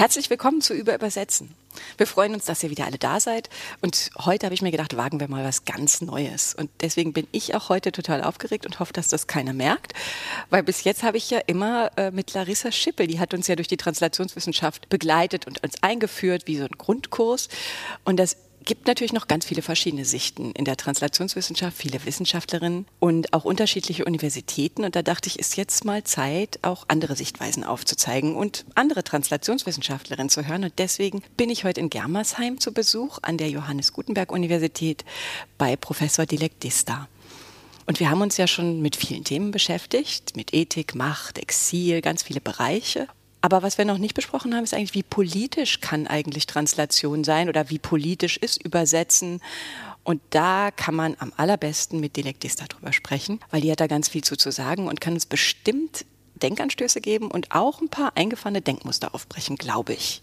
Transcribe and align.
Herzlich 0.00 0.30
willkommen 0.30 0.62
zu 0.62 0.72
Über 0.72 0.94
Übersetzen. 0.94 1.54
Wir 1.98 2.06
freuen 2.06 2.32
uns, 2.32 2.46
dass 2.46 2.62
ihr 2.62 2.70
wieder 2.70 2.86
alle 2.86 2.96
da 2.96 3.20
seid. 3.20 3.50
Und 3.82 4.10
heute 4.16 4.46
habe 4.46 4.54
ich 4.54 4.62
mir 4.62 4.70
gedacht, 4.70 4.96
wagen 4.96 5.20
wir 5.20 5.28
mal 5.28 5.44
was 5.44 5.66
ganz 5.66 6.00
Neues. 6.00 6.54
Und 6.54 6.70
deswegen 6.80 7.12
bin 7.12 7.26
ich 7.32 7.54
auch 7.54 7.68
heute 7.68 7.92
total 7.92 8.22
aufgeregt 8.22 8.64
und 8.64 8.80
hoffe, 8.80 8.94
dass 8.94 9.08
das 9.08 9.26
keiner 9.26 9.52
merkt. 9.52 9.92
Weil 10.48 10.62
bis 10.62 10.84
jetzt 10.84 11.02
habe 11.02 11.18
ich 11.18 11.28
ja 11.28 11.38
immer 11.46 11.90
äh, 11.98 12.12
mit 12.12 12.32
Larissa 12.32 12.72
Schippel, 12.72 13.08
die 13.08 13.20
hat 13.20 13.34
uns 13.34 13.46
ja 13.46 13.56
durch 13.56 13.68
die 13.68 13.76
Translationswissenschaft 13.76 14.88
begleitet 14.88 15.46
und 15.46 15.62
uns 15.62 15.74
eingeführt, 15.82 16.44
wie 16.46 16.56
so 16.56 16.64
ein 16.64 16.78
Grundkurs. 16.78 17.50
Und 18.02 18.16
das 18.16 18.38
gibt 18.64 18.86
natürlich 18.86 19.12
noch 19.12 19.28
ganz 19.28 19.46
viele 19.46 19.62
verschiedene 19.62 20.04
Sichten 20.04 20.52
in 20.52 20.64
der 20.64 20.76
Translationswissenschaft, 20.76 21.76
viele 21.76 22.04
Wissenschaftlerinnen 22.04 22.86
und 22.98 23.32
auch 23.32 23.44
unterschiedliche 23.44 24.04
Universitäten. 24.04 24.84
Und 24.84 24.96
da 24.96 25.02
dachte 25.02 25.28
ich, 25.28 25.38
ist 25.38 25.56
jetzt 25.56 25.84
mal 25.84 26.04
Zeit, 26.04 26.58
auch 26.62 26.84
andere 26.88 27.16
Sichtweisen 27.16 27.64
aufzuzeigen 27.64 28.36
und 28.36 28.64
andere 28.74 29.02
Translationswissenschaftlerinnen 29.04 30.30
zu 30.30 30.46
hören. 30.46 30.64
Und 30.64 30.74
deswegen 30.78 31.22
bin 31.36 31.50
ich 31.50 31.64
heute 31.64 31.80
in 31.80 31.90
Germersheim 31.90 32.60
zu 32.60 32.72
Besuch 32.72 33.18
an 33.22 33.38
der 33.38 33.48
Johannes 33.48 33.92
Gutenberg 33.92 34.32
Universität 34.32 35.04
bei 35.58 35.76
Professor 35.76 36.26
Dilek 36.26 36.60
Dista. 36.60 37.08
Und 37.86 37.98
wir 37.98 38.10
haben 38.10 38.20
uns 38.20 38.36
ja 38.36 38.46
schon 38.46 38.82
mit 38.82 38.94
vielen 38.94 39.24
Themen 39.24 39.50
beschäftigt, 39.50 40.36
mit 40.36 40.54
Ethik, 40.54 40.94
Macht, 40.94 41.38
Exil, 41.38 42.02
ganz 42.02 42.22
viele 42.22 42.40
Bereiche. 42.40 43.08
Aber 43.40 43.62
was 43.62 43.78
wir 43.78 43.84
noch 43.84 43.98
nicht 43.98 44.14
besprochen 44.14 44.54
haben, 44.54 44.64
ist 44.64 44.74
eigentlich, 44.74 44.94
wie 44.94 45.02
politisch 45.02 45.80
kann 45.80 46.06
eigentlich 46.06 46.46
Translation 46.46 47.24
sein 47.24 47.48
oder 47.48 47.70
wie 47.70 47.78
politisch 47.78 48.36
ist 48.36 48.62
Übersetzen. 48.62 49.40
Und 50.02 50.20
da 50.30 50.70
kann 50.70 50.94
man 50.94 51.16
am 51.18 51.32
allerbesten 51.36 52.00
mit 52.00 52.16
Dilektista 52.16 52.66
drüber 52.66 52.92
sprechen, 52.92 53.40
weil 53.50 53.60
die 53.60 53.70
hat 53.70 53.80
da 53.80 53.86
ganz 53.86 54.08
viel 54.08 54.22
zu, 54.22 54.36
zu 54.36 54.50
sagen 54.50 54.88
und 54.88 55.00
kann 55.00 55.14
uns 55.14 55.26
bestimmt 55.26 56.04
Denkanstöße 56.42 57.00
geben 57.00 57.30
und 57.30 57.52
auch 57.52 57.80
ein 57.80 57.88
paar 57.88 58.16
eingefahrene 58.16 58.60
Denkmuster 58.60 59.14
aufbrechen, 59.14 59.56
glaube 59.56 59.92
ich. 59.92 60.22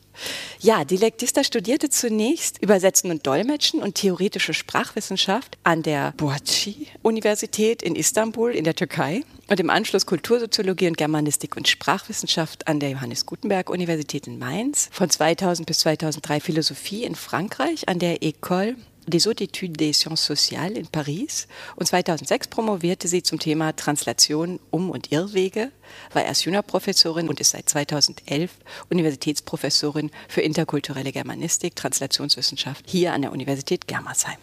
Ja, 0.60 0.84
Dilektista 0.84 1.44
studierte 1.44 1.90
zunächst 1.90 2.62
Übersetzen 2.62 3.12
und 3.12 3.28
Dolmetschen 3.28 3.82
und 3.82 3.96
theoretische 3.96 4.54
Sprachwissenschaft 4.54 5.58
an 5.64 5.84
der 5.84 6.14
Boğaziçi-Universität 6.18 7.84
in 7.84 7.96
Istanbul 7.96 8.52
in 8.52 8.64
der 8.64 8.76
Türkei 8.76 9.24
und 9.48 9.60
im 9.60 9.70
Anschluss 9.70 10.06
Kultursoziologie 10.06 10.88
und 10.88 10.98
Germanistik 10.98 11.56
und 11.56 11.68
Sprachwissenschaft 11.68 12.68
an 12.68 12.80
der 12.80 12.90
Johannes 12.90 13.26
Gutenberg 13.26 13.70
Universität 13.70 14.28
in 14.28 14.40
Mainz. 14.40 14.90
Von 14.92 15.10
2000 15.10 15.68
bis 15.68 15.80
2003 15.80 16.40
Philosophie 16.40 17.04
in 17.04 17.16
Frankreich 17.16 17.88
an 17.88 18.00
der 18.00 18.22
École 18.22 18.76
des 19.08 19.26
Hautes 19.26 19.42
Études 19.42 19.78
des 19.78 19.94
Sciences 19.94 20.26
Sociales 20.26 20.78
in 20.78 20.88
Paris 20.88 21.48
und 21.78 21.86
2006 21.86 22.50
promovierte 22.50 23.08
sie 23.08 23.24
zum 23.24 23.40
Thema 23.40 23.74
Translation 23.74 24.60
um 24.70 24.90
und 24.90 25.14
Irrwege, 25.14 25.72
war 26.12 26.26
erst 26.26 26.44
Juniorprofessorin 26.44 27.30
und 27.30 27.40
ist 27.40 27.52
seit 27.52 27.70
2011 27.70 28.52
Universitätsprofessorin 28.90 30.12
für 30.28 30.42
interkulturelle 30.42 31.14
Germanistik, 31.14 31.76
Translationswissenschaft 31.78 32.84
hier 32.86 33.14
an 33.14 33.22
der 33.22 33.32
Universität 33.32 33.88
Germersheim. 33.88 34.38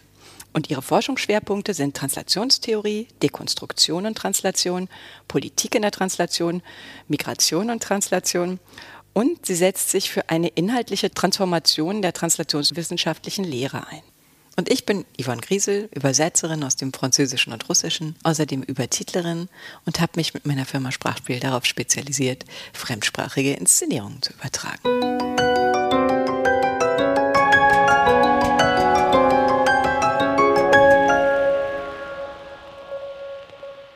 Und 0.51 0.69
ihre 0.71 0.81
Forschungsschwerpunkte 0.81 1.75
sind 1.75 1.95
Translationstheorie, 1.95 3.07
Dekonstruktion 3.21 4.07
und 4.07 4.17
Translation, 4.17 4.89
Politik 5.27 5.75
in 5.75 5.83
der 5.83 5.91
Translation, 5.91 6.63
Migration 7.07 7.69
und 7.69 7.83
Translation 7.83 8.59
und 9.13 9.45
sie 9.45 9.55
setzt 9.55 9.91
sich 9.91 10.09
für 10.09 10.29
eine 10.29 10.47
inhaltliche 10.47 11.11
Transformation 11.11 12.01
der 12.01 12.13
translationswissenschaftlichen 12.13 13.45
Lehre 13.45 13.87
ein. 13.87 14.01
Und 14.57 14.71
ich 14.71 14.85
bin 14.85 15.03
Yvonne 15.21 15.41
Griesel, 15.41 15.89
Übersetzerin 15.93 16.63
aus 16.63 16.77
dem 16.77 16.93
Französischen 16.93 17.51
und 17.51 17.67
Russischen, 17.67 18.15
außerdem 18.23 18.63
Übertitlerin 18.63 19.49
und 19.85 19.99
habe 19.99 20.13
mich 20.15 20.33
mit 20.33 20.45
meiner 20.45 20.65
Firma 20.65 20.93
Sprachspiel 20.93 21.41
darauf 21.41 21.65
spezialisiert, 21.65 22.45
fremdsprachige 22.71 23.53
Inszenierungen 23.53 24.21
zu 24.21 24.31
übertragen. 24.31 24.79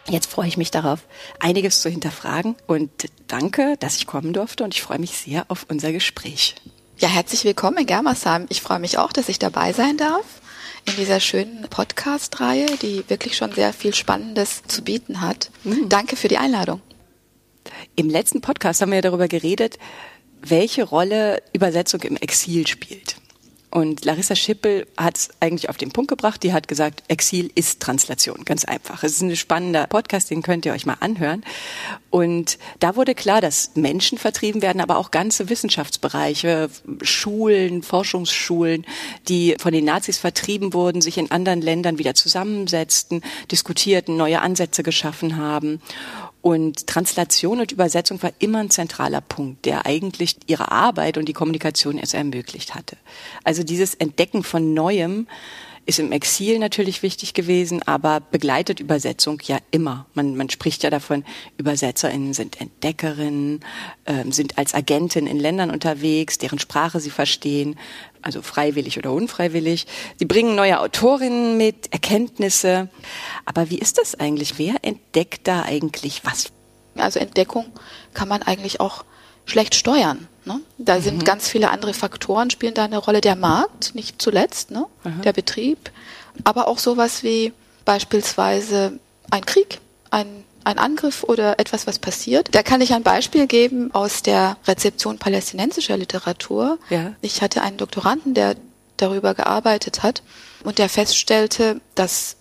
Jetzt 0.09 0.29
freue 0.29 0.47
ich 0.47 0.57
mich 0.57 0.71
darauf, 0.71 1.07
einiges 1.39 1.81
zu 1.81 1.89
hinterfragen 1.89 2.55
und 2.67 2.89
danke, 3.27 3.77
dass 3.79 3.95
ich 3.95 4.07
kommen 4.07 4.33
durfte 4.33 4.65
und 4.65 4.73
ich 4.73 4.81
freue 4.81 4.99
mich 4.99 5.11
sehr 5.11 5.45
auf 5.47 5.67
unser 5.69 5.93
Gespräch. 5.93 6.55
Ja, 6.97 7.07
herzlich 7.07 7.45
willkommen 7.45 7.77
in 7.77 7.85
Germersheim. 7.85 8.45
Ich 8.49 8.61
freue 8.61 8.79
mich 8.79 8.97
auch, 8.97 9.13
dass 9.13 9.29
ich 9.29 9.39
dabei 9.39 9.71
sein 9.71 9.95
darf 9.95 10.25
in 10.89 10.95
dieser 10.95 11.19
schönen 11.19 11.61
Podcast-Reihe, 11.69 12.65
die 12.81 13.03
wirklich 13.09 13.37
schon 13.37 13.51
sehr 13.51 13.73
viel 13.73 13.93
Spannendes 13.93 14.63
zu 14.67 14.83
bieten 14.83 15.21
hat. 15.21 15.51
Mhm. 15.63 15.87
Danke 15.87 16.15
für 16.15 16.27
die 16.27 16.37
Einladung. 16.37 16.81
Im 17.95 18.09
letzten 18.09 18.41
Podcast 18.41 18.81
haben 18.81 18.91
wir 18.91 19.01
darüber 19.01 19.27
geredet, 19.27 19.77
welche 20.41 20.83
Rolle 20.83 21.43
Übersetzung 21.53 22.01
im 22.01 22.17
Exil 22.17 22.65
spielt. 22.65 23.17
Und 23.71 24.03
Larissa 24.03 24.35
Schippel 24.35 24.87
hat 24.97 25.17
es 25.17 25.29
eigentlich 25.39 25.69
auf 25.69 25.77
den 25.77 25.91
Punkt 25.91 26.09
gebracht. 26.09 26.41
Die 26.41 26.53
hat 26.53 26.67
gesagt, 26.67 27.03
Exil 27.07 27.51
ist 27.53 27.79
Translation, 27.79 28.43
ganz 28.43 28.65
einfach. 28.65 29.03
Es 29.03 29.13
ist 29.13 29.21
ein 29.21 29.35
spannender 29.35 29.85
Podcast, 29.85 30.31
den 30.31 30.41
könnt 30.41 30.65
ihr 30.65 30.73
euch 30.73 30.87
mal 30.87 30.97
anhören. 30.99 31.43
Und 32.09 32.57
da 32.79 32.95
wurde 32.95 33.13
klar, 33.13 33.41
dass 33.41 33.75
Menschen 33.75 34.17
vertrieben 34.17 34.63
werden, 34.63 34.81
aber 34.81 34.97
auch 34.97 35.11
ganze 35.11 35.49
Wissenschaftsbereiche, 35.49 36.69
Schulen, 37.03 37.83
Forschungsschulen, 37.83 38.85
die 39.27 39.55
von 39.59 39.71
den 39.71 39.85
Nazis 39.85 40.17
vertrieben 40.17 40.73
wurden, 40.73 41.01
sich 41.01 41.19
in 41.19 41.29
anderen 41.29 41.61
Ländern 41.61 41.99
wieder 41.99 42.15
zusammensetzten, 42.15 43.21
diskutierten, 43.51 44.17
neue 44.17 44.41
Ansätze 44.41 44.81
geschaffen 44.81 45.37
haben. 45.37 45.79
Und 46.41 46.87
Translation 46.87 47.59
und 47.59 47.71
Übersetzung 47.71 48.21
war 48.23 48.31
immer 48.39 48.59
ein 48.59 48.69
zentraler 48.69 49.19
Punkt, 49.19 49.65
der 49.65 49.85
eigentlich 49.85 50.37
ihre 50.47 50.71
Arbeit 50.71 51.17
und 51.17 51.25
die 51.25 51.33
Kommunikation 51.33 51.97
erst 51.97 52.13
ermöglicht 52.13 52.75
hatte. 52.75 52.95
Also 53.43 53.63
dieses 53.63 53.93
Entdecken 53.95 54.43
von 54.43 54.73
Neuem 54.73 55.27
ist 55.89 55.99
im 55.99 56.11
Exil 56.11 56.59
natürlich 56.59 57.01
wichtig 57.01 57.33
gewesen, 57.33 57.81
aber 57.81 58.19
begleitet 58.19 58.79
Übersetzung 58.79 59.39
ja 59.43 59.57
immer. 59.71 60.05
Man, 60.13 60.35
man 60.35 60.49
spricht 60.49 60.83
ja 60.83 60.91
davon, 60.91 61.25
UbersetzerInnen 61.59 62.35
sind 62.35 62.61
Entdeckerinnen, 62.61 63.61
äh, 64.05 64.23
sind 64.29 64.59
als 64.59 64.75
Agentin 64.75 65.25
in 65.25 65.39
Ländern 65.39 65.71
unterwegs, 65.71 66.37
deren 66.37 66.59
Sprache 66.59 66.99
sie 66.99 67.09
verstehen, 67.09 67.75
also 68.21 68.43
freiwillig 68.43 68.99
oder 68.99 69.11
unfreiwillig. 69.11 69.87
Sie 70.17 70.25
bringen 70.25 70.55
neue 70.55 70.79
Autorinnen 70.79 71.57
mit, 71.57 71.91
Erkenntnisse. 71.91 72.89
Aber 73.45 73.71
wie 73.71 73.79
ist 73.79 73.97
das 73.97 74.13
eigentlich? 74.13 74.59
Wer 74.59 74.75
entdeckt 74.83 75.47
da 75.47 75.63
eigentlich 75.63 76.21
was? 76.23 76.51
Also 76.95 77.19
Entdeckung 77.19 77.65
kann 78.13 78.27
man 78.27 78.43
eigentlich 78.43 78.79
auch 78.79 79.05
schlecht 79.45 79.73
steuern. 79.73 80.27
Ne? 80.49 80.61
Da 80.79 80.97
mhm. 80.97 81.01
sind 81.03 81.25
ganz 81.25 81.47
viele 81.47 81.69
andere 81.69 81.93
Faktoren, 81.93 82.49
spielen 82.49 82.73
da 82.73 82.85
eine 82.85 82.97
Rolle. 82.97 83.21
Der 83.21 83.35
Markt, 83.35 83.93
nicht 83.93 84.19
zuletzt, 84.19 84.71
ne? 84.71 84.87
Mhm. 85.03 85.21
der 85.21 85.31
Betrieb, 85.31 85.91
aber 86.43 86.67
auch 86.67 86.79
sowas 86.79 87.21
wie 87.21 87.53
beispielsweise 87.85 88.99
ein 89.29 89.45
Krieg, 89.45 89.79
ein, 90.09 90.43
ein 90.63 90.79
Angriff 90.79 91.23
oder 91.23 91.59
etwas, 91.59 91.85
was 91.85 91.99
passiert. 91.99 92.49
Da 92.55 92.63
kann 92.63 92.81
ich 92.81 92.95
ein 92.95 93.03
Beispiel 93.03 93.45
geben 93.45 93.93
aus 93.93 94.23
der 94.23 94.57
Rezeption 94.65 95.19
palästinensischer 95.19 95.97
Literatur. 95.97 96.79
Ja. 96.89 97.13
Ich 97.21 97.43
hatte 97.43 97.61
einen 97.61 97.77
Doktoranden, 97.77 98.33
der 98.33 98.55
darüber 98.97 99.35
gearbeitet 99.35 100.01
hat 100.01 100.23
und 100.63 100.79
der 100.79 100.89
feststellte, 100.89 101.79
dass 101.93 102.37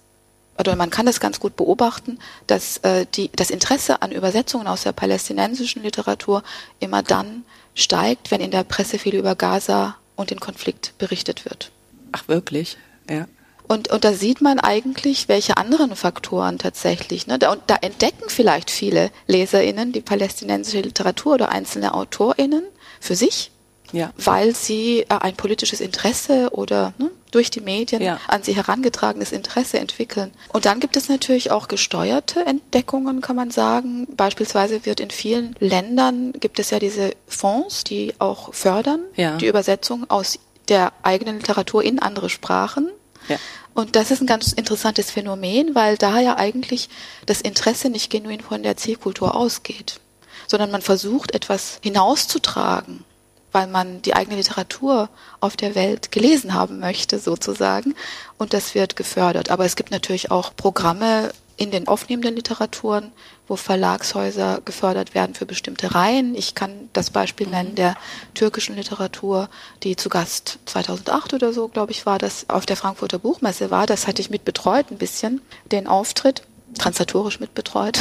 oder 0.59 0.75
man 0.75 0.91
kann 0.91 1.07
das 1.07 1.21
ganz 1.21 1.39
gut 1.39 1.55
beobachten, 1.55 2.19
dass 2.49 2.79
äh, 2.79 3.07
die, 3.15 3.31
das 3.37 3.51
Interesse 3.51 4.03
an 4.03 4.11
Übersetzungen 4.11 4.67
aus 4.67 4.83
der 4.83 4.91
palästinensischen 4.93 5.85
Literatur 5.85 6.43
immer 6.81 7.05
dann 7.05 7.45
steigt, 7.79 8.31
wenn 8.31 8.41
in 8.41 8.51
der 8.51 8.65
Presse 8.65 8.99
viel 8.99 9.15
über 9.15 9.35
Gaza 9.35 9.97
und 10.17 10.31
den 10.31 10.41
Konflikt 10.41 10.95
berichtet 10.99 11.45
wird. 11.45 11.71
Ach 12.13 12.27
wirklich? 12.27 12.77
Ja. 13.09 13.27
Und, 13.69 13.89
und 13.89 14.05
da 14.05 14.15
sieht 14.15 14.41
man 14.41 14.59
eigentlich, 14.59 15.29
welche 15.29 15.59
anderen 15.59 15.95
Faktoren 15.95 16.59
tatsächlich, 16.59 17.27
ne, 17.27 17.39
da, 17.39 17.53
und 17.53 17.61
da 17.67 17.77
entdecken 17.77 18.29
vielleicht 18.29 18.71
viele 18.71 19.11
LeserInnen 19.27 19.93
die 19.93 20.01
palästinensische 20.01 20.81
Literatur 20.81 21.35
oder 21.35 21.51
einzelne 21.51 21.95
AutorInnen 21.95 22.65
für 22.99 23.15
sich 23.15 23.51
ja. 23.93 24.13
weil 24.17 24.55
sie 24.55 25.01
äh, 25.01 25.07
ein 25.09 25.35
politisches 25.35 25.81
Interesse 25.81 26.51
oder 26.53 26.93
ne, 26.99 27.11
durch 27.31 27.51
die 27.51 27.61
Medien 27.61 28.03
ja. 28.03 28.21
an 28.29 28.43
sie 28.43 28.57
herangetragenes 28.57 29.33
Interesse 29.33 29.79
entwickeln. 29.79 30.33
Und 30.53 30.65
dann 30.65 30.81
gibt 30.81 30.97
es 30.97 31.09
natürlich 31.09 31.51
auch 31.51 31.69
gesteuerte 31.69 32.45
Entdeckungen, 32.45 33.21
kann 33.21 33.37
man 33.37 33.51
sagen. 33.51 34.07
Beispielsweise 34.17 34.85
wird 34.87 35.01
in 35.01 35.11
vielen 35.11 35.55
Ländern 35.59 36.33
gibt 36.33 36.59
es 36.59 36.71
ja 36.71 36.79
diese 36.79 37.13
Fonds, 37.27 37.85
die 37.85 38.15
auch 38.19 38.55
fördern 38.55 39.01
ja. 39.17 39.37
die 39.37 39.47
Übersetzung 39.47 40.09
aus 40.09 40.39
der 40.69 40.93
eigenen 41.03 41.39
Literatur 41.39 41.83
in 41.83 41.99
andere 41.99 42.31
Sprachen. 42.31 42.89
Ja. 43.29 43.37
Und 43.75 43.95
das 43.95 44.11
ist 44.11 44.21
ein 44.21 44.27
ganz 44.27 44.53
interessantes 44.53 45.11
Phänomen, 45.11 45.75
weil 45.75 45.97
da 45.97 46.21
ja 46.21 46.37
eigentlich 46.37 46.89
das 47.27 47.41
Interesse 47.41 47.91
nicht 47.91 48.11
genuin 48.11 48.41
von 48.41 48.63
der 48.63 48.77
Zielkultur 48.77 49.37
ausgeht 49.37 50.01
sondern 50.49 50.71
man 50.71 50.83
versucht 50.83 51.35
etwas 51.35 51.79
hinauszutragen, 51.83 53.05
weil 53.53 53.67
man 53.67 54.03
die 54.03 54.15
eigene 54.15 54.37
Literatur 54.37 55.09
auf 55.41 55.57
der 55.57 55.75
Welt 55.75 56.13
gelesen 56.13 56.55
haben 56.55 56.79
möchte, 56.79 57.19
sozusagen. 57.19 57.95
Und 58.37 58.53
das 58.53 58.75
wird 58.75 58.97
gefördert. 58.97 59.51
Aber 59.51 59.65
es 59.65 59.77
gibt 59.77 59.91
natürlich 59.91 60.31
auch 60.31 60.55
Programme 60.57 61.31
in 61.59 61.73
den 61.73 61.89
aufnehmenden 61.89 62.37
Literaturen, 62.37 63.11
wo 63.49 63.57
Verlagshäuser 63.57 64.61
gefördert 64.65 65.15
werden 65.15 65.35
für 65.35 65.45
bestimmte 65.45 65.95
Reihen. 65.95 66.37
Ich 66.37 66.55
kann 66.55 66.89
das 66.93 67.11
Beispiel 67.11 67.49
nennen 67.49 67.75
der 67.75 67.97
türkischen 68.35 68.77
Literatur, 68.77 69.49
die 69.83 69.97
zu 69.97 70.09
Gast 70.09 70.61
2008 70.67 71.35
oder 71.35 71.53
so, 71.53 71.67
glaube 71.67 71.91
ich, 71.91 72.07
war 72.07 72.19
das 72.19 72.49
auf 72.49 72.65
der 72.65 72.77
Frankfurter 72.77 73.19
Buchmesse 73.19 73.73
war. 73.73 73.87
Das 73.87 74.07
hatte 74.07 74.23
ich 74.23 74.31
mit 74.31 74.45
betreut 74.45 74.91
ein 74.93 74.99
bisschen, 74.99 75.41
den 75.73 75.89
Auftritt, 75.89 76.43
transatorisch 76.79 77.41
mit 77.41 77.55
betreut. 77.55 77.99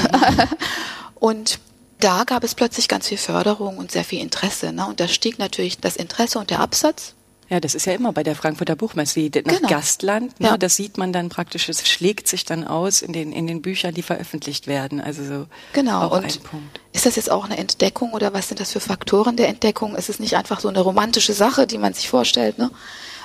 und 1.16 1.60
da 2.00 2.24
gab 2.26 2.44
es 2.44 2.56
plötzlich 2.56 2.88
ganz 2.88 3.08
viel 3.08 3.18
Förderung 3.18 3.78
und 3.78 3.92
sehr 3.92 4.04
viel 4.04 4.20
Interesse. 4.20 4.72
Ne? 4.72 4.88
Und 4.88 5.00
da 5.00 5.08
stieg 5.08 5.40
natürlich 5.40 5.80
das 5.80 5.96
Interesse 5.96 6.40
und 6.40 6.50
der 6.50 6.60
Absatz. 6.60 7.16
Ja, 7.50 7.62
das 7.62 7.76
ist 7.76 7.86
ja 7.86 7.94
immer 7.94 8.12
bei 8.12 8.24
der 8.24 8.36
Frankfurter 8.36 8.76
Buchmesse, 8.76 9.22
nach 9.22 9.56
genau. 9.56 9.70
Gastland. 9.70 10.38
Ne, 10.40 10.50
ja. 10.50 10.58
Das 10.58 10.76
sieht 10.76 10.98
man 10.98 11.14
dann 11.14 11.30
praktisch, 11.30 11.70
es 11.70 11.88
schlägt 11.88 12.28
sich 12.28 12.44
dann 12.44 12.66
aus 12.66 13.02
in 13.02 13.14
den, 13.14 13.32
in 13.32 13.48
den 13.48 13.62
Büchern, 13.62 13.94
die 13.94 14.02
veröffentlicht 14.02 14.68
werden. 14.68 15.00
Also 15.00 15.24
so 15.24 15.46
genau. 15.72 16.14
und 16.14 16.42
Ist 16.92 17.06
das 17.06 17.16
jetzt 17.16 17.32
auch 17.32 17.46
eine 17.46 17.58
Entdeckung 17.58 18.12
oder 18.12 18.34
was 18.34 18.50
sind 18.50 18.60
das 18.60 18.74
für 18.74 18.82
Faktoren 18.82 19.38
der 19.38 19.48
Entdeckung? 19.48 19.96
Ist 19.96 20.10
es 20.10 20.20
nicht 20.20 20.36
einfach 20.36 20.60
so 20.60 20.68
eine 20.68 20.82
romantische 20.82 21.32
Sache, 21.34 21.68
die 21.68 21.78
man 21.78 21.94
sich 21.94 22.10
vorstellt? 22.10 22.58
Ne? 22.58 22.70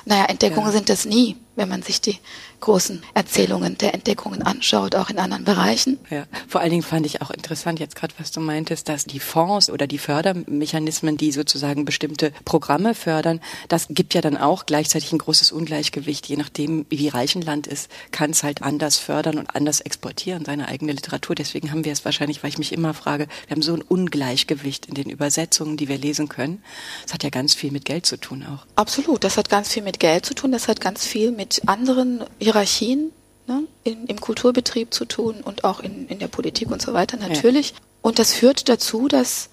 Naja, 0.04 0.24
Entdeckungen 0.26 0.66
ja. 0.66 0.72
sind 0.72 0.88
das 0.88 1.04
nie, 1.04 1.36
wenn 1.56 1.68
man 1.68 1.82
sich 1.82 2.00
die 2.00 2.18
großen 2.60 3.02
Erzählungen 3.14 3.76
der 3.76 3.92
Entdeckungen 3.92 4.42
anschaut, 4.42 4.94
auch 4.94 5.10
in 5.10 5.18
anderen 5.18 5.44
Bereichen. 5.44 5.98
Ja, 6.10 6.24
vor 6.48 6.60
allen 6.60 6.70
Dingen 6.70 6.82
fand 6.82 7.04
ich 7.04 7.20
auch 7.20 7.30
interessant 7.30 7.80
jetzt 7.80 7.96
gerade, 7.96 8.14
was 8.18 8.30
du 8.30 8.40
meintest, 8.40 8.88
dass 8.88 9.04
die 9.04 9.18
Fonds 9.18 9.68
oder 9.68 9.86
die 9.86 9.98
Fördermechanismen, 9.98 11.16
die 11.16 11.32
sozusagen 11.32 11.84
bestimmte 11.84 12.32
Programme 12.44 12.94
fördern, 12.94 13.40
das 13.68 13.88
gibt 13.90 14.14
ja 14.14 14.20
dann 14.20 14.36
auch 14.36 14.64
gleichzeitig 14.66 15.12
ein 15.12 15.18
großes 15.18 15.52
Ungleichgewicht. 15.52 16.26
Je 16.28 16.36
nachdem, 16.36 16.86
wie 16.88 17.08
reich 17.08 17.34
ein 17.34 17.42
Land 17.42 17.66
ist, 17.66 17.90
kann 18.12 18.30
es 18.30 18.44
halt 18.44 18.62
anders 18.62 18.98
fördern 18.98 19.38
und 19.38 19.54
anders 19.54 19.80
exportieren, 19.80 20.44
seine 20.44 20.68
eigene 20.68 20.92
Literatur. 20.92 21.34
Deswegen 21.34 21.72
haben 21.72 21.84
wir 21.84 21.92
es 21.92 22.04
wahrscheinlich, 22.04 22.42
weil 22.42 22.50
ich 22.50 22.58
mich 22.58 22.72
immer 22.72 22.94
frage, 22.94 23.26
wir 23.46 23.54
haben 23.56 23.62
so 23.62 23.74
ein 23.74 23.82
Ungleichgewicht 23.82 24.86
in 24.86 24.94
den 24.94 25.10
Übersetzungen, 25.10 25.76
die 25.76 25.88
wir 25.88 25.98
lesen 25.98 26.28
können. 26.28 26.62
Das 27.02 27.14
hat 27.14 27.24
ja 27.24 27.30
ganz 27.30 27.54
viel 27.54 27.72
mit 27.72 27.84
Geld 27.84 28.06
zu 28.06 28.16
tun 28.18 28.44
auch. 28.44 28.64
Absolut, 28.76 29.24
das 29.24 29.36
hat 29.36 29.48
ganz 29.48 29.72
viel 29.72 29.82
mit 29.82 29.98
Geld 29.98 30.24
zu 30.24 30.34
tun, 30.34 30.52
das 30.52 30.68
hat 30.68 30.80
ganz 30.80 31.04
viel 31.04 31.32
mit 31.32 31.41
anderen 31.66 32.24
Hierarchien 32.38 33.12
ne, 33.46 33.62
in, 33.84 34.06
im 34.06 34.20
Kulturbetrieb 34.20 34.92
zu 34.92 35.04
tun 35.04 35.40
und 35.42 35.64
auch 35.64 35.80
in, 35.80 36.08
in 36.08 36.18
der 36.18 36.28
Politik 36.28 36.70
und 36.70 36.82
so 36.82 36.92
weiter 36.92 37.16
natürlich. 37.16 37.70
Ja. 37.70 37.76
Und 38.02 38.18
das 38.18 38.32
führt 38.32 38.68
dazu, 38.68 39.08
dass 39.08 39.48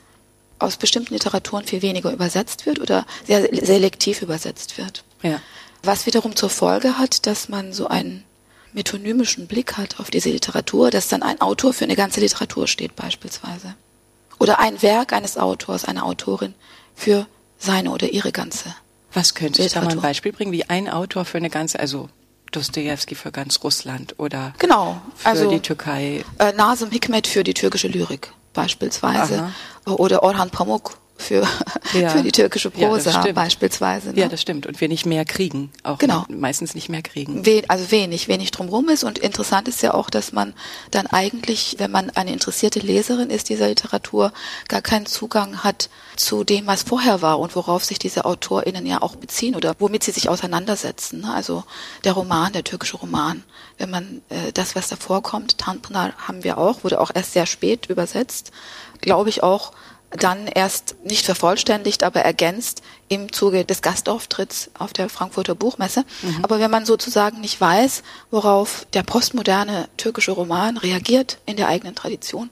aus 0.58 0.78
bestimmten 0.78 1.14
Literaturen 1.14 1.66
viel 1.66 1.82
weniger 1.82 2.12
übersetzt 2.12 2.66
wird 2.66 2.80
oder 2.80 3.06
sehr 3.26 3.48
selektiv 3.66 4.22
übersetzt 4.22 4.78
wird. 4.78 5.04
Ja. 5.22 5.42
Was 5.84 6.06
wiederum 6.06 6.36
zur 6.36 6.50
Folge 6.50 6.98
hat, 6.98 7.26
dass 7.26 7.48
man 7.48 7.72
so 7.72 7.88
einen 7.88 8.26
metonymischen 8.74 9.48
Blick 9.48 9.78
hat 9.78 10.00
auf 10.00 10.12
diese 10.12 10.30
Literatur, 10.30 10.92
dass 10.92 11.08
dann 11.08 11.24
ein 11.24 11.42
Autor 11.42 11.74
für 11.74 11.86
eine 11.86 11.96
ganze 11.96 12.20
Literatur 12.20 12.68
steht 12.68 12.96
beispielsweise. 12.96 13.76
Oder 14.38 14.60
ein 14.60 14.82
Werk 14.82 15.14
eines 15.14 15.38
Autors, 15.38 15.86
einer 15.86 16.06
Autorin 16.06 16.54
für 16.96 17.26
seine 17.58 17.92
oder 17.92 18.10
ihre 18.10 18.32
ganze. 18.32 18.76
Was 19.14 19.34
könnte 19.34 19.64
ich 19.64 19.74
da 19.74 19.82
mal 19.82 19.92
ein 19.92 20.02
Beispiel 20.02 20.32
bringen, 20.32 20.52
wie 20.52 20.70
ein 20.70 20.90
Autor 20.90 21.26
für 21.26 21.38
eine 21.38 21.50
ganze, 21.50 21.80
also 21.80 22.10
Dostoevsky 22.52 23.16
für 23.16 23.32
ganz 23.32 23.64
Russland 23.64 24.16
oder 24.18 24.54
genau, 24.58 25.02
für 25.16 25.28
also, 25.28 25.50
die 25.50 25.60
Türkei. 25.60 26.24
Äh, 26.40 26.54
Nazım 26.54 26.92
Hikmet 26.92 27.28
für 27.28 27.44
die 27.44 27.54
türkische 27.54 27.88
Lyrik 27.88 28.32
beispielsweise 28.54 29.52
Aha. 29.86 29.94
oder 29.94 30.24
Orhan 30.24 30.50
Pamuk 30.50 30.98
für, 31.20 31.46
ja. 31.94 32.10
für 32.10 32.24
die 32.24 32.32
türkische 32.32 32.72
Prosa 32.72 33.26
ja, 33.26 33.34
beispielsweise. 33.34 34.12
Ne? 34.12 34.22
Ja, 34.22 34.28
das 34.28 34.42
stimmt. 34.42 34.66
Und 34.66 34.80
wir 34.80 34.88
nicht 34.88 35.06
mehr 35.06 35.26
kriegen. 35.26 35.72
Auch 35.84 35.98
genau. 35.98 36.26
meistens 36.30 36.74
nicht 36.76 36.90
mehr 36.90 37.02
kriegen. 37.02 37.46
We 37.46 37.64
also 37.68 37.92
wenig, 37.92 38.28
wenig 38.28 38.52
drumherum 38.52 38.90
ist. 38.90 39.04
Und 39.04 39.20
interessant 39.20 39.68
ist 39.68 39.82
ja 39.82 39.94
auch, 39.94 40.10
dass 40.10 40.32
man 40.32 40.54
dann 40.92 41.08
eigentlich, 41.08 41.76
wenn 41.78 41.92
man 41.92 42.10
eine 42.12 42.32
interessierte 42.32 42.80
Leserin 42.80 43.30
ist 43.30 43.50
dieser 43.50 43.68
Literatur, 43.68 44.32
gar 44.68 44.82
keinen 44.82 45.06
Zugang 45.06 45.64
hat 45.64 45.90
zu 46.16 46.44
dem, 46.44 46.68
was 46.68 46.84
vorher 46.84 47.22
war 47.22 47.40
und 47.40 47.56
worauf 47.56 47.84
sich 47.84 48.00
diese 48.00 48.26
AutorInnen 48.26 48.86
ja 48.86 49.02
auch 49.02 49.16
beziehen 49.16 49.56
oder 49.56 49.76
womit 49.80 50.04
sie 50.04 50.12
sich 50.12 50.30
auseinandersetzen. 50.30 51.22
Ne? 51.22 51.34
Also 51.34 51.64
der 52.06 52.14
Roman, 52.14 52.54
der 52.54 52.64
türkische 52.64 52.98
Roman. 52.98 53.44
Wenn 53.78 53.90
man 53.90 54.22
äh, 54.30 54.52
das, 54.54 54.76
was 54.76 54.88
davor 54.88 55.22
kommt, 55.22 55.58
Tanpınar 55.58 56.14
haben 56.18 56.44
wir 56.44 56.58
auch, 56.58 56.84
wurde 56.84 57.00
auch 57.00 57.12
erst 57.14 57.34
sehr 57.34 57.46
spät 57.46 57.88
übersetzt, 57.88 58.52
glaube 59.02 59.30
ich 59.30 59.44
auch, 59.44 59.72
dann 60.12 60.48
erst 60.48 60.96
nicht 61.04 61.26
vervollständigt, 61.26 62.04
aber 62.04 62.22
ergänzt 62.22 62.82
im 63.10 63.32
Zuge 63.32 63.66
des 63.66 63.82
Gastauftritts 63.82 64.72
auf 64.78 64.94
der 64.94 65.10
Frankfurter 65.10 65.56
Buchmesse. 65.56 66.04
Mhm. 66.22 66.40
Aber 66.44 66.60
wenn 66.60 66.72
man 66.72 66.86
sozusagen 66.86 67.42
nicht 67.42 67.62
weiß, 67.62 68.04
worauf 68.32 68.88
der 68.94 69.04
postmoderne 69.04 69.88
türkische 69.98 70.32
Roman 70.32 70.78
reagiert 70.78 71.38
in 71.46 71.58
der 71.58 71.68
eigenen 71.68 71.96
Tradition, 71.96 72.50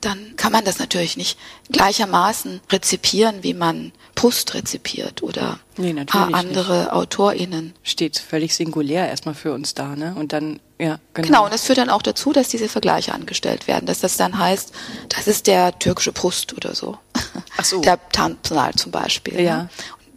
dann 0.00 0.34
kann 0.36 0.52
man 0.52 0.64
das 0.64 0.78
natürlich 0.78 1.16
nicht 1.16 1.38
gleichermaßen 1.70 2.60
rezipieren, 2.70 3.42
wie 3.42 3.54
man 3.54 3.92
Pust 4.14 4.54
rezipiert 4.54 5.22
oder 5.22 5.58
nee, 5.76 5.94
andere 6.14 6.78
nicht. 6.80 6.92
AutorInnen. 6.92 7.74
Steht 7.82 8.18
völlig 8.18 8.54
singulär 8.54 9.08
erstmal 9.08 9.34
für 9.34 9.52
uns 9.52 9.74
da, 9.74 9.96
ne? 9.96 10.14
Und 10.18 10.32
dann, 10.32 10.60
ja, 10.78 10.98
genau. 11.14 11.26
Genau, 11.26 11.44
und 11.46 11.54
es 11.54 11.64
führt 11.64 11.78
dann 11.78 11.90
auch 11.90 12.02
dazu, 12.02 12.32
dass 12.32 12.48
diese 12.48 12.68
Vergleiche 12.68 13.14
angestellt 13.14 13.66
werden, 13.66 13.86
dass 13.86 14.00
das 14.00 14.16
dann 14.16 14.38
heißt, 14.38 14.72
das 15.08 15.26
ist 15.26 15.46
der 15.46 15.78
türkische 15.78 16.12
Pust 16.12 16.54
oder 16.54 16.74
so. 16.74 16.98
Ach 17.56 17.64
so. 17.64 17.80
Der 17.82 17.98
Tanpınar 18.10 18.76
zum 18.76 18.92
Beispiel. 18.92 19.40
Ja. 19.40 19.56
Ne? 19.62 19.68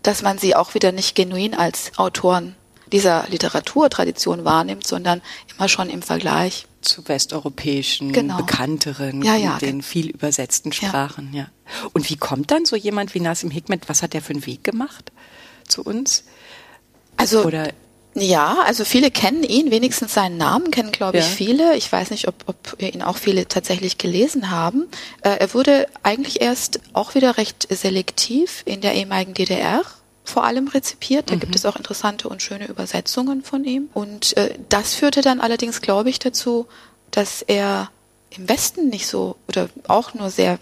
Dass 0.02 0.22
man 0.22 0.38
sie 0.38 0.56
auch 0.56 0.74
wieder 0.74 0.92
nicht 0.92 1.16
genuin 1.16 1.54
als 1.54 1.92
Autoren 1.98 2.56
dieser 2.92 3.26
Literaturtradition 3.30 4.46
wahrnimmt, 4.46 4.86
sondern 4.86 5.22
immer 5.56 5.68
schon 5.68 5.90
im 5.90 6.02
Vergleich 6.02 6.68
zu 6.84 7.08
westeuropäischen, 7.08 8.12
genau. 8.12 8.38
bekannteren, 8.38 9.24
ja, 9.24 9.36
ja. 9.36 9.58
den 9.58 9.82
viel 9.82 10.10
übersetzten 10.10 10.72
Sprachen. 10.72 11.34
Ja. 11.34 11.42
ja. 11.42 11.50
Und 11.94 12.10
wie 12.10 12.18
kommt 12.18 12.52
dann 12.52 12.66
so 12.66 12.76
jemand 12.76 13.14
wie 13.14 13.20
Nasim 13.20 13.50
Hikmet? 13.50 13.90
Was 13.90 14.04
hat 14.04 14.14
der 14.14 14.22
für 14.22 14.34
einen 14.34 14.46
Weg 14.46 14.64
gemacht 14.64 15.12
zu 15.68 15.84
uns? 15.84 16.24
Also 17.18 17.44
Oder 17.44 17.70
ja, 18.16 18.58
also 18.66 18.86
viele 18.86 19.10
kennen 19.10 19.44
ihn, 19.44 19.72
wenigstens 19.72 20.14
seinen 20.14 20.38
Namen 20.38 20.70
kennen, 20.70 20.92
glaube 20.92 21.18
ich, 21.18 21.26
ja. 21.26 21.32
viele. 21.32 21.76
Ich 21.76 21.92
weiß 21.92 22.12
nicht, 22.12 22.28
ob, 22.28 22.36
ob 22.46 22.80
ihn 22.80 23.02
auch 23.02 23.18
viele 23.18 23.48
tatsächlich 23.48 23.98
gelesen 23.98 24.52
haben. 24.52 24.88
Äh, 25.22 25.38
er 25.40 25.54
wurde 25.54 25.88
eigentlich 26.04 26.42
erst 26.42 26.80
auch 26.94 27.16
wieder 27.16 27.38
recht 27.38 27.68
selektiv 27.72 28.62
in 28.66 28.82
der 28.82 28.94
ehemaligen 28.94 29.34
DDR 29.34 29.82
vor 30.24 30.44
allem 30.44 30.68
rezipiert. 30.68 31.30
Da 31.30 31.36
mhm. 31.36 31.42
gibt 31.42 31.56
es 31.56 31.66
auch 31.66 31.76
interessante 31.76 32.30
und 32.30 32.42
schöne 32.42 32.68
Übersetzungen 32.68 33.44
von 33.44 33.64
ihm. 33.64 33.90
Und 33.94 34.36
äh, 34.38 34.58
das 34.70 34.94
führte 34.94 35.22
dann 35.22 35.40
allerdings, 35.40 35.82
glaube 35.82 36.10
ich, 36.10 36.20
dazu, 36.20 36.68
dass 37.12 37.42
er 37.42 37.90
im 38.30 38.50
Westen 38.50 38.90
nicht 38.90 39.08
so 39.08 39.36
oder 39.48 39.70
auch 39.88 40.14
nur 40.14 40.30
sehr 40.30 40.60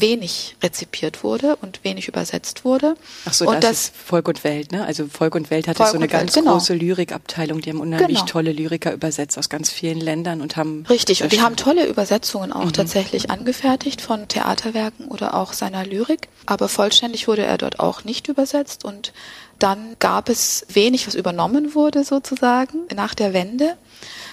wenig 0.00 0.56
rezipiert 0.62 1.22
wurde 1.22 1.56
und 1.56 1.84
wenig 1.84 2.08
übersetzt 2.08 2.64
wurde. 2.64 2.94
Ach 3.24 3.32
so, 3.32 3.46
und 3.46 3.56
das, 3.56 3.62
das 3.62 3.80
ist 3.80 3.96
Volk 3.96 4.28
und 4.28 4.44
Welt, 4.44 4.72
ne? 4.72 4.84
Also 4.84 5.06
Volk 5.06 5.34
und 5.34 5.50
Welt 5.50 5.68
hatte 5.68 5.78
Volk 5.78 5.90
so 5.90 5.96
eine 5.96 6.08
ganz 6.08 6.34
Welt, 6.34 6.44
genau. 6.44 6.56
große 6.56 6.74
Lyrikabteilung, 6.74 7.60
die 7.60 7.70
haben 7.70 7.80
unheimlich 7.80 8.18
genau. 8.18 8.26
tolle 8.26 8.52
Lyriker 8.52 8.92
übersetzt 8.92 9.38
aus 9.38 9.48
ganz 9.48 9.70
vielen 9.70 10.00
Ländern 10.00 10.40
und 10.40 10.56
haben 10.56 10.84
Richtig, 10.88 11.22
und 11.22 11.32
die 11.32 11.42
haben 11.42 11.56
tolle 11.56 11.86
Übersetzungen 11.86 12.52
auch 12.52 12.66
mhm. 12.66 12.72
tatsächlich 12.72 13.30
angefertigt 13.30 14.00
von 14.00 14.28
Theaterwerken 14.28 15.08
oder 15.08 15.34
auch 15.34 15.52
seiner 15.52 15.84
Lyrik, 15.84 16.28
aber 16.46 16.68
vollständig 16.68 17.28
wurde 17.28 17.44
er 17.44 17.58
dort 17.58 17.80
auch 17.80 18.04
nicht 18.04 18.28
übersetzt 18.28 18.84
und 18.84 19.12
dann 19.58 19.96
gab 20.00 20.28
es 20.28 20.66
wenig, 20.72 21.06
was 21.06 21.14
übernommen 21.14 21.74
wurde 21.74 22.02
sozusagen 22.02 22.78
nach 22.94 23.14
der 23.14 23.32
Wende. 23.32 23.76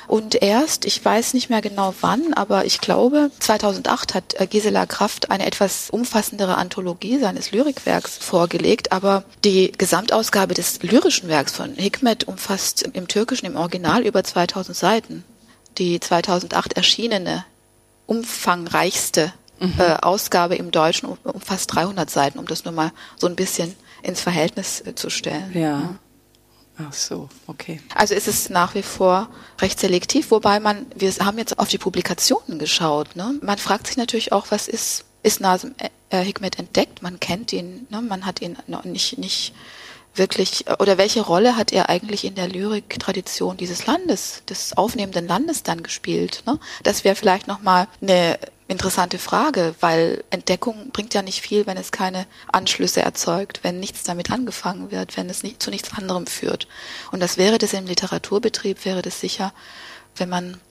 Und 0.10 0.42
erst, 0.42 0.86
ich 0.86 1.06
weiß 1.06 1.36
nicht 1.36 1.52
mehr 1.52 1.62
genau 1.62 1.94
wann, 2.02 2.34
aber 2.34 2.66
ich 2.66 2.82
glaube, 2.82 3.30
2008 3.38 4.16
hat 4.16 4.40
äh, 4.40 4.48
Gisela 4.48 4.88
Kraft 4.88 5.30
eine 5.30 5.46
etwas 5.46 5.92
umfassendere 5.92 6.58
Anthologie 6.58 7.20
seines 7.20 7.52
Lyrikwerks 7.52 8.18
vorgelegt, 8.18 8.92
aber 8.92 9.24
die 9.46 9.72
Gesamtausgabe 9.72 10.56
des 10.56 10.82
lyrischen 10.82 11.30
Werks 11.30 11.52
von 11.52 11.76
Hikmet 11.76 12.28
umfasst 12.28 12.90
im 12.92 13.08
Türkischen 13.08 13.46
im 13.46 13.56
Original 13.56 14.04
über 14.04 14.24
2000 14.24 14.76
Seiten. 14.76 15.24
Die 15.78 16.00
2008 16.00 16.74
erschienene, 16.74 17.46
umfangreichste 18.08 19.32
mhm. 19.60 19.76
äh, 19.78 19.94
Ausgabe 20.02 20.56
im 20.56 20.72
Deutschen 20.72 21.08
umfasst 21.24 21.76
300 21.76 22.10
Seiten, 22.10 22.40
um 22.40 22.48
das 22.48 22.66
nur 22.66 22.74
mal 22.74 22.92
so 23.16 23.28
ein 23.28 23.36
bisschen 23.36 23.76
ins 24.02 24.22
Verhältnis 24.22 24.82
äh, 24.82 24.96
zu 24.96 25.12
stellen. 25.12 25.52
Ja. 25.54 26.00
Ach 26.82 26.94
so, 26.94 27.28
okay. 27.48 27.82
Also 27.94 28.14
ist 28.16 28.28
es 28.28 28.50
nach 28.50 28.74
wie 28.74 28.84
vor 28.84 29.30
recht 29.60 29.80
selektiv, 29.80 30.32
wobei 30.32 30.60
man, 30.60 30.86
wir 30.96 31.12
haben 31.20 31.38
jetzt 31.38 31.60
auf 31.60 31.68
die 31.68 31.78
Publikationen 31.78 32.58
geschaut. 32.58 33.16
Ne? 33.16 33.38
Man 33.42 33.58
fragt 33.58 33.88
sich 33.88 33.98
natürlich 33.98 34.32
auch, 34.32 34.48
was 34.50 34.68
ist, 34.70 35.04
ist 35.22 35.42
Nasim 35.42 35.76
äh, 36.10 36.24
Hikmet 36.24 36.58
entdeckt? 36.58 37.02
Man 37.02 37.20
kennt 37.20 37.52
ihn, 37.52 37.86
ne? 37.90 38.02
man 38.02 38.26
hat 38.26 38.42
ihn 38.42 38.58
noch 38.68 38.86
nicht, 38.86 39.18
nicht 39.18 39.54
wirklich, 40.16 40.66
oder 40.80 40.98
welche 40.98 41.22
Rolle 41.22 41.58
hat 41.58 41.74
er 41.74 41.90
eigentlich 41.90 42.24
in 42.24 42.36
der 42.36 42.48
Lyriktradition 42.48 43.58
dieses 43.58 43.86
Landes, 43.86 44.44
des 44.48 44.78
aufnehmenden 44.78 45.28
Landes 45.28 45.64
dann 45.64 45.84
gespielt? 45.84 46.44
Ne? 46.46 46.60
Das 46.84 47.04
wäre 47.04 47.16
vielleicht 47.16 47.48
nochmal 47.48 47.88
eine 48.02 48.40
interessante 48.70 49.18
Frage, 49.18 49.76
weil 49.82 50.24
Entdeckung 50.30 50.92
bringt 50.92 51.14
ja 51.14 51.22
nicht 51.22 51.42
viel, 51.42 51.66
wenn 51.66 51.76
es 51.76 51.92
keine 51.92 52.26
Anschlüsse 52.52 53.02
erzeugt, 53.02 53.62
wenn 53.64 53.80
nichts 53.80 54.04
damit 54.04 54.32
angefangen 54.32 54.92
wird, 54.92 55.18
wenn 55.18 55.30
es 55.30 55.44
nicht 55.44 55.62
zu 55.62 55.72
nichts 55.72 55.92
anderem 55.94 56.28
führt. 56.28 56.68
Und 57.12 57.20
das 57.20 57.38
wäre 57.38 57.58
das 57.58 57.74
im 57.74 57.88
Literaturbetrieb, 57.88 58.86
wäre 58.86 59.02
das 59.02 59.20
sicher, 59.20 59.54
wenn 60.16 60.30
man 60.30 60.62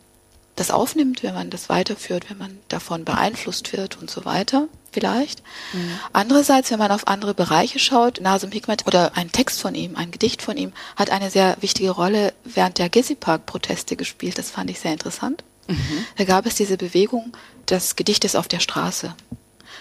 das 0.54 0.70
aufnimmt, 0.70 1.22
wenn 1.22 1.34
man 1.34 1.50
das 1.50 1.68
weiterführt, 1.68 2.30
wenn 2.30 2.38
man 2.38 2.58
davon 2.68 3.04
beeinflusst 3.04 3.72
wird 3.72 3.98
und 4.00 4.10
so 4.10 4.24
weiter, 4.24 4.68
vielleicht. 4.92 5.42
Mhm. 5.72 5.98
Andererseits, 6.12 6.70
wenn 6.70 6.78
man 6.78 6.90
auf 6.90 7.06
andere 7.06 7.34
Bereiche 7.34 7.78
schaut, 7.78 8.20
Nasum 8.20 8.50
Hikmet 8.52 8.86
oder 8.86 9.16
ein 9.16 9.30
Text 9.32 9.60
von 9.60 9.74
ihm, 9.74 9.96
ein 9.96 10.10
Gedicht 10.10 10.42
von 10.42 10.56
ihm, 10.56 10.72
hat 10.96 11.10
eine 11.10 11.30
sehr 11.30 11.56
wichtige 11.60 11.90
Rolle 11.90 12.32
während 12.44 12.78
der 12.78 12.88
Gezi 12.88 13.14
Park 13.14 13.46
Proteste 13.46 13.96
gespielt. 13.96 14.38
Das 14.38 14.50
fand 14.50 14.70
ich 14.70 14.80
sehr 14.80 14.92
interessant. 14.92 15.44
Mhm. 15.68 16.06
Da 16.16 16.24
gab 16.24 16.46
es 16.46 16.56
diese 16.56 16.76
Bewegung, 16.76 17.32
das 17.70 17.96
Gedicht 17.96 18.24
ist 18.24 18.36
auf 18.36 18.48
der 18.48 18.60
Straße. 18.60 19.14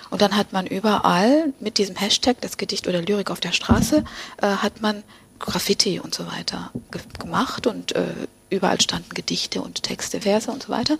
Und 0.09 0.21
dann 0.21 0.37
hat 0.37 0.53
man 0.53 0.67
überall 0.67 1.53
mit 1.59 1.77
diesem 1.77 1.95
Hashtag, 1.95 2.37
das 2.41 2.57
Gedicht 2.57 2.87
oder 2.87 3.01
Lyrik 3.01 3.29
auf 3.31 3.39
der 3.39 3.51
Straße, 3.51 4.03
äh, 4.41 4.47
hat 4.47 4.81
man 4.81 5.03
Graffiti 5.39 5.99
und 5.99 6.15
so 6.15 6.25
weiter 6.27 6.71
ge 6.91 7.01
gemacht 7.19 7.67
und 7.67 7.93
äh, 7.93 8.13
überall 8.49 8.79
standen 8.81 9.13
Gedichte 9.13 9.61
und 9.61 9.83
Texte, 9.83 10.21
Verse 10.21 10.49
und 10.49 10.63
so 10.63 10.69
weiter. 10.69 10.97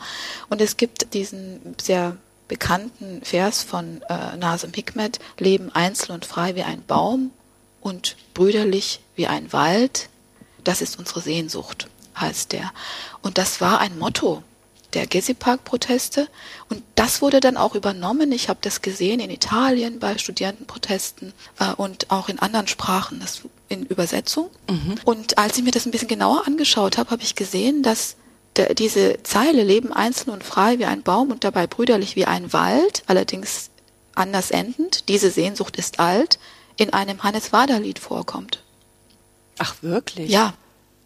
Und 0.50 0.62
es 0.62 0.78
gibt 0.78 1.14
diesen 1.14 1.76
sehr 1.82 2.18
bekannten 2.48 3.22
Vers 3.24 3.64
von 3.64 4.02
äh, 4.10 4.38
Nasem 4.38 4.74
Hikmet, 4.74 5.20
Leben 5.38 5.72
einzeln 5.74 6.14
und 6.14 6.26
frei 6.26 6.56
wie 6.56 6.64
ein 6.64 6.84
Baum 6.86 7.32
und 7.82 8.16
brüderlich 8.34 9.00
wie 9.16 9.28
ein 9.28 9.52
Wald, 9.54 10.10
das 10.64 10.82
ist 10.82 11.00
unsere 11.00 11.22
Sehnsucht, 11.22 11.88
heißt 12.20 12.52
der. 12.52 12.72
Und 13.22 13.38
das 13.38 13.62
war 13.62 13.80
ein 13.80 13.98
Motto 13.98 14.44
der 14.94 15.08
Gezi-Park-Proteste. 15.08 16.28
Und 16.70 16.84
das 16.96 17.22
wurde 17.22 17.40
dann 17.40 17.58
auch 17.58 17.76
übernommen. 17.76 18.32
Ich 18.32 18.50
habe 18.50 18.60
das 18.62 18.82
gesehen 18.82 19.20
in 19.20 19.30
Italien 19.30 20.00
bei 20.00 20.18
Studierendenprotesten 20.18 21.34
äh, 21.60 21.74
und 21.74 22.10
auch 22.10 22.30
in 22.30 22.40
anderen 22.40 22.68
Sprachen, 22.68 23.20
das 23.20 23.42
in 23.70 23.86
Übersetzung. 23.86 24.50
Mhm. 24.70 24.96
Und 25.04 25.38
als 25.38 25.58
ich 25.58 25.64
mir 25.64 25.72
das 25.72 25.86
ein 25.86 25.92
bisschen 25.92 26.08
genauer 26.08 26.48
angeschaut 26.48 26.98
habe, 26.98 27.12
habe 27.12 27.24
ich 27.24 27.36
gesehen, 27.36 27.84
dass 27.84 28.16
der, 28.56 28.74
diese 28.74 29.22
Zeile 29.24 29.64
Leben 29.64 29.94
einzeln 29.94 30.32
und 30.32 30.44
frei 30.44 30.80
wie 30.80 30.86
ein 30.86 31.04
Baum 31.04 31.32
und 31.32 31.44
dabei 31.44 31.68
brüderlich 31.68 32.16
wie 32.16 32.26
ein 32.26 32.54
Wald, 32.54 33.04
allerdings 33.08 33.70
anders 34.16 34.52
endend, 34.52 35.10
diese 35.10 35.30
Sehnsucht 35.30 35.78
ist 35.78 36.00
alt, 36.00 36.40
in 36.76 36.94
einem 36.94 37.24
Hannes 37.24 37.54
Wader-Lied 37.54 38.00
vorkommt. 38.00 38.64
Ach 39.58 39.76
wirklich? 39.82 40.30
Ja. 40.30 40.54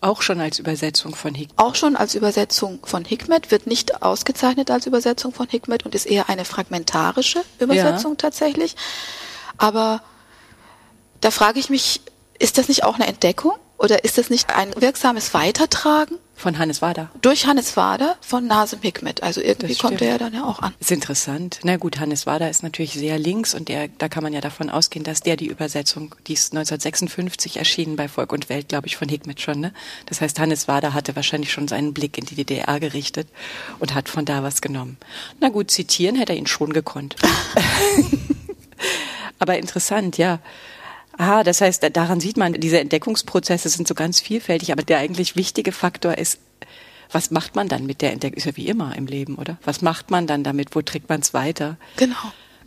Auch 0.01 0.23
schon 0.23 0.41
als 0.41 0.57
Übersetzung 0.57 1.13
von 1.13 1.35
Hikmet. 1.35 1.59
Auch 1.59 1.75
schon 1.75 1.95
als 1.95 2.15
Übersetzung 2.15 2.79
von 2.83 3.05
Hikmet, 3.05 3.51
wird 3.51 3.67
nicht 3.67 4.01
ausgezeichnet 4.01 4.71
als 4.71 4.87
Übersetzung 4.87 5.31
von 5.31 5.47
Hikmet 5.47 5.85
und 5.85 5.93
ist 5.93 6.07
eher 6.07 6.27
eine 6.27 6.43
fragmentarische 6.43 7.43
Übersetzung 7.59 8.13
ja. 8.13 8.17
tatsächlich. 8.17 8.75
Aber 9.57 10.01
da 11.21 11.29
frage 11.29 11.59
ich 11.59 11.69
mich, 11.69 12.01
ist 12.39 12.57
das 12.57 12.67
nicht 12.67 12.83
auch 12.83 12.95
eine 12.95 13.05
Entdeckung? 13.05 13.53
Oder 13.81 14.03
ist 14.03 14.19
das 14.19 14.29
nicht 14.29 14.55
ein 14.55 14.73
wirksames 14.79 15.33
Weitertragen? 15.33 16.17
Von 16.35 16.59
Hannes 16.59 16.83
Wader. 16.83 17.09
Durch 17.21 17.47
Hannes 17.47 17.75
Wader 17.77 18.15
von 18.21 18.45
Nasem 18.45 18.79
Hikmet. 18.81 19.23
Also 19.23 19.41
irgendwie 19.41 19.75
kommt 19.75 20.01
er 20.01 20.09
ja 20.09 20.17
dann 20.19 20.33
ja 20.33 20.43
auch 20.43 20.59
an. 20.59 20.73
Ist 20.79 20.91
interessant. 20.91 21.59
Na 21.63 21.77
gut, 21.77 21.99
Hannes 21.99 22.27
Wader 22.27 22.49
ist 22.49 22.61
natürlich 22.61 22.93
sehr 22.93 23.17
links 23.17 23.55
und 23.55 23.69
der, 23.69 23.87
da 23.87 24.07
kann 24.07 24.21
man 24.21 24.33
ja 24.33 24.41
davon 24.41 24.69
ausgehen, 24.69 25.03
dass 25.03 25.21
der 25.21 25.35
die 25.35 25.47
Übersetzung, 25.47 26.13
die 26.27 26.33
ist 26.33 26.53
1956 26.53 27.57
erschienen 27.57 27.95
bei 27.95 28.07
Volk 28.07 28.33
und 28.33 28.49
Welt, 28.49 28.69
glaube 28.69 28.85
ich, 28.85 28.97
von 28.97 29.09
Hikmet 29.09 29.41
schon. 29.41 29.59
Ne? 29.59 29.73
Das 30.05 30.21
heißt, 30.21 30.39
Hannes 30.39 30.67
Wader 30.67 30.93
hatte 30.93 31.15
wahrscheinlich 31.15 31.51
schon 31.51 31.67
seinen 31.67 31.93
Blick 31.93 32.19
in 32.19 32.25
die 32.25 32.35
DDR 32.35 32.79
gerichtet 32.79 33.27
und 33.79 33.95
hat 33.95 34.09
von 34.09 34.25
da 34.25 34.43
was 34.43 34.61
genommen. 34.61 34.97
Na 35.39 35.49
gut, 35.49 35.71
zitieren 35.71 36.15
hätte 36.15 36.33
er 36.33 36.39
ihn 36.39 36.47
schon 36.47 36.71
gekonnt. 36.73 37.15
Aber 39.39 39.57
interessant, 39.57 40.19
ja. 40.19 40.39
Ah, 41.17 41.43
das 41.43 41.61
heißt, 41.61 41.83
daran 41.93 42.19
sieht 42.19 42.37
man, 42.37 42.53
diese 42.53 42.79
Entdeckungsprozesse 42.79 43.69
sind 43.69 43.87
so 43.87 43.95
ganz 43.95 44.19
vielfältig, 44.19 44.71
aber 44.71 44.83
der 44.83 44.99
eigentlich 44.99 45.35
wichtige 45.35 45.71
Faktor 45.71 46.17
ist, 46.17 46.39
was 47.11 47.31
macht 47.31 47.55
man 47.55 47.67
dann 47.67 47.85
mit 47.85 48.01
der 48.01 48.13
Entdeckung? 48.13 48.37
Ist 48.37 48.45
ja 48.45 48.55
wie 48.55 48.67
immer 48.67 48.95
im 48.95 49.05
Leben, 49.05 49.35
oder? 49.35 49.57
Was 49.63 49.81
macht 49.81 50.11
man 50.11 50.27
dann 50.27 50.43
damit? 50.43 50.75
Wo 50.75 50.81
trägt 50.81 51.09
man 51.09 51.19
es 51.19 51.33
weiter? 51.33 51.77
Genau. 51.97 52.15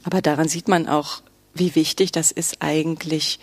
Aber 0.02 0.20
daran 0.20 0.48
sieht 0.48 0.68
man 0.68 0.86
auch, 0.86 1.22
wie 1.54 1.74
wichtig 1.74 2.12
das 2.12 2.30
ist 2.30 2.60
eigentlich, 2.60 3.38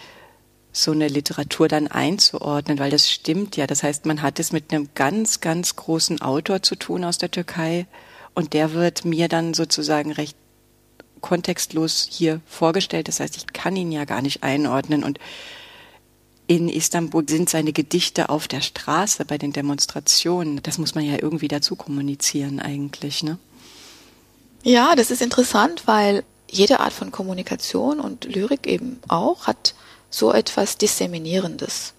so 0.74 0.92
eine 0.92 1.08
Literatur 1.08 1.68
dann 1.68 1.88
einzuordnen, 1.88 2.80
weil 2.80 2.92
das 2.92 3.10
stimmt 3.10 3.58
ja. 3.58 3.68
Das 3.68 3.84
heißt, 3.84 4.06
man 4.06 4.22
hat 4.22 4.40
es 4.40 4.52
mit 4.52 4.74
einem 4.74 4.90
ganz, 4.96 5.42
ganz 5.42 5.76
großen 5.76 6.22
Autor 6.22 6.62
zu 6.62 6.76
tun 6.76 7.04
aus 7.04 7.18
der 7.18 7.32
Türkei 7.32 7.88
und 8.34 8.54
der 8.54 8.74
wird 8.74 9.04
mir 9.04 9.28
dann 9.28 9.54
sozusagen 9.54 10.12
recht 10.12 10.38
kontextlos 11.22 12.08
hier 12.10 12.42
vorgestellt. 12.46 13.08
Das 13.08 13.20
heißt, 13.20 13.38
ich 13.38 13.48
kann 13.48 13.76
ihn 13.76 13.92
ja 13.92 14.06
gar 14.06 14.22
nicht 14.22 14.44
einordnen. 14.44 15.04
Und 15.04 15.20
in 16.48 16.68
Istanbul 16.68 17.28
sind 17.30 17.50
seine 17.50 17.72
Gedichte 17.72 18.30
auf 18.30 18.48
der 18.48 18.62
Straße 18.62 19.26
bei 19.26 19.38
den 19.38 19.54
Demonstrationen. 19.54 20.62
Das 20.64 20.78
muss 20.78 20.96
man 20.96 21.06
ja 21.06 21.18
irgendwie 21.22 21.48
dazu 21.48 21.76
kommunizieren 21.76 22.60
eigentlich, 22.60 23.24
ne? 23.24 23.38
Ja, 24.64 24.96
das 24.96 25.10
ist 25.10 25.22
interessant, 25.22 25.84
weil 25.88 26.24
jede 26.50 26.82
Art 26.82 26.94
von 26.94 27.12
Kommunikation 27.12 28.00
und 28.00 28.26
Lyrik 28.26 28.68
eben 28.68 29.00
auch 29.08 29.48
hat 29.48 29.74
so 30.10 30.34
etwas 30.34 30.78
Disseminierendes. 30.78 31.94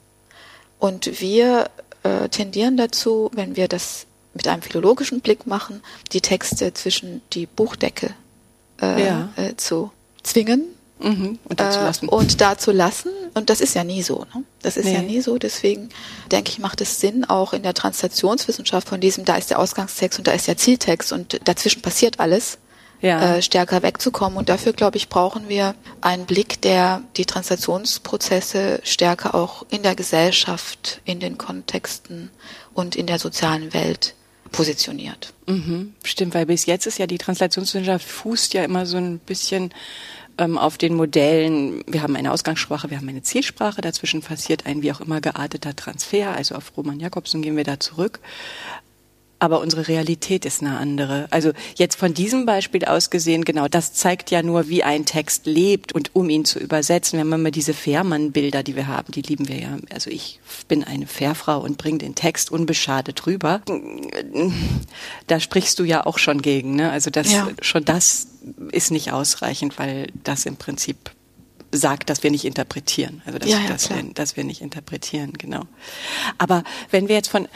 Und 0.78 1.20
wir 1.20 1.70
äh, 2.02 2.28
tendieren 2.28 2.76
dazu, 2.76 3.30
wenn 3.34 3.56
wir 3.56 3.68
das 3.68 4.06
mit 4.34 4.46
einem 4.48 4.62
philologischen 4.62 5.20
Blick 5.20 5.46
machen, 5.46 5.82
die 6.12 6.20
Texte 6.20 6.72
zwischen 6.74 7.22
die 7.32 7.46
Buchdecke 7.46 8.14
äh, 8.82 9.06
ja. 9.06 9.28
äh, 9.36 9.56
zu 9.56 9.90
zwingen 10.22 10.64
mhm. 11.00 11.38
und, 11.44 11.60
da 11.60 11.70
zu 11.70 11.80
äh, 11.80 11.84
lassen. 11.84 12.08
und 12.08 12.40
da 12.40 12.58
zu 12.58 12.72
lassen. 12.72 13.10
Und 13.34 13.50
das 13.50 13.60
ist 13.60 13.74
ja 13.74 13.84
nie 13.84 14.02
so. 14.02 14.26
Ne? 14.34 14.44
Das 14.62 14.76
ist 14.76 14.86
nee. 14.86 14.94
ja 14.94 15.02
nie 15.02 15.20
so. 15.20 15.38
Deswegen 15.38 15.88
denke 16.30 16.50
ich, 16.50 16.58
macht 16.58 16.80
es 16.80 17.00
Sinn, 17.00 17.24
auch 17.24 17.52
in 17.52 17.62
der 17.62 17.74
Translationswissenschaft 17.74 18.88
von 18.88 19.00
diesem, 19.00 19.24
da 19.24 19.36
ist 19.36 19.50
der 19.50 19.58
Ausgangstext 19.58 20.18
und 20.18 20.26
da 20.26 20.32
ist 20.32 20.48
der 20.48 20.56
Zieltext 20.56 21.12
und 21.12 21.40
dazwischen 21.44 21.82
passiert 21.82 22.20
alles, 22.20 22.58
ja. 23.00 23.36
äh, 23.36 23.42
stärker 23.42 23.82
wegzukommen. 23.82 24.38
Und 24.38 24.48
dafür, 24.48 24.72
glaube 24.72 24.96
ich, 24.96 25.08
brauchen 25.08 25.48
wir 25.48 25.74
einen 26.00 26.26
Blick, 26.26 26.60
der 26.62 27.02
die 27.16 27.26
Translationsprozesse 27.26 28.80
stärker 28.84 29.34
auch 29.34 29.64
in 29.70 29.82
der 29.82 29.94
Gesellschaft, 29.94 31.00
in 31.04 31.20
den 31.20 31.38
Kontexten 31.38 32.30
und 32.74 32.96
in 32.96 33.06
der 33.06 33.18
sozialen 33.18 33.74
Welt 33.74 34.14
positioniert. 34.52 35.32
Mhm, 35.46 35.94
stimmt, 36.04 36.34
weil 36.34 36.46
bis 36.46 36.66
jetzt 36.66 36.86
ist 36.86 36.98
ja 36.98 37.06
die 37.06 37.18
Translationswissenschaft 37.18 38.06
fußt 38.06 38.54
ja 38.54 38.64
immer 38.64 38.86
so 38.86 38.98
ein 38.98 39.18
bisschen 39.18 39.72
ähm, 40.38 40.58
auf 40.58 40.78
den 40.78 40.94
Modellen. 40.94 41.82
Wir 41.86 42.02
haben 42.02 42.16
eine 42.16 42.32
Ausgangssprache, 42.32 42.90
wir 42.90 42.98
haben 42.98 43.08
eine 43.08 43.22
Zielsprache, 43.22 43.80
dazwischen 43.80 44.22
passiert 44.22 44.66
ein 44.66 44.82
wie 44.82 44.92
auch 44.92 45.00
immer 45.00 45.20
gearteter 45.20 45.74
Transfer, 45.74 46.34
also 46.34 46.54
auf 46.54 46.76
Roman 46.76 47.00
Jakobsen 47.00 47.42
gehen 47.42 47.56
wir 47.56 47.64
da 47.64 47.80
zurück 47.80 48.20
aber 49.42 49.60
unsere 49.60 49.88
Realität 49.88 50.44
ist 50.44 50.60
eine 50.60 50.78
andere. 50.78 51.26
Also 51.30 51.50
jetzt 51.74 51.96
von 51.96 52.14
diesem 52.14 52.46
Beispiel 52.46 52.84
aus 52.84 53.10
gesehen, 53.10 53.44
genau, 53.44 53.66
das 53.66 53.92
zeigt 53.92 54.30
ja 54.30 54.40
nur, 54.40 54.68
wie 54.68 54.84
ein 54.84 55.04
Text 55.04 55.46
lebt 55.46 55.92
und 55.92 56.14
um 56.14 56.30
ihn 56.30 56.44
zu 56.44 56.60
übersetzen, 56.60 57.16
wir 57.16 57.22
haben 57.22 57.32
immer 57.32 57.50
diese 57.50 57.74
Fährmann-Bilder, 57.74 58.62
die 58.62 58.76
wir 58.76 58.86
haben, 58.86 59.10
die 59.10 59.22
lieben 59.22 59.48
wir 59.48 59.58
ja. 59.58 59.78
Also 59.92 60.10
ich 60.10 60.38
bin 60.68 60.84
eine 60.84 61.08
Fährfrau 61.08 61.58
und 61.58 61.76
bringe 61.76 61.98
den 61.98 62.14
Text 62.14 62.52
unbeschadet 62.52 63.26
rüber. 63.26 63.62
Da 65.26 65.40
sprichst 65.40 65.76
du 65.80 65.82
ja 65.82 66.06
auch 66.06 66.18
schon 66.18 66.40
gegen, 66.40 66.76
ne? 66.76 66.92
Also 66.92 67.10
das, 67.10 67.32
ja. 67.32 67.48
schon 67.62 67.84
das 67.84 68.28
ist 68.70 68.92
nicht 68.92 69.10
ausreichend, 69.10 69.76
weil 69.76 70.06
das 70.22 70.46
im 70.46 70.54
Prinzip 70.54 71.10
sagt, 71.72 72.10
dass 72.10 72.22
wir 72.22 72.30
nicht 72.30 72.44
interpretieren. 72.44 73.22
Also 73.24 73.40
dass, 73.40 73.50
ja, 73.50 73.58
ja, 73.58 73.68
dass, 73.68 73.90
wir, 73.90 74.02
dass 74.14 74.36
wir 74.36 74.44
nicht 74.44 74.60
interpretieren, 74.60 75.32
genau. 75.32 75.64
Aber 76.38 76.62
wenn 76.92 77.08
wir 77.08 77.16
jetzt 77.16 77.28
von 77.28 77.48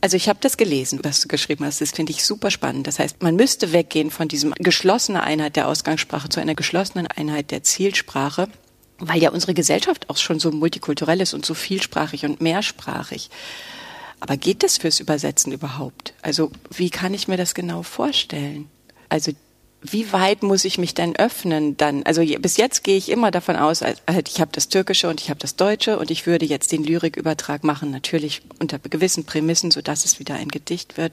also 0.00 0.16
ich 0.16 0.28
habe 0.28 0.38
das 0.40 0.56
gelesen, 0.56 1.00
was 1.02 1.20
du 1.20 1.28
geschrieben 1.28 1.64
hast. 1.64 1.80
Das 1.80 1.90
finde 1.90 2.12
ich 2.12 2.24
super 2.24 2.50
spannend. 2.50 2.86
Das 2.86 2.98
heißt, 2.98 3.22
man 3.22 3.36
müsste 3.36 3.72
weggehen 3.72 4.10
von 4.10 4.28
diesem 4.28 4.52
geschlossenen 4.54 5.20
Einheit 5.20 5.56
der 5.56 5.68
Ausgangssprache 5.68 6.28
zu 6.28 6.40
einer 6.40 6.54
geschlossenen 6.54 7.06
Einheit 7.06 7.50
der 7.50 7.62
Zielsprache, 7.62 8.48
weil 8.98 9.20
ja 9.20 9.30
unsere 9.30 9.54
Gesellschaft 9.54 10.08
auch 10.08 10.16
schon 10.16 10.40
so 10.40 10.50
multikulturell 10.50 11.20
ist 11.20 11.34
und 11.34 11.44
so 11.44 11.54
vielsprachig 11.54 12.24
und 12.24 12.40
mehrsprachig. 12.40 13.30
Aber 14.20 14.36
geht 14.36 14.62
das 14.62 14.78
fürs 14.78 15.00
Übersetzen 15.00 15.52
überhaupt? 15.52 16.14
Also 16.22 16.50
wie 16.70 16.90
kann 16.90 17.14
ich 17.14 17.28
mir 17.28 17.36
das 17.36 17.54
genau 17.54 17.82
vorstellen? 17.82 18.68
Also 19.08 19.32
wie 19.82 20.12
weit 20.12 20.42
muss 20.42 20.64
ich 20.64 20.78
mich 20.78 20.94
denn 20.94 21.16
öffnen 21.16 21.76
dann? 21.76 22.02
Also 22.02 22.22
bis 22.38 22.56
jetzt 22.58 22.84
gehe 22.84 22.96
ich 22.96 23.08
immer 23.08 23.30
davon 23.30 23.56
aus, 23.56 23.82
ich 23.82 24.40
habe 24.40 24.50
das 24.52 24.68
Türkische 24.68 25.08
und 25.08 25.20
ich 25.20 25.30
habe 25.30 25.40
das 25.40 25.56
Deutsche 25.56 25.98
und 25.98 26.10
ich 26.10 26.26
würde 26.26 26.44
jetzt 26.44 26.72
den 26.72 26.84
Lyrikübertrag 26.84 27.64
machen, 27.64 27.90
natürlich 27.90 28.42
unter 28.58 28.78
gewissen 28.78 29.24
Prämissen, 29.24 29.70
so 29.70 29.80
dass 29.80 30.04
es 30.04 30.18
wieder 30.18 30.34
ein 30.34 30.48
Gedicht 30.48 30.98
wird. 30.98 31.12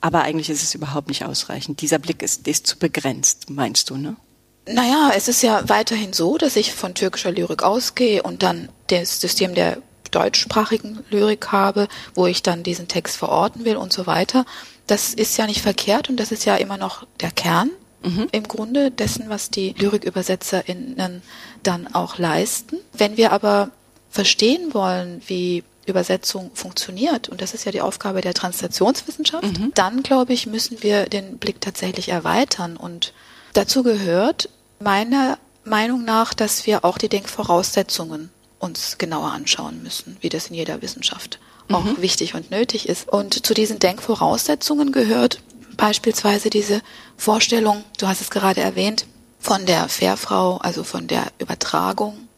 Aber 0.00 0.22
eigentlich 0.22 0.50
ist 0.50 0.62
es 0.62 0.74
überhaupt 0.74 1.08
nicht 1.08 1.24
ausreichend. 1.24 1.80
Dieser 1.80 2.00
Blick 2.00 2.22
ist, 2.22 2.48
ist 2.48 2.66
zu 2.66 2.78
begrenzt, 2.78 3.50
meinst 3.50 3.88
du, 3.90 3.96
ne? 3.96 4.16
Naja, 4.66 5.12
es 5.16 5.26
ist 5.26 5.42
ja 5.42 5.68
weiterhin 5.68 6.12
so, 6.12 6.38
dass 6.38 6.54
ich 6.56 6.72
von 6.72 6.94
türkischer 6.94 7.32
Lyrik 7.32 7.62
ausgehe 7.64 8.22
und 8.22 8.42
dann 8.42 8.68
das 8.88 9.20
System 9.20 9.54
der 9.54 9.78
deutschsprachigen 10.12 11.00
Lyrik 11.10 11.50
habe, 11.50 11.88
wo 12.14 12.26
ich 12.26 12.42
dann 12.42 12.62
diesen 12.62 12.86
Text 12.86 13.16
verorten 13.16 13.64
will 13.64 13.76
und 13.76 13.92
so 13.92 14.06
weiter. 14.06 14.44
Das 14.86 15.14
ist 15.14 15.36
ja 15.36 15.46
nicht 15.46 15.62
verkehrt 15.62 16.10
und 16.10 16.16
das 16.18 16.30
ist 16.30 16.44
ja 16.44 16.56
immer 16.56 16.76
noch 16.76 17.06
der 17.20 17.30
Kern 17.30 17.70
im 18.32 18.48
Grunde 18.48 18.90
dessen, 18.90 19.28
was 19.28 19.50
die 19.50 19.74
LyrikübersetzerInnen 19.78 21.22
dann 21.62 21.94
auch 21.94 22.18
leisten. 22.18 22.78
Wenn 22.92 23.16
wir 23.16 23.32
aber 23.32 23.70
verstehen 24.10 24.74
wollen, 24.74 25.22
wie 25.26 25.64
Übersetzung 25.86 26.50
funktioniert, 26.54 27.28
und 27.28 27.40
das 27.40 27.54
ist 27.54 27.64
ja 27.64 27.72
die 27.72 27.80
Aufgabe 27.80 28.20
der 28.20 28.34
Translationswissenschaft, 28.34 29.46
dann 29.74 30.02
glaube 30.02 30.32
ich, 30.32 30.46
müssen 30.46 30.82
wir 30.82 31.06
den 31.06 31.38
Blick 31.38 31.60
tatsächlich 31.60 32.08
erweitern. 32.08 32.76
Und 32.76 33.12
dazu 33.52 33.82
gehört 33.82 34.48
meiner 34.80 35.38
Meinung 35.64 36.04
nach, 36.04 36.34
dass 36.34 36.66
wir 36.66 36.84
auch 36.84 36.98
die 36.98 37.08
Denkvoraussetzungen 37.08 38.30
uns 38.58 38.98
genauer 38.98 39.32
anschauen 39.32 39.82
müssen, 39.82 40.16
wie 40.20 40.28
das 40.28 40.48
in 40.48 40.54
jeder 40.54 40.82
Wissenschaft 40.82 41.38
auch 41.70 41.84
wichtig 41.98 42.34
und 42.34 42.50
nötig 42.50 42.88
ist. 42.88 43.08
Und 43.08 43.46
zu 43.46 43.54
diesen 43.54 43.78
Denkvoraussetzungen 43.78 44.92
gehört 44.92 45.40
beispielsweise 45.76 46.50
diese 46.50 46.82
Vorstellung, 47.16 47.84
du 47.98 48.08
hast 48.08 48.20
es 48.20 48.30
gerade 48.30 48.60
erwähnt, 48.60 49.06
von 49.38 49.66
der 49.66 49.88
Fährfrau, 49.88 50.58
also 50.58 50.84
von 50.84 51.08
der 51.08 51.26
Übertragung 51.38 52.28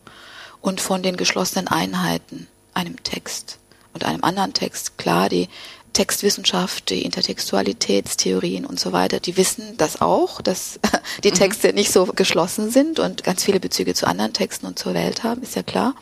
und 0.61 0.81
von 0.81 1.03
den 1.03 1.17
geschlossenen 1.17 1.69
Einheiten 1.69 2.49
einem 2.73 3.03
Text 3.03 3.59
und 3.93 4.05
einem 4.05 4.25
anderen 4.25 4.55
Text. 4.55 4.97
Klar, 4.99 5.29
die 5.29 5.49
Textwissenschaft, 5.93 6.91
die 6.91 7.03
Intertextualitätstheorien 7.03 8.67
und 8.67 8.81
so 8.81 8.93
weiter, 8.93 9.21
die 9.21 9.37
wissen 9.37 9.77
das 9.77 10.01
auch, 10.01 10.41
dass 10.41 10.81
die 11.25 11.31
Texte 11.31 11.73
nicht 11.73 11.93
so 11.93 12.07
geschlossen 12.07 12.71
sind 12.71 12.99
und 12.99 13.23
ganz 13.25 13.45
viele 13.45 13.61
Bezüge 13.61 13.95
zu 13.95 14.07
anderen 14.07 14.33
Texten 14.33 14.67
und 14.67 14.79
zur 14.79 14.95
Welt 14.95 15.23
haben, 15.23 15.43
ist 15.43 15.57
ja 15.57 15.63
klar. 15.63 15.95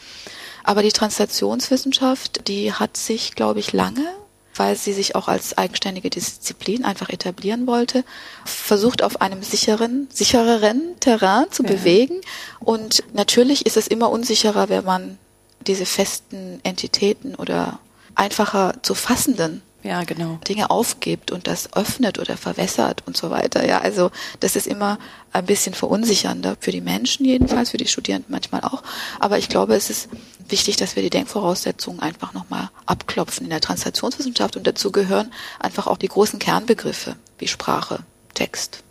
Aber 0.64 0.82
die 0.82 0.92
Translationswissenschaft, 0.92 2.48
die 2.48 2.72
hat 2.72 2.96
sich, 2.96 3.34
glaube 3.34 3.60
ich, 3.60 3.72
lange, 3.72 4.06
weil 4.54 4.76
sie 4.76 4.92
sich 4.92 5.14
auch 5.16 5.28
als 5.28 5.56
eigenständige 5.56 6.10
Disziplin 6.10 6.84
einfach 6.84 7.08
etablieren 7.08 7.66
wollte, 7.66 8.04
versucht 8.44 9.02
auf 9.02 9.20
einem 9.20 9.42
sicheren, 9.42 10.08
sichereren 10.12 10.94
Terrain 11.00 11.46
zu 11.50 11.62
Ja. 11.62 11.70
bewegen. 11.70 12.20
Und 12.60 13.02
natürlich 13.12 13.66
ist 13.66 13.76
es 13.76 13.86
immer 13.86 14.10
unsicherer, 14.10 14.68
wenn 14.68 14.84
man 14.84 15.18
diese 15.66 15.86
festen 15.86 16.60
Entitäten 16.64 17.34
oder 17.34 17.78
einfacher 18.14 18.74
zu 18.82 18.94
fassenden 18.94 19.62
Ja, 19.82 20.04
genau. 20.04 20.38
Dinge 20.48 20.70
aufgibt 20.70 21.32
und 21.32 21.48
das 21.48 21.72
öffnet 21.72 22.20
oder 22.20 22.36
verwässert 22.36 23.02
und 23.06 23.16
so 23.16 23.30
weiter. 23.30 23.66
Ja, 23.66 23.80
also 23.80 24.12
das 24.38 24.54
ist 24.54 24.68
immer 24.68 24.98
ein 25.32 25.44
bisschen 25.44 25.74
verunsichernder 25.74 26.56
für 26.60 26.70
die 26.70 26.80
Menschen 26.80 27.24
jedenfalls, 27.26 27.70
für 27.70 27.78
die 27.78 27.88
Studierenden 27.88 28.30
manchmal 28.30 28.60
auch. 28.60 28.84
Aber 29.18 29.38
ich 29.38 29.48
glaube, 29.48 29.74
es 29.74 29.90
ist 29.90 30.08
wichtig, 30.48 30.76
dass 30.76 30.94
wir 30.94 31.02
die 31.02 31.10
Denkvoraussetzungen 31.10 32.00
einfach 32.00 32.32
nochmal 32.32 32.70
abklopfen 32.86 33.44
in 33.44 33.50
der 33.50 33.60
Translationswissenschaft 33.60 34.56
und 34.56 34.66
dazu 34.66 34.92
gehören 34.92 35.32
einfach 35.58 35.88
auch 35.88 35.98
die 35.98 36.08
großen 36.08 36.38
Kernbegriffe 36.38 37.16
wie 37.38 37.48
Sprache, 37.48 38.00
Text 38.34 38.84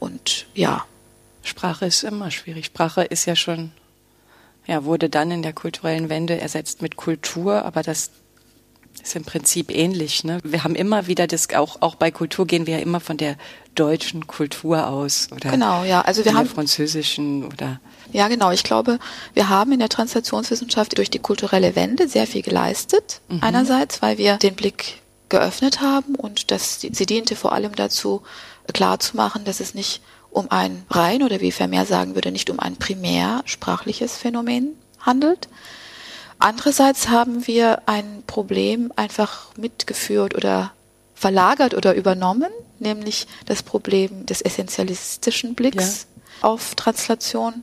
und 0.00 0.46
ja, 0.54 0.84
Sprache 1.42 1.86
ist 1.86 2.04
immer 2.04 2.30
schwierig. 2.30 2.66
Sprache 2.66 3.04
ist 3.04 3.26
ja 3.26 3.36
schon, 3.36 3.72
ja, 4.66 4.84
wurde 4.84 5.08
dann 5.08 5.30
in 5.30 5.42
der 5.42 5.52
kulturellen 5.52 6.08
Wende 6.08 6.40
ersetzt 6.40 6.82
mit 6.82 6.96
Kultur, 6.96 7.64
aber 7.64 7.82
das 7.82 8.10
ist 9.04 9.14
im 9.16 9.24
Prinzip 9.24 9.70
ähnlich. 9.70 10.24
Ne? 10.24 10.40
Wir 10.42 10.64
haben 10.64 10.74
immer 10.74 11.06
wieder 11.06 11.26
das, 11.26 11.48
auch, 11.54 11.82
auch 11.82 11.94
bei 11.94 12.10
Kultur 12.10 12.46
gehen 12.46 12.66
wir 12.66 12.78
ja 12.78 12.82
immer 12.82 13.00
von 13.00 13.16
der 13.16 13.36
deutschen 13.74 14.26
Kultur 14.26 14.86
aus 14.88 15.28
oder 15.30 15.50
Genau, 15.50 15.84
ja. 15.84 16.00
Also 16.00 16.24
wir 16.24 16.32
von 16.32 16.38
haben- 16.40 16.46
der 16.46 16.54
französischen 16.54 17.44
oder 17.44 17.80
Ja, 18.12 18.28
genau. 18.28 18.50
Ich 18.50 18.62
glaube, 18.64 18.98
wir 19.34 19.48
haben 19.48 19.72
in 19.72 19.78
der 19.80 19.88
Translationswissenschaft 19.88 20.96
durch 20.98 21.10
die 21.10 21.18
kulturelle 21.18 21.76
Wende 21.76 22.08
sehr 22.08 22.26
viel 22.26 22.42
geleistet. 22.42 23.20
Einerseits, 23.40 24.00
weil 24.02 24.18
wir 24.18 24.36
den 24.38 24.54
Blick 24.54 25.02
geöffnet 25.28 25.80
haben 25.80 26.14
und 26.14 26.50
das, 26.50 26.80
sie 26.80 27.06
diente 27.06 27.34
vor 27.36 27.52
allem 27.52 27.74
dazu, 27.74 28.22
klarzumachen, 28.72 29.44
dass 29.44 29.60
es 29.60 29.74
nicht 29.74 30.00
um 30.30 30.50
ein 30.50 30.84
rein 30.90 31.22
oder 31.22 31.40
wie 31.40 31.52
Vermeer 31.52 31.86
sagen 31.86 32.14
würde, 32.14 32.32
nicht 32.32 32.50
um 32.50 32.58
ein 32.60 32.76
primär 32.76 33.42
sprachliches 33.44 34.16
Phänomen 34.16 34.70
handelt. 35.00 35.48
Andererseits 36.38 37.08
haben 37.08 37.46
wir 37.46 37.82
ein 37.86 38.22
Problem 38.26 38.92
einfach 38.96 39.54
mitgeführt 39.56 40.34
oder 40.34 40.72
verlagert 41.14 41.74
oder 41.74 41.94
übernommen, 41.94 42.50
nämlich 42.78 43.26
das 43.46 43.62
Problem 43.62 44.26
des 44.26 44.40
essentialistischen 44.40 45.54
Blicks 45.54 46.06
auf 46.42 46.74
Translation, 46.74 47.62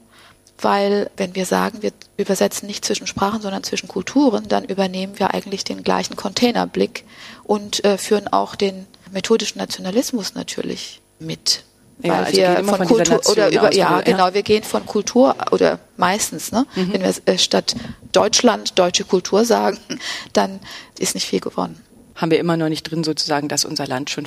weil 0.58 1.10
wenn 1.18 1.36
wir 1.36 1.46
sagen, 1.46 1.82
wir 1.82 1.92
übersetzen 2.18 2.68
nicht 2.68 2.86
zwischen 2.86 3.08
Sprachen, 3.08 3.42
sondern 3.42 3.64
zwischen 3.64 3.88
Kulturen, 3.88 4.48
dann 4.48 4.64
übernehmen 4.64 5.20
wir 5.20 5.34
eigentlich 5.34 5.64
den 5.64 5.84
gleichen 5.84 6.16
Containerblick 6.16 7.04
und 7.44 7.84
äh, 7.84 7.98
führen 7.98 8.28
auch 8.28 8.56
den 8.56 8.88
methodischen 9.12 9.60
Nationalismus 9.60 10.34
natürlich 10.34 11.02
mit. 11.20 11.64
Ja, 12.04 12.14
weil 12.14 12.24
also 12.26 12.38
wir 12.38 12.56
von 12.64 12.66
von 12.66 12.88
Kultur 12.88 13.32
oder 13.32 13.52
über 13.52 13.70
aus, 13.70 13.76
ja 13.76 13.90
du- 13.90 13.96
ja. 13.96 14.02
genau 14.18 14.34
wir 14.34 14.44
gehen 14.44 14.64
von 14.64 14.86
Kultur 14.86 15.36
oder 15.52 15.80
meistens 15.98 16.52
ne 16.52 16.66
Mhm. 16.76 16.94
wenn 16.94 17.02
wir 17.04 17.14
äh, 17.26 17.38
statt 17.38 17.76
Deutschland 18.12 18.78
deutsche 18.80 19.04
Kultur 19.04 19.46
sagen 19.46 19.78
dann 20.34 20.60
ist 21.00 21.14
nicht 21.16 21.28
viel 21.28 21.40
gewonnen 21.40 21.82
haben 22.16 22.30
wir 22.30 22.40
immer 22.40 22.56
noch 22.58 22.70
nicht 22.70 22.84
drin 22.84 23.04
sozusagen, 23.04 23.48
dass 23.48 23.66
unser 23.66 23.88
Land 23.88 24.12
schon, 24.12 24.26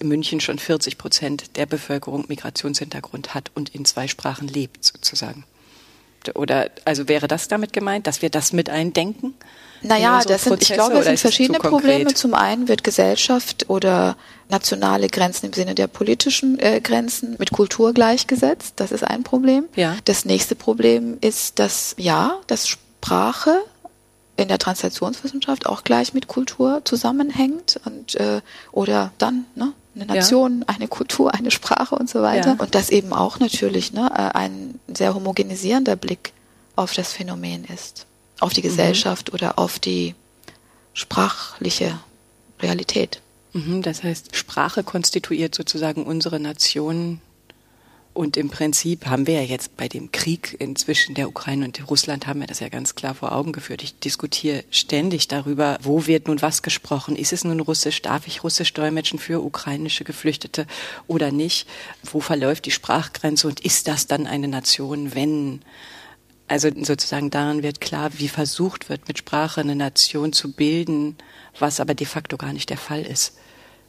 in 0.00 0.08
München 0.08 0.40
schon 0.40 0.58
40 0.58 0.98
Prozent 0.98 1.56
der 1.56 1.66
Bevölkerung 1.66 2.24
Migrationshintergrund 2.26 3.34
hat 3.34 3.52
und 3.54 3.68
in 3.72 3.84
zwei 3.84 4.08
Sprachen 4.08 4.48
lebt 4.48 4.84
sozusagen. 4.84 5.44
Oder 6.34 6.70
also 6.84 7.06
wäre 7.08 7.28
das 7.28 7.46
damit 7.46 7.72
gemeint, 7.72 8.08
dass 8.08 8.20
wir 8.20 8.30
das 8.30 8.52
mit 8.52 8.68
eindenken? 8.68 9.34
Naja, 9.86 10.16
unsere 10.16 10.34
das 10.34 10.44
sind, 10.44 10.62
ich 10.62 10.72
glaube, 10.72 10.98
es 10.98 11.06
sind 11.06 11.18
verschiedene? 11.18 11.58
Probleme. 11.58 12.14
Zum 12.14 12.34
einen 12.34 12.68
wird 12.68 12.84
Gesellschaft 12.84 13.68
oder 13.68 14.16
nationale 14.48 15.08
Grenzen 15.08 15.46
im 15.46 15.52
Sinne 15.52 15.74
der 15.74 15.86
politischen 15.86 16.58
äh, 16.58 16.80
Grenzen 16.80 17.36
mit 17.38 17.50
Kultur 17.50 17.92
gleichgesetzt. 17.92 18.74
Das 18.76 18.92
ist 18.92 19.04
ein 19.04 19.22
Problem. 19.22 19.64
Ja. 19.74 19.96
Das 20.04 20.24
nächste 20.24 20.54
Problem 20.54 21.18
ist, 21.20 21.58
dass, 21.58 21.94
ja, 21.98 22.36
dass 22.46 22.68
Sprache 22.68 23.62
in 24.36 24.48
der 24.48 24.58
Translationswissenschaft 24.58 25.66
auch 25.66 25.82
gleich 25.82 26.12
mit 26.14 26.28
Kultur 26.28 26.82
zusammenhängt 26.84 27.80
und 27.84 28.14
äh, 28.16 28.42
oder 28.70 29.12
dann 29.18 29.46
ne, 29.54 29.72
eine 29.94 30.06
Nation, 30.06 30.64
eine 30.66 30.88
Kultur, 30.88 31.32
eine 31.34 31.50
Sprache 31.50 31.94
und 31.94 32.08
so 32.08 32.22
weiter. 32.22 32.50
Ja. 32.50 32.56
Und 32.58 32.74
das 32.74 32.90
eben 32.90 33.12
auch 33.12 33.38
natürlich 33.38 33.92
ne, 33.92 34.34
ein 34.34 34.78
sehr 34.94 35.14
homogenisierender 35.14 35.96
Blick 35.96 36.32
auf 36.76 36.92
das 36.92 37.12
Phänomen 37.12 37.64
ist, 37.64 38.06
auf 38.40 38.52
die 38.52 38.62
Gesellschaft 38.62 39.32
oder 39.32 39.58
auf 39.58 39.78
die 39.78 40.14
sprachliche 40.92 41.98
Realität. 42.60 43.20
Mhm, 43.52 43.82
das 43.82 44.02
heißt, 44.02 44.36
Sprache 44.36 44.82
konstituiert 44.82 45.54
sozusagen 45.54 46.04
unsere 46.04 46.40
Nation. 46.40 47.20
Und 48.12 48.38
im 48.38 48.48
Prinzip 48.48 49.06
haben 49.06 49.26
wir 49.26 49.34
ja 49.34 49.42
jetzt 49.42 49.76
bei 49.76 49.88
dem 49.88 50.10
Krieg 50.10 50.56
inzwischen 50.58 51.14
der 51.14 51.28
Ukraine 51.28 51.66
und 51.66 51.90
Russland 51.90 52.26
haben 52.26 52.40
wir 52.40 52.46
das 52.46 52.60
ja 52.60 52.70
ganz 52.70 52.94
klar 52.94 53.14
vor 53.14 53.32
Augen 53.32 53.52
geführt. 53.52 53.82
Ich 53.82 53.98
diskutiere 53.98 54.64
ständig 54.70 55.28
darüber, 55.28 55.76
wo 55.82 56.06
wird 56.06 56.26
nun 56.26 56.40
was 56.40 56.62
gesprochen? 56.62 57.14
Ist 57.14 57.34
es 57.34 57.44
nun 57.44 57.60
Russisch? 57.60 58.00
Darf 58.00 58.26
ich 58.26 58.42
Russisch 58.42 58.72
dolmetschen 58.72 59.18
für 59.18 59.42
ukrainische 59.42 60.04
Geflüchtete 60.04 60.66
oder 61.06 61.30
nicht? 61.30 61.68
Wo 62.04 62.20
verläuft 62.20 62.64
die 62.64 62.70
Sprachgrenze 62.70 63.48
und 63.48 63.60
ist 63.60 63.86
das 63.86 64.06
dann 64.06 64.26
eine 64.26 64.48
Nation, 64.48 65.14
wenn 65.14 65.60
also 66.48 66.68
sozusagen 66.82 67.30
daran 67.30 67.62
wird 67.62 67.80
klar, 67.80 68.10
wie 68.18 68.28
versucht 68.28 68.88
wird, 68.88 69.08
mit 69.08 69.18
Sprache 69.18 69.60
eine 69.60 69.76
Nation 69.76 70.32
zu 70.32 70.52
bilden, 70.52 71.16
was 71.58 71.80
aber 71.80 71.94
de 71.94 72.06
facto 72.06 72.36
gar 72.36 72.52
nicht 72.52 72.70
der 72.70 72.78
Fall 72.78 73.02
ist. 73.02 73.36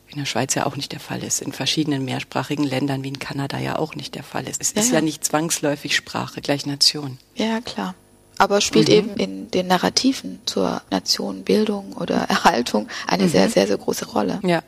In 0.09 0.17
der 0.19 0.25
Schweiz 0.25 0.55
ja 0.55 0.65
auch 0.65 0.77
nicht 0.77 0.93
der 0.93 1.01
Fall 1.01 1.21
ist, 1.23 1.41
in 1.41 1.51
verschiedenen 1.51 2.05
mehrsprachigen 2.05 2.63
Ländern 2.63 3.03
wie 3.03 3.09
in 3.09 3.19
Kanada 3.19 3.59
ja 3.59 3.77
auch 3.77 3.93
nicht 3.93 4.15
der 4.15 4.23
Fall 4.23 4.47
ist. 4.47 4.61
Es 4.61 4.73
Ja, 4.73 4.81
ist 4.81 4.89
ja. 4.89 4.95
ja 4.95 5.01
nicht 5.01 5.25
zwangsläufig 5.25 5.95
Sprache 5.95 6.39
gleich 6.41 6.65
Nation. 6.65 7.17
Ja, 7.35 7.59
klar. 7.59 7.93
Aber 8.37 8.61
spielt 8.61 8.87
eben 8.87 9.15
in 9.15 9.51
den 9.51 9.67
Narrativen 9.67 10.39
zur 10.45 10.81
Nation, 10.91 11.43
Bildung 11.43 11.93
oder 11.93 12.15
Erhaltung 12.29 12.87
eine 13.07 13.27
sehr, 13.27 13.49
sehr, 13.49 13.67
sehr 13.67 13.77
große 13.77 14.05
Rolle. 14.07 14.39
Ja. 14.43 14.61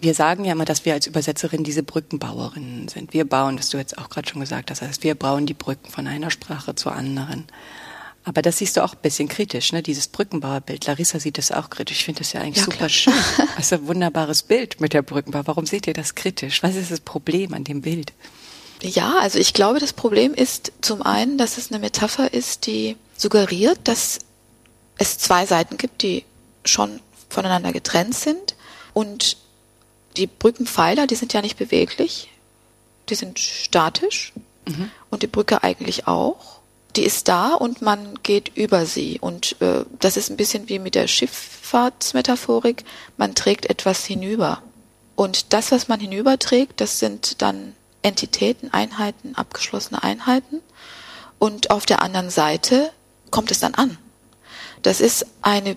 Wir 0.00 0.14
sagen 0.14 0.44
ja 0.44 0.52
immer, 0.52 0.64
dass 0.64 0.84
wir 0.84 0.94
als 0.94 1.06
Übersetzerin 1.06 1.64
diese 1.64 1.82
Brückenbauerinnen 1.82 2.88
sind. 2.88 3.12
Wir 3.12 3.28
bauen, 3.28 3.58
was 3.58 3.70
du 3.70 3.78
jetzt 3.78 3.98
auch 3.98 4.08
gerade 4.08 4.28
schon 4.28 4.40
gesagt 4.40 4.70
hast, 4.70 4.80
das 4.80 4.88
heißt, 4.88 5.02
wir 5.02 5.14
bauen 5.16 5.46
die 5.46 5.54
Brücken 5.54 5.90
von 5.90 6.06
einer 6.06 6.30
Sprache 6.30 6.74
zur 6.74 6.92
anderen. 6.92 7.46
Aber 8.24 8.42
das 8.42 8.58
siehst 8.58 8.76
du 8.76 8.84
auch 8.84 8.92
ein 8.92 9.00
bisschen 9.00 9.28
kritisch, 9.28 9.72
ne? 9.72 9.82
Dieses 9.82 10.06
Brückenbauerbild. 10.08 10.86
Larissa 10.86 11.18
sieht 11.18 11.38
das 11.38 11.50
auch 11.50 11.70
kritisch. 11.70 11.98
Ich 12.00 12.04
finde 12.04 12.18
das 12.20 12.32
ja 12.32 12.42
eigentlich 12.42 12.58
Ja, 12.58 12.64
super 12.64 12.76
klar. 12.76 12.88
schön. 12.90 13.14
Das 13.56 13.66
ist 13.66 13.72
ein 13.72 13.86
wunderbares 13.88 14.42
Bild 14.42 14.80
mit 14.80 14.92
der 14.92 15.02
Brückenbauer. 15.02 15.46
Warum 15.46 15.66
seht 15.66 15.86
ihr 15.86 15.94
das 15.94 16.14
kritisch? 16.14 16.62
Was 16.62 16.76
ist 16.76 16.90
das 16.90 17.00
Problem 17.00 17.54
an 17.54 17.64
dem 17.64 17.80
Bild? 17.80 18.12
Ja, 18.82 19.16
also 19.18 19.38
ich 19.38 19.54
glaube, 19.54 19.80
das 19.80 19.92
Problem 19.92 20.34
ist 20.34 20.72
zum 20.82 21.02
einen, 21.02 21.38
dass 21.38 21.58
es 21.58 21.70
eine 21.72 21.80
Metapher 21.80 22.32
ist, 22.32 22.66
die 22.66 22.96
suggeriert, 23.16 23.80
dass 23.84 24.18
es 24.98 25.18
zwei 25.18 25.46
Seiten 25.46 25.78
gibt, 25.78 26.02
die 26.02 26.24
schon 26.64 27.00
voneinander 27.30 27.72
getrennt 27.72 28.14
sind. 28.14 28.54
Und 28.92 29.38
die 30.18 30.26
Brückenpfeiler, 30.26 31.06
die 31.06 31.14
sind 31.14 31.32
ja 31.32 31.42
nicht 31.42 31.56
beweglich, 31.56 32.28
die 33.08 33.14
sind 33.14 33.38
statisch 33.38 34.32
und 35.10 35.22
die 35.22 35.26
Brücke 35.28 35.62
eigentlich 35.62 36.06
auch. 36.06 36.58
Die 36.96 37.04
ist 37.04 37.28
da 37.28 37.54
und 37.54 37.82
man 37.82 38.18
geht 38.22 38.56
über 38.56 38.86
sie. 38.86 39.18
Und 39.20 39.60
äh, 39.60 39.84
das 40.00 40.16
ist 40.16 40.30
ein 40.30 40.36
bisschen 40.36 40.68
wie 40.68 40.78
mit 40.78 40.94
der 40.94 41.06
Schifffahrtsmetaphorik. 41.06 42.84
Man 43.16 43.34
trägt 43.34 43.66
etwas 43.66 44.04
hinüber. 44.04 44.62
Und 45.14 45.52
das, 45.52 45.70
was 45.70 45.88
man 45.88 46.00
hinüberträgt, 46.00 46.80
das 46.80 46.98
sind 46.98 47.40
dann 47.42 47.74
Entitäten, 48.02 48.72
Einheiten, 48.72 49.34
abgeschlossene 49.34 50.02
Einheiten. 50.02 50.60
Und 51.38 51.70
auf 51.70 51.86
der 51.86 52.02
anderen 52.02 52.30
Seite 52.30 52.90
kommt 53.30 53.50
es 53.50 53.60
dann 53.60 53.74
an. 53.74 53.98
Das 54.82 55.00
ist 55.00 55.26
eine 55.42 55.76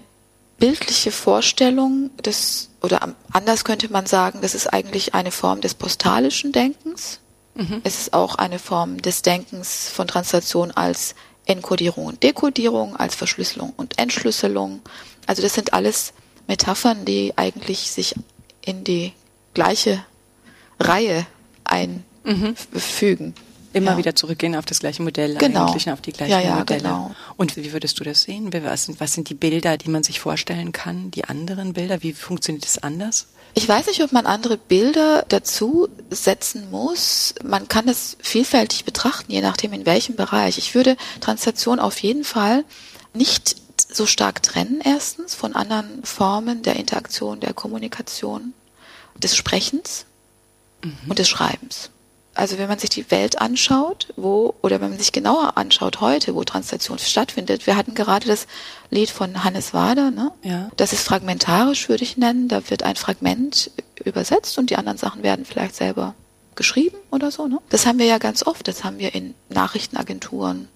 bildliche 0.58 1.12
Vorstellung 1.12 2.16
des, 2.18 2.70
oder 2.82 3.16
anders 3.32 3.64
könnte 3.64 3.92
man 3.92 4.06
sagen, 4.06 4.40
das 4.42 4.56
ist 4.56 4.68
eigentlich 4.68 5.14
eine 5.14 5.32
Form 5.32 5.62
des 5.62 5.76
postalischen 5.76 6.52
Denkens. 6.52 7.20
Mhm. 7.56 7.82
Es 7.84 8.00
ist 8.00 8.14
auch 8.14 8.36
eine 8.36 8.60
Form 8.60 9.02
des 9.02 9.22
Denkens 9.22 9.90
von 9.90 10.08
Translation 10.08 10.72
als 10.72 11.16
Enkodierung 11.46 12.06
und 12.06 12.24
Dekodierung, 12.24 12.96
als 12.96 13.16
Verschlüsselung 13.16 13.74
und 13.78 14.00
Entschlüsselung. 14.00 14.82
Also 15.28 15.42
das 15.42 15.54
sind 15.54 15.74
alles 15.74 16.14
Metaphern, 16.48 17.06
die 17.06 17.34
eigentlich 17.36 17.92
sich 17.92 18.16
in 18.62 18.84
die 18.84 19.14
gleiche 19.54 20.04
Reihe 20.80 21.26
einfügen. 21.64 22.06
Mhm. 22.24 23.34
Immer 23.74 23.92
ja. 23.92 23.98
wieder 23.98 24.16
zurückgehen 24.16 24.56
auf 24.56 24.66
das 24.66 24.80
gleiche 24.80 25.02
Modell, 25.02 25.36
genau. 25.36 25.68
eigentlich 25.68 25.90
auf 25.90 26.02
die 26.02 26.12
gleichen 26.12 26.32
ja, 26.32 26.42
ja, 26.42 26.56
Modelle. 26.56 26.82
Genau. 26.82 27.16
Und 27.38 27.56
wie 27.56 27.72
würdest 27.72 28.00
du 28.00 28.04
das 28.04 28.24
sehen? 28.24 28.52
Was 28.52 28.86
sind, 28.86 29.00
was 29.00 29.14
sind 29.14 29.30
die 29.30 29.34
Bilder, 29.34 29.78
die 29.78 29.90
man 29.90 30.04
sich 30.04 30.20
vorstellen 30.20 30.74
kann? 30.74 31.10
Die 31.12 31.24
anderen 31.26 31.74
Bilder? 31.74 32.04
Wie 32.04 32.12
funktioniert 32.12 32.66
das 32.66 32.80
anders? 32.80 33.28
Ich 33.54 33.68
weiß 33.68 33.88
nicht, 33.88 34.04
ob 34.04 34.12
man 34.12 34.26
andere 34.26 34.58
Bilder 34.58 35.26
dazu 35.30 35.88
setzen 36.10 36.70
muss. 36.70 37.34
Man 37.44 37.68
kann 37.68 37.88
es 37.88 38.18
vielfältig 38.22 38.84
betrachten, 38.84 39.32
je 39.32 39.42
nachdem 39.42 39.74
in 39.74 39.86
welchem 39.86 40.16
Bereich. 40.16 40.58
Ich 40.58 40.76
würde 40.76 40.98
Translation 41.22 41.80
auf 41.80 42.00
jeden 42.00 42.24
Fall 42.24 42.66
nicht 43.14 43.56
so 43.94 44.06
stark 44.06 44.44
trennen, 44.44 44.82
erstens 44.84 45.34
von 45.34 45.56
anderen 45.56 46.04
Formen 46.04 46.62
der 46.62 46.76
Interaktion, 46.76 47.40
der 47.40 47.54
Kommunikation, 47.54 48.54
des 49.16 49.36
Sprechens 49.36 50.06
mhm. 50.84 51.10
und 51.10 51.20
des 51.20 51.30
Schreibens 51.30 51.90
also 52.34 52.58
wenn 52.58 52.70
man 52.70 52.80
sich 52.80 52.90
die 52.90 53.12
Welt 53.12 53.42
anschaut, 53.42 54.08
wo, 54.16 54.56
oder 54.62 54.80
wenn 54.80 54.90
man 54.90 55.00
sich 55.00 55.12
genauer 55.12 55.58
anschaut 55.58 56.00
heute, 56.00 56.34
wo 56.34 56.44
Translation 56.44 56.98
stattfindet, 56.98 57.68
wir 57.68 57.76
hatten 57.76 57.94
gerade 57.94 58.28
das 58.28 58.48
Lied 58.90 59.10
von 59.10 59.44
Hannes 59.44 59.74
Wader, 59.74 60.12
ne? 60.12 60.32
Ja. 60.42 60.70
Das 60.78 60.94
ist 60.94 61.04
fragmentarisch, 61.04 61.90
würde 61.90 62.04
ich 62.04 62.18
nennen. 62.18 62.48
Da 62.48 62.70
wird 62.70 62.84
ein 62.84 62.96
Fragment 62.96 63.72
übersetzt 64.04 64.58
und 64.58 64.70
die 64.70 64.78
anderen 64.78 64.98
Sachen 64.98 65.24
werden 65.24 65.46
vielleicht 65.46 65.76
selber 65.76 66.16
geschrieben 66.56 66.98
oder 67.12 67.32
so, 67.32 67.48
ne? 67.48 67.60
Das 67.70 67.86
haben 67.86 68.00
wir 68.00 68.06
ja 68.06 68.18
ganz 68.18 68.46
oft. 68.46 68.68
Das 68.68 68.84
haben 68.84 68.98
wir 68.98 69.14
in 69.14 69.36
Nachrichtenagenturen. 69.50 70.70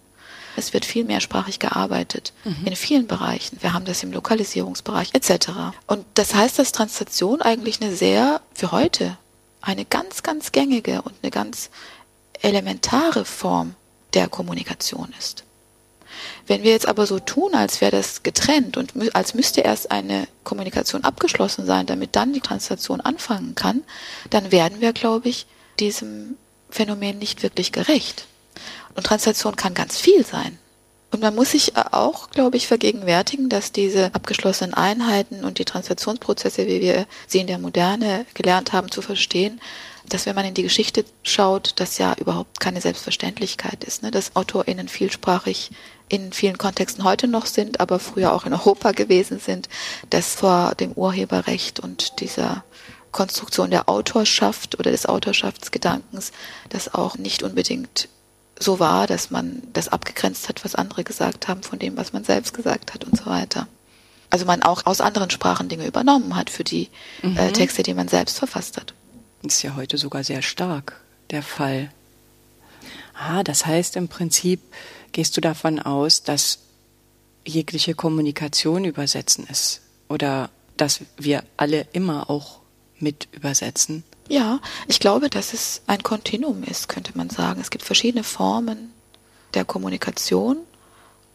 Es 0.58 0.74
wird 0.74 0.86
viel 0.86 1.04
mehrsprachig 1.04 1.60
gearbeitet 1.60 2.34
mhm. 2.46 2.66
in 2.66 2.76
vielen 2.76 3.08
Bereichen. 3.08 3.58
Wir 3.62 3.74
haben 3.74 3.86
das 3.86 4.04
im 4.04 4.12
Lokalisierungsbereich 4.12 5.10
etc. 5.14 5.50
Und 5.88 6.06
das 6.14 6.34
heißt, 6.34 6.60
dass 6.60 6.72
Translation 6.72 7.42
eigentlich 7.42 7.82
eine 7.82 7.94
sehr 7.96 8.42
für 8.54 8.72
heute 8.72 9.18
eine 9.66 9.84
ganz, 9.86 10.24
ganz 10.24 10.52
gängige 10.52 11.02
und 11.02 11.14
eine 11.22 11.32
ganz 11.32 11.70
elementare 12.42 13.26
Form 13.26 13.76
der 14.14 14.30
Kommunikation 14.30 15.14
ist. 15.20 15.44
Wenn 16.48 16.64
wir 16.64 16.72
jetzt 16.72 16.88
aber 16.88 17.08
so 17.08 17.20
tun, 17.20 17.56
als 17.56 17.82
wäre 17.82 17.92
das 17.92 18.24
getrennt 18.24 18.78
und 18.78 18.94
als 19.16 19.34
müsste 19.34 19.62
erst 19.62 19.92
eine 19.92 20.28
Kommunikation 20.44 21.04
abgeschlossen 21.04 21.66
sein, 21.66 21.88
damit 21.88 22.16
dann 22.16 22.32
die 22.32 22.40
Translation 22.42 23.02
anfangen 23.02 23.56
kann, 23.56 23.84
dann 24.30 24.52
werden 24.52 24.80
wir, 24.80 24.94
glaube 24.94 25.28
ich, 25.28 25.48
diesem 25.80 26.38
Phänomen 26.70 27.18
nicht 27.18 27.44
wirklich 27.44 27.72
gerecht. 27.72 28.28
Und 28.96 29.06
Translation 29.06 29.56
kann 29.56 29.74
ganz 29.74 29.98
viel 29.98 30.26
sein. 30.26 30.58
Und 31.12 31.22
man 31.22 31.36
muss 31.36 31.52
sich 31.52 31.78
auch, 31.78 32.30
glaube 32.30 32.58
ich, 32.58 32.68
vergegenwärtigen, 32.68 33.48
dass 33.48 33.72
diese 33.72 34.14
abgeschlossenen 34.14 34.74
Einheiten 34.74 35.46
und 35.46 35.60
die 35.60 35.66
Translationsprozesse, 35.66 36.68
wie 36.68 36.82
wir 36.82 37.06
sie 37.28 37.40
in 37.40 37.48
der 37.48 37.60
Moderne 37.60 38.26
gelernt 38.34 38.74
haben 38.74 38.92
zu 38.92 39.02
verstehen, 39.02 39.62
dass 40.10 40.26
wenn 40.26 40.36
man 40.36 40.46
in 40.46 40.54
die 40.54 40.64
Geschichte 40.64 41.06
schaut, 41.24 41.74
das 41.78 41.98
ja 41.98 42.16
überhaupt 42.20 42.60
keine 42.60 42.82
Selbstverständlichkeit 42.82 43.84
ist, 43.84 44.04
ne? 44.04 44.12
dass 44.12 44.36
AutorInnen 44.36 44.88
vielsprachig 44.88 45.72
in 46.10 46.34
vielen 46.34 46.58
Kontexten 46.58 47.04
heute 47.04 47.28
noch 47.28 47.46
sind, 47.46 47.80
aber 47.80 48.00
früher 48.00 48.34
auch 48.34 48.46
in 48.46 48.54
Europa 48.54 48.92
gewesen 48.92 49.40
sind, 49.40 49.70
dass 50.10 50.36
vor 50.36 50.76
dem 50.76 50.92
Urheberrecht 50.92 51.80
und 51.80 52.20
dieser 52.20 52.64
Konstruktion 53.12 53.72
der 53.72 53.90
Autorschaft 53.90 54.78
oder 54.78 54.92
des 54.92 55.06
Autorschaftsgedankens 55.06 56.32
das 56.70 56.94
auch 56.94 57.18
nicht 57.18 57.44
unbedingt 57.44 58.10
so 58.60 58.80
war, 58.80 59.08
dass 59.08 59.32
man 59.32 59.62
das 59.74 59.90
abgegrenzt 59.90 60.48
hat, 60.48 60.64
was 60.64 60.76
andere 60.76 61.04
gesagt 61.04 61.48
haben, 61.48 61.64
von 61.64 61.80
dem, 61.80 61.98
was 61.98 62.14
man 62.14 62.24
selbst 62.24 62.54
gesagt 62.54 62.94
hat 62.94 63.04
und 63.04 63.18
so 63.18 63.26
weiter. 63.26 63.68
Also 64.30 64.46
man 64.46 64.64
auch 64.64 64.86
aus 64.86 65.02
anderen 65.02 65.30
Sprachen 65.30 65.70
Dinge 65.70 65.86
übernommen 65.86 66.36
hat 66.36 66.50
für 66.50 66.64
die 66.64 66.90
äh, 67.22 67.28
mhm. 67.28 67.38
äh, 67.38 67.52
Texte, 67.52 67.84
die 67.84 67.94
man 67.94 68.08
selbst 68.08 68.38
verfasst 68.38 68.78
hat. 68.78 68.94
Das 69.44 69.56
ist 69.56 69.64
ja 69.64 69.76
heute 69.76 69.98
sogar 69.98 70.24
sehr 70.24 70.42
stark 70.42 71.02
der 71.32 71.44
Fall. 71.44 71.92
Ah, 73.14 73.44
das 73.44 73.66
heißt 73.66 73.96
im 73.96 74.08
Prinzip 74.08 74.62
gehst 75.12 75.38
du 75.38 75.42
davon 75.42 75.80
aus, 75.80 76.24
dass 76.24 76.60
jegliche 77.46 77.94
Kommunikation 77.94 78.84
übersetzen 78.86 79.48
ist 79.48 79.82
oder 80.10 80.50
dass 80.78 81.02
wir 81.18 81.44
alle 81.58 81.88
immer 81.94 82.30
auch 82.30 82.60
mit 83.00 83.28
übersetzen. 83.32 84.04
Ja, 84.28 84.60
ich 84.88 85.00
glaube, 85.00 85.30
dass 85.30 85.54
es 85.54 85.82
ein 85.88 86.02
Kontinuum 86.02 86.64
ist, 86.64 86.90
könnte 86.90 87.12
man 87.16 87.30
sagen. 87.30 87.62
Es 87.62 87.70
gibt 87.70 87.84
verschiedene 87.84 88.24
Formen 88.24 88.92
der 89.54 89.66
Kommunikation 89.66 90.58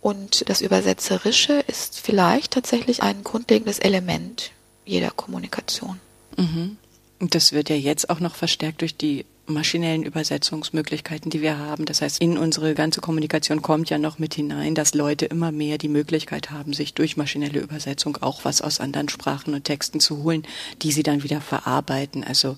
und 0.01 0.49
das 0.49 0.61
Übersetzerische 0.61 1.61
ist 1.67 2.01
vielleicht 2.01 2.53
tatsächlich 2.53 3.03
ein 3.03 3.23
grundlegendes 3.23 3.79
Element 3.79 4.51
jeder 4.85 5.11
Kommunikation. 5.11 6.01
Mhm. 6.37 6.79
Und 7.21 7.35
das 7.35 7.53
wird 7.53 7.69
ja 7.69 7.77
jetzt 7.77 8.11
auch 8.11 8.19
noch 8.19 8.35
verstärkt 8.35 8.81
durch 8.81 8.97
die 8.97 9.27
maschinellen 9.47 10.05
Übersetzungsmöglichkeiten, 10.05 11.31
die 11.31 11.43
wir 11.43 11.59
haben. 11.59 11.85
Das 11.85 12.01
heißt, 12.03 12.21
in 12.21 12.39
unsere 12.39 12.75
ganze 12.75 13.01
Kommunikation 13.01 13.63
kommt 13.63 13.91
ja 13.91 13.99
noch 13.99 14.19
mit 14.19 14.35
hinein, 14.35 14.75
dass 14.75 14.95
Leute 14.95 15.27
immer 15.27 15.53
mehr 15.53 15.77
die 15.77 15.89
Möglichkeit 15.89 16.51
haben, 16.51 16.73
sich 16.73 16.95
durch 16.95 17.17
maschinelle 17.17 17.61
Übersetzung 17.61 18.17
auch 18.21 18.45
was 18.45 18.63
aus 18.63 18.81
anderen 18.81 19.09
Sprachen 19.09 19.55
und 19.55 19.65
Texten 19.65 20.01
zu 20.01 20.23
holen, 20.23 20.47
die 20.83 20.93
sie 20.93 21.03
dann 21.03 21.23
wieder 21.23 21.41
verarbeiten. 21.41 22.25
Also 22.25 22.57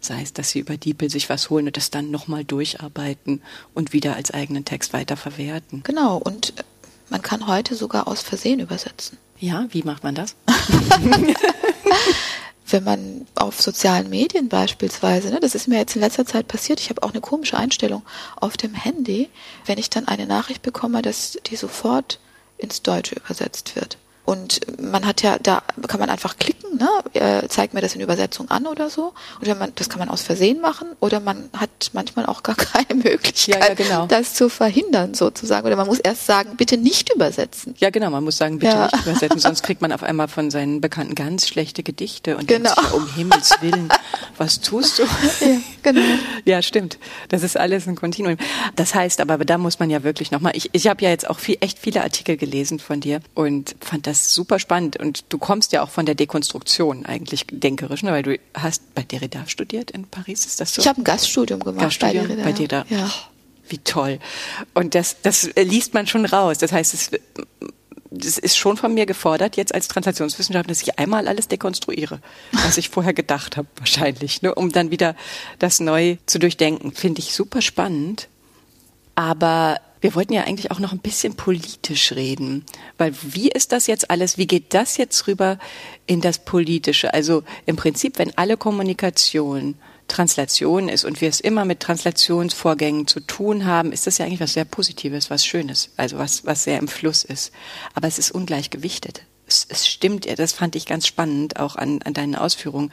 sei 0.00 0.22
es, 0.22 0.32
dass 0.32 0.50
sie 0.50 0.58
über 0.58 0.76
DeepL 0.76 1.10
sich 1.10 1.28
was 1.28 1.48
holen 1.50 1.66
und 1.66 1.76
das 1.76 1.90
dann 1.90 2.10
nochmal 2.10 2.44
durcharbeiten 2.44 3.42
und 3.74 3.92
wieder 3.92 4.16
als 4.16 4.32
eigenen 4.32 4.64
Text 4.64 4.92
weiterverwerten. 4.92 5.82
Genau, 5.84 6.16
und 6.16 6.54
man 7.08 7.22
kann 7.22 7.46
heute 7.46 7.74
sogar 7.76 8.08
aus 8.08 8.22
Versehen 8.22 8.58
übersetzen. 8.58 9.18
Ja, 9.38 9.66
wie 9.70 9.82
macht 9.82 10.02
man 10.02 10.14
das? 10.14 10.34
wenn 12.72 12.84
man 12.84 13.26
auf 13.34 13.60
sozialen 13.60 14.10
Medien 14.10 14.48
beispielsweise, 14.48 15.30
ne, 15.30 15.40
das 15.40 15.54
ist 15.54 15.68
mir 15.68 15.78
jetzt 15.78 15.94
in 15.94 16.02
letzter 16.02 16.26
Zeit 16.26 16.48
passiert, 16.48 16.80
ich 16.80 16.90
habe 16.90 17.02
auch 17.02 17.12
eine 17.12 17.20
komische 17.20 17.56
Einstellung 17.56 18.02
auf 18.36 18.56
dem 18.56 18.74
Handy, 18.74 19.28
wenn 19.66 19.78
ich 19.78 19.90
dann 19.90 20.08
eine 20.08 20.26
Nachricht 20.26 20.62
bekomme, 20.62 21.02
dass 21.02 21.38
die 21.46 21.56
sofort 21.56 22.18
ins 22.58 22.82
Deutsche 22.82 23.16
übersetzt 23.16 23.76
wird. 23.76 23.98
Und 24.24 24.60
man 24.80 25.04
hat 25.04 25.22
ja, 25.22 25.36
da 25.38 25.62
kann 25.88 25.98
man 25.98 26.08
einfach 26.08 26.36
klicken, 26.36 26.78
ne? 26.78 26.88
Äh, 27.12 27.48
zeigt 27.48 27.74
mir 27.74 27.80
das 27.80 27.96
in 27.96 28.00
Übersetzung 28.00 28.48
an 28.50 28.66
oder 28.66 28.88
so. 28.88 29.14
Oder 29.40 29.56
man, 29.56 29.72
das 29.74 29.88
kann 29.88 29.98
man 29.98 30.08
aus 30.08 30.22
Versehen 30.22 30.60
machen 30.60 30.88
oder 31.00 31.18
man 31.18 31.50
hat 31.56 31.90
manchmal 31.92 32.26
auch 32.26 32.44
gar 32.44 32.54
keine 32.56 33.02
Möglichkeit, 33.02 33.60
ja, 33.60 33.68
ja, 33.68 33.74
genau. 33.74 34.06
das 34.06 34.34
zu 34.34 34.48
verhindern 34.48 35.14
sozusagen. 35.14 35.66
Oder 35.66 35.74
man 35.74 35.88
muss 35.88 35.98
erst 35.98 36.26
sagen, 36.26 36.56
bitte 36.56 36.76
nicht 36.76 37.12
übersetzen. 37.12 37.74
Ja, 37.78 37.90
genau, 37.90 38.10
man 38.10 38.22
muss 38.22 38.36
sagen, 38.36 38.60
bitte 38.60 38.72
ja. 38.72 38.84
nicht 38.84 39.06
übersetzen, 39.06 39.40
sonst 39.40 39.62
kriegt 39.62 39.82
man 39.82 39.90
auf 39.90 40.04
einmal 40.04 40.28
von 40.28 40.52
seinen 40.52 40.80
Bekannten 40.80 41.16
ganz 41.16 41.48
schlechte 41.48 41.82
Gedichte 41.82 42.36
und 42.36 42.46
genau. 42.46 42.74
denkt 42.74 42.90
sich, 42.90 42.92
um 42.94 43.14
Himmels 43.14 43.56
Willen, 43.60 43.88
was 44.36 44.60
tust 44.60 45.00
du? 45.00 45.02
Ja, 45.84 45.92
genau. 45.92 46.04
Ja, 46.44 46.60
stimmt. 46.60 46.98
Das 47.28 47.42
ist 47.42 47.56
alles 47.56 47.86
ein 47.86 47.94
Kontinuum. 47.94 48.36
Das 48.74 48.94
heißt 48.94 49.20
aber, 49.20 49.38
da 49.44 49.58
muss 49.58 49.78
man 49.78 49.90
ja 49.90 50.02
wirklich 50.02 50.30
nochmal, 50.30 50.52
ich, 50.56 50.70
ich 50.72 50.88
habe 50.88 51.02
ja 51.04 51.10
jetzt 51.10 51.28
auch 51.28 51.38
viel, 51.38 51.56
echt 51.60 51.78
viele 51.78 52.02
Artikel 52.02 52.36
gelesen 52.36 52.78
von 52.80 53.00
dir 53.00 53.20
und 53.34 53.76
fand 53.80 54.06
das 54.06 54.34
super 54.34 54.58
spannend. 54.58 54.96
Und 54.96 55.24
du 55.28 55.38
kommst 55.38 55.72
ja 55.72 55.82
auch 55.82 55.90
von 55.90 56.06
der 56.06 56.14
Dekonstruktion 56.14 57.06
eigentlich 57.06 57.46
denkerisch, 57.50 58.02
ne? 58.02 58.10
weil 58.10 58.22
du 58.22 58.38
hast 58.54 58.94
bei 58.94 59.02
Derrida 59.02 59.46
studiert 59.46 59.92
in 59.92 60.06
Paris, 60.06 60.46
ist 60.46 60.60
das 60.60 60.74
so? 60.74 60.82
Ich 60.82 60.88
habe 60.88 61.00
ein 61.00 61.04
Gaststudium 61.04 61.60
gemacht 61.60 61.80
Gaststudium 61.80 62.28
bei 62.28 62.34
Derrida. 62.34 62.44
Bei 62.44 62.52
Derrida. 62.52 62.86
Ja. 62.90 63.10
wie 63.68 63.78
toll. 63.78 64.18
Und 64.74 64.94
das, 64.94 65.16
das 65.22 65.48
liest 65.56 65.94
man 65.94 66.06
schon 66.06 66.26
raus. 66.26 66.58
Das 66.58 66.72
heißt, 66.72 66.94
es, 66.94 67.10
das 68.12 68.38
ist 68.38 68.56
schon 68.56 68.76
von 68.76 68.94
mir 68.94 69.06
gefordert, 69.06 69.56
jetzt 69.56 69.74
als 69.74 69.88
Translationswissenschaftler, 69.88 70.68
dass 70.68 70.82
ich 70.82 70.98
einmal 70.98 71.28
alles 71.28 71.48
dekonstruiere, 71.48 72.20
was 72.52 72.78
ich 72.78 72.88
vorher 72.88 73.14
gedacht 73.14 73.56
habe, 73.56 73.68
wahrscheinlich, 73.76 74.42
ne, 74.42 74.54
um 74.54 74.70
dann 74.70 74.90
wieder 74.90 75.16
das 75.58 75.80
neu 75.80 76.16
zu 76.26 76.38
durchdenken. 76.38 76.92
Finde 76.92 77.20
ich 77.20 77.34
super 77.34 77.62
spannend. 77.62 78.28
Aber 79.14 79.80
wir 80.00 80.14
wollten 80.14 80.32
ja 80.32 80.44
eigentlich 80.44 80.70
auch 80.70 80.78
noch 80.78 80.92
ein 80.92 80.98
bisschen 80.98 81.36
politisch 81.36 82.12
reden, 82.12 82.64
weil 82.98 83.14
wie 83.22 83.50
ist 83.50 83.72
das 83.72 83.86
jetzt 83.86 84.10
alles, 84.10 84.36
wie 84.36 84.46
geht 84.46 84.74
das 84.74 84.96
jetzt 84.96 85.26
rüber 85.26 85.58
in 86.06 86.20
das 86.20 86.38
Politische? 86.38 87.14
Also 87.14 87.44
im 87.66 87.76
Prinzip, 87.76 88.18
wenn 88.18 88.36
alle 88.36 88.56
Kommunikation 88.56 89.76
Translation 90.12 90.88
ist 90.88 91.04
und 91.04 91.20
wir 91.20 91.28
es 91.28 91.40
immer 91.40 91.64
mit 91.64 91.80
Translationsvorgängen 91.80 93.06
zu 93.06 93.20
tun 93.20 93.64
haben, 93.64 93.92
ist 93.92 94.06
das 94.06 94.18
ja 94.18 94.26
eigentlich 94.26 94.40
was 94.40 94.52
sehr 94.52 94.66
Positives, 94.66 95.30
was 95.30 95.46
Schönes, 95.46 95.90
also 95.96 96.18
was, 96.18 96.44
was 96.44 96.64
sehr 96.64 96.78
im 96.78 96.88
Fluss 96.88 97.24
ist. 97.24 97.50
Aber 97.94 98.08
es 98.08 98.18
ist 98.18 98.30
ungleich 98.30 98.70
gewichtet. 98.70 99.22
Es, 99.46 99.66
es 99.68 99.88
stimmt, 99.88 100.26
das 100.38 100.52
fand 100.52 100.76
ich 100.76 100.86
ganz 100.86 101.06
spannend 101.06 101.58
auch 101.58 101.76
an, 101.76 102.02
an 102.02 102.12
deinen 102.12 102.36
Ausführungen. 102.36 102.92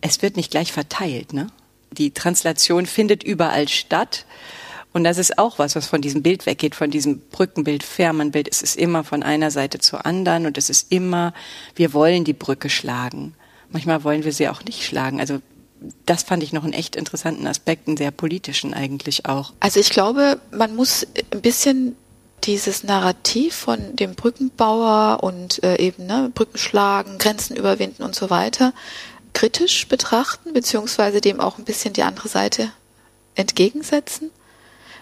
Es 0.00 0.22
wird 0.22 0.36
nicht 0.36 0.50
gleich 0.50 0.72
verteilt, 0.72 1.32
ne? 1.32 1.48
Die 1.90 2.12
Translation 2.12 2.86
findet 2.86 3.22
überall 3.22 3.68
statt. 3.68 4.24
Und 4.92 5.04
das 5.04 5.18
ist 5.18 5.38
auch 5.38 5.58
was, 5.58 5.74
was 5.74 5.86
von 5.86 6.02
diesem 6.02 6.22
Bild 6.22 6.46
weggeht, 6.46 6.74
von 6.74 6.90
diesem 6.90 7.20
Brückenbild, 7.30 7.82
Fährmannbild. 7.82 8.48
Es 8.48 8.62
ist 8.62 8.76
immer 8.76 9.04
von 9.04 9.22
einer 9.22 9.50
Seite 9.50 9.78
zur 9.78 10.06
anderen 10.06 10.46
und 10.46 10.56
es 10.56 10.70
ist 10.70 10.92
immer, 10.92 11.34
wir 11.74 11.92
wollen 11.92 12.24
die 12.24 12.32
Brücke 12.32 12.70
schlagen. 12.70 13.34
Manchmal 13.70 14.04
wollen 14.04 14.24
wir 14.24 14.32
sie 14.32 14.48
auch 14.48 14.62
nicht 14.64 14.84
schlagen. 14.84 15.18
Also 15.18 15.40
das 16.06 16.22
fand 16.22 16.42
ich 16.42 16.52
noch 16.52 16.64
einen 16.64 16.72
echt 16.72 16.96
interessanten 16.96 17.46
Aspekt, 17.46 17.88
einen 17.88 17.96
sehr 17.96 18.10
politischen 18.10 18.74
eigentlich 18.74 19.26
auch. 19.26 19.52
Also 19.60 19.80
ich 19.80 19.90
glaube, 19.90 20.40
man 20.50 20.76
muss 20.76 21.06
ein 21.32 21.40
bisschen 21.40 21.96
dieses 22.44 22.82
Narrativ 22.82 23.54
von 23.54 23.94
dem 23.94 24.14
Brückenbauer 24.14 25.22
und 25.22 25.62
äh, 25.62 25.76
eben 25.78 26.06
ne, 26.06 26.30
Brücken 26.34 26.58
schlagen, 26.58 27.18
Grenzen 27.18 27.56
überwinden 27.56 28.02
und 28.02 28.14
so 28.14 28.30
weiter 28.30 28.72
kritisch 29.32 29.88
betrachten, 29.88 30.52
beziehungsweise 30.52 31.20
dem 31.20 31.40
auch 31.40 31.58
ein 31.58 31.64
bisschen 31.64 31.94
die 31.94 32.02
andere 32.02 32.28
Seite 32.28 32.70
entgegensetzen. 33.34 34.30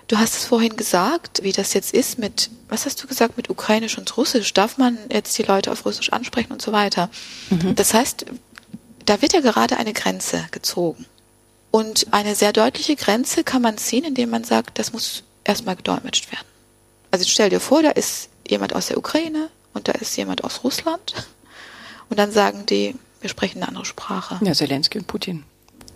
Du 0.08 0.18
hast 0.18 0.36
es 0.36 0.44
vorhin 0.44 0.76
gesagt, 0.76 1.42
wie 1.44 1.52
das 1.52 1.72
jetzt 1.72 1.94
ist 1.94 2.18
mit, 2.18 2.50
was 2.68 2.84
hast 2.84 3.02
du 3.02 3.06
gesagt, 3.06 3.36
mit 3.36 3.48
Ukrainisch 3.48 3.96
und 3.96 4.16
Russisch? 4.16 4.52
Darf 4.52 4.76
man 4.76 4.98
jetzt 5.10 5.38
die 5.38 5.44
Leute 5.44 5.70
auf 5.70 5.84
Russisch 5.84 6.12
ansprechen 6.12 6.52
und 6.52 6.60
so 6.60 6.72
weiter? 6.72 7.10
Mhm. 7.50 7.76
Das 7.76 7.94
heißt, 7.94 8.26
da 9.06 9.22
wird 9.22 9.32
ja 9.32 9.40
gerade 9.40 9.76
eine 9.76 9.92
Grenze 9.92 10.46
gezogen. 10.50 11.06
Und 11.70 12.12
eine 12.12 12.34
sehr 12.34 12.52
deutliche 12.52 12.96
Grenze 12.96 13.44
kann 13.44 13.62
man 13.62 13.78
ziehen, 13.78 14.04
indem 14.04 14.30
man 14.30 14.44
sagt, 14.44 14.78
das 14.78 14.92
muss 14.92 15.22
erstmal 15.44 15.76
gedolmetscht 15.76 16.32
werden. 16.32 16.46
Also 17.10 17.24
stell 17.28 17.50
dir 17.50 17.60
vor, 17.60 17.82
da 17.82 17.90
ist 17.90 18.28
jemand 18.48 18.74
aus 18.74 18.88
der 18.88 18.98
Ukraine 18.98 19.48
und 19.72 19.88
da 19.88 19.92
ist 19.92 20.16
jemand 20.16 20.42
aus 20.44 20.64
Russland. 20.64 21.14
Und 22.08 22.18
dann 22.18 22.32
sagen 22.32 22.66
die, 22.66 22.96
wir 23.20 23.30
sprechen 23.30 23.58
eine 23.58 23.68
andere 23.68 23.84
Sprache. 23.84 24.44
Ja, 24.44 24.52
Zelensky 24.52 24.98
und 24.98 25.06
Putin. 25.06 25.44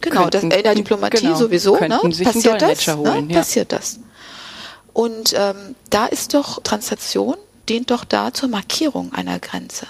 Genau, 0.00 0.22
könnten, 0.22 0.50
das 0.50 0.58
in 0.58 0.62
der 0.62 0.74
Diplomatie 0.74 1.22
genau, 1.22 1.36
sowieso, 1.36 1.76
ne? 1.76 1.98
Passiert 2.22 2.62
das, 2.62 2.86
ne? 2.86 2.96
holen, 2.96 3.26
ne? 3.26 3.32
ja. 3.32 3.38
Passiert 3.40 3.72
das. 3.72 3.98
Und 4.92 5.34
ähm, 5.36 5.74
da 5.90 6.06
ist 6.06 6.34
doch 6.34 6.62
Translation 6.62 7.36
dient 7.68 7.90
doch 7.90 8.04
da 8.04 8.32
zur 8.32 8.48
Markierung 8.48 9.12
einer 9.12 9.38
Grenze. 9.38 9.86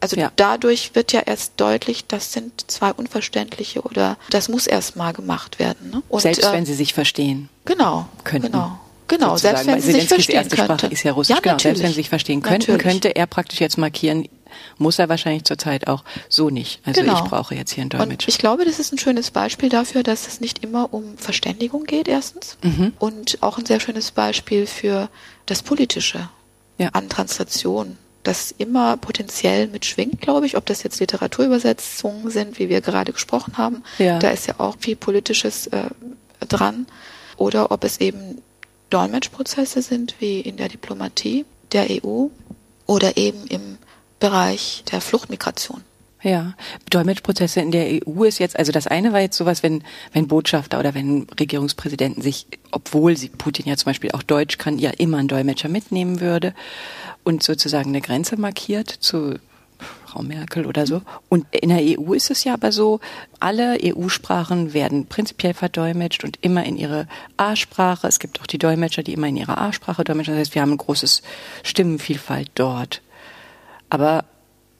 Also 0.00 0.16
ja. 0.16 0.30
dadurch 0.36 0.94
wird 0.94 1.12
ja 1.12 1.20
erst 1.20 1.54
deutlich, 1.56 2.06
das 2.06 2.32
sind 2.32 2.70
zwei 2.70 2.92
unverständliche 2.92 3.82
oder 3.82 4.18
das 4.30 4.48
muss 4.48 4.66
erst 4.66 4.96
mal 4.96 5.12
gemacht 5.12 5.58
werden. 5.58 5.90
Ne? 5.90 6.02
Und, 6.08 6.20
Selbst 6.20 6.44
äh, 6.44 6.52
wenn 6.52 6.66
sie 6.66 6.74
sich 6.74 6.92
verstehen. 6.92 7.48
Genau. 7.64 8.08
Könnten. 8.24 8.52
Genau. 8.52 8.78
Genau, 9.08 9.36
selbst 9.36 9.66
wenn 9.66 9.80
sie 9.80 9.92
sich 9.92 10.08
verstehen 10.08 10.36
erste 10.36 10.56
könnte. 10.56 10.74
Sprache 10.74 10.92
ist 10.92 11.04
ja 11.04 11.12
Russisch. 11.12 11.36
Ja, 11.36 11.40
genau, 11.40 11.58
selbst 11.58 11.82
wenn 11.82 11.90
sie 11.90 11.94
sich 11.94 12.08
verstehen 12.08 12.42
könnten, 12.42 12.72
natürlich. 12.72 12.92
könnte 12.92 13.14
er 13.14 13.26
praktisch 13.26 13.60
jetzt 13.60 13.78
markieren, 13.78 14.28
muss 14.78 14.98
er 14.98 15.08
wahrscheinlich 15.08 15.44
zurzeit 15.44 15.86
auch 15.86 16.02
so 16.28 16.50
nicht. 16.50 16.80
Also 16.84 17.02
genau. 17.02 17.14
ich 17.14 17.30
brauche 17.30 17.54
jetzt 17.54 17.72
hier 17.72 17.82
einen 17.82 17.90
Dolmetscher. 17.90 18.26
Und 18.26 18.28
ich 18.28 18.38
glaube, 18.38 18.64
das 18.64 18.78
ist 18.78 18.92
ein 18.92 18.98
schönes 18.98 19.30
Beispiel 19.30 19.68
dafür, 19.68 20.02
dass 20.02 20.26
es 20.26 20.40
nicht 20.40 20.64
immer 20.64 20.92
um 20.92 21.16
Verständigung 21.18 21.84
geht, 21.84 22.08
erstens. 22.08 22.58
Mhm. 22.62 22.94
Und 22.98 23.38
auch 23.42 23.58
ein 23.58 23.66
sehr 23.66 23.78
schönes 23.78 24.10
Beispiel 24.10 24.66
für 24.66 25.08
das 25.46 25.62
Politische 25.62 26.28
ja. 26.78 26.88
an 26.88 27.08
Translation 27.08 27.96
das 28.26 28.54
immer 28.56 28.96
potenziell 28.96 29.68
mitschwingt, 29.68 30.20
glaube 30.20 30.46
ich, 30.46 30.56
ob 30.56 30.66
das 30.66 30.82
jetzt 30.82 31.00
Literaturübersetzungen 31.00 32.30
sind, 32.30 32.58
wie 32.58 32.68
wir 32.68 32.80
gerade 32.80 33.12
gesprochen 33.12 33.56
haben. 33.56 33.82
Ja. 33.98 34.18
Da 34.18 34.30
ist 34.30 34.46
ja 34.46 34.54
auch 34.58 34.76
viel 34.78 34.96
Politisches 34.96 35.68
äh, 35.68 35.84
dran. 36.48 36.86
Oder 37.36 37.70
ob 37.70 37.84
es 37.84 37.98
eben 38.00 38.42
Dolmetschprozesse 38.90 39.82
sind, 39.82 40.16
wie 40.20 40.40
in 40.40 40.56
der 40.56 40.68
Diplomatie 40.68 41.44
der 41.72 41.86
EU 42.04 42.26
oder 42.86 43.16
eben 43.16 43.46
im 43.48 43.78
Bereich 44.18 44.84
der 44.90 45.00
Fluchtmigration. 45.00 45.82
Ja, 46.22 46.54
Dolmetschprozesse 46.90 47.60
in 47.60 47.70
der 47.70 48.00
EU 48.06 48.24
ist 48.24 48.38
jetzt, 48.38 48.58
also 48.58 48.72
das 48.72 48.86
eine 48.86 49.12
war 49.12 49.20
jetzt 49.20 49.36
sowas, 49.36 49.62
wenn, 49.62 49.84
wenn 50.12 50.26
Botschafter 50.26 50.78
oder 50.80 50.94
wenn 50.94 51.26
Regierungspräsidenten 51.38 52.22
sich, 52.22 52.46
obwohl 52.72 53.16
sie 53.16 53.28
Putin 53.28 53.68
ja 53.68 53.76
zum 53.76 53.90
Beispiel 53.90 54.10
auch 54.12 54.22
Deutsch 54.22 54.58
kann, 54.58 54.78
ja 54.78 54.90
immer 54.90 55.18
einen 55.18 55.28
Dolmetscher 55.28 55.68
mitnehmen 55.68 56.20
würde 56.20 56.54
und 57.26 57.42
sozusagen 57.42 57.88
eine 57.88 58.00
Grenze 58.00 58.36
markiert 58.36 58.88
zu 58.88 59.40
Frau 60.06 60.22
Merkel 60.22 60.64
oder 60.64 60.86
so. 60.86 61.02
Und 61.28 61.44
in 61.50 61.70
der 61.70 61.80
EU 61.98 62.12
ist 62.12 62.30
es 62.30 62.44
ja 62.44 62.54
aber 62.54 62.70
so, 62.70 63.00
alle 63.40 63.78
EU-Sprachen 63.82 64.74
werden 64.74 65.06
prinzipiell 65.06 65.52
verdolmetscht 65.52 66.22
und 66.22 66.38
immer 66.42 66.64
in 66.64 66.76
ihre 66.76 67.08
A-Sprache. 67.36 68.06
Es 68.06 68.20
gibt 68.20 68.40
auch 68.40 68.46
die 68.46 68.58
Dolmetscher, 68.58 69.02
die 69.02 69.12
immer 69.12 69.26
in 69.26 69.36
ihrer 69.36 69.58
A-Sprache 69.58 70.04
dolmetschen. 70.04 70.34
Das 70.34 70.42
heißt, 70.42 70.54
wir 70.54 70.62
haben 70.62 70.70
ein 70.70 70.78
großes 70.78 71.22
Stimmenvielfalt 71.64 72.48
dort. 72.54 73.02
Aber 73.90 74.24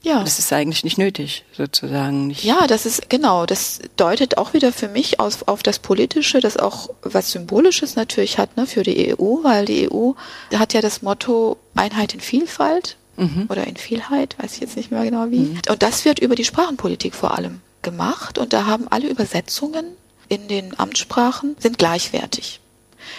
ja. 0.07 0.23
Das 0.23 0.39
ist 0.39 0.53
eigentlich 0.53 0.85
nicht 0.85 0.99
nötig, 0.99 1.45
sozusagen. 1.53 2.29
Nicht 2.29 2.45
ja, 2.45 2.67
das 2.67 2.87
ist 2.87 3.11
genau. 3.11 3.45
Das 3.45 3.81
deutet 3.97 4.39
auch 4.39 4.53
wieder 4.53 4.73
für 4.73 4.89
mich 4.89 5.19
aus, 5.19 5.43
auf 5.47 5.63
das 5.65 5.81
Politische, 5.81 6.41
das 6.41 6.57
auch 6.57 6.91
was 7.03 7.33
Symbolisches 7.33 7.97
natürlich 7.97 8.39
hat, 8.39 8.57
ne, 8.57 8.67
für 8.67 8.85
die 8.85 9.13
EU, 9.13 9.43
weil 9.43 9.65
die 9.65 9.91
EU 9.91 10.13
hat 10.55 10.75
ja 10.75 10.81
das 10.81 11.03
Motto 11.03 11.57
Einheit 11.75 12.15
in 12.15 12.21
Vielfalt 12.21 12.97
mhm. 13.17 13.47
oder 13.49 13.67
in 13.67 13.77
Vielheit, 13.77 14.37
weiß 14.39 14.55
ich 14.55 14.61
jetzt 14.61 14.77
nicht 14.77 14.93
mehr 14.93 15.05
genau 15.05 15.31
wie. 15.31 15.41
Mhm. 15.41 15.61
Und 15.69 15.83
das 15.83 16.05
wird 16.05 16.21
über 16.21 16.37
die 16.37 16.45
Sprachenpolitik 16.45 17.15
vor 17.15 17.37
allem 17.37 17.61
gemacht 17.83 18.39
und 18.39 18.53
da 18.53 18.67
haben 18.67 18.87
alle 18.89 19.09
Übersetzungen 19.09 19.87
in 20.29 20.49
den 20.49 20.79
Amtssprachen 20.79 21.57
sind 21.59 21.79
gleichwertig. 21.79 22.61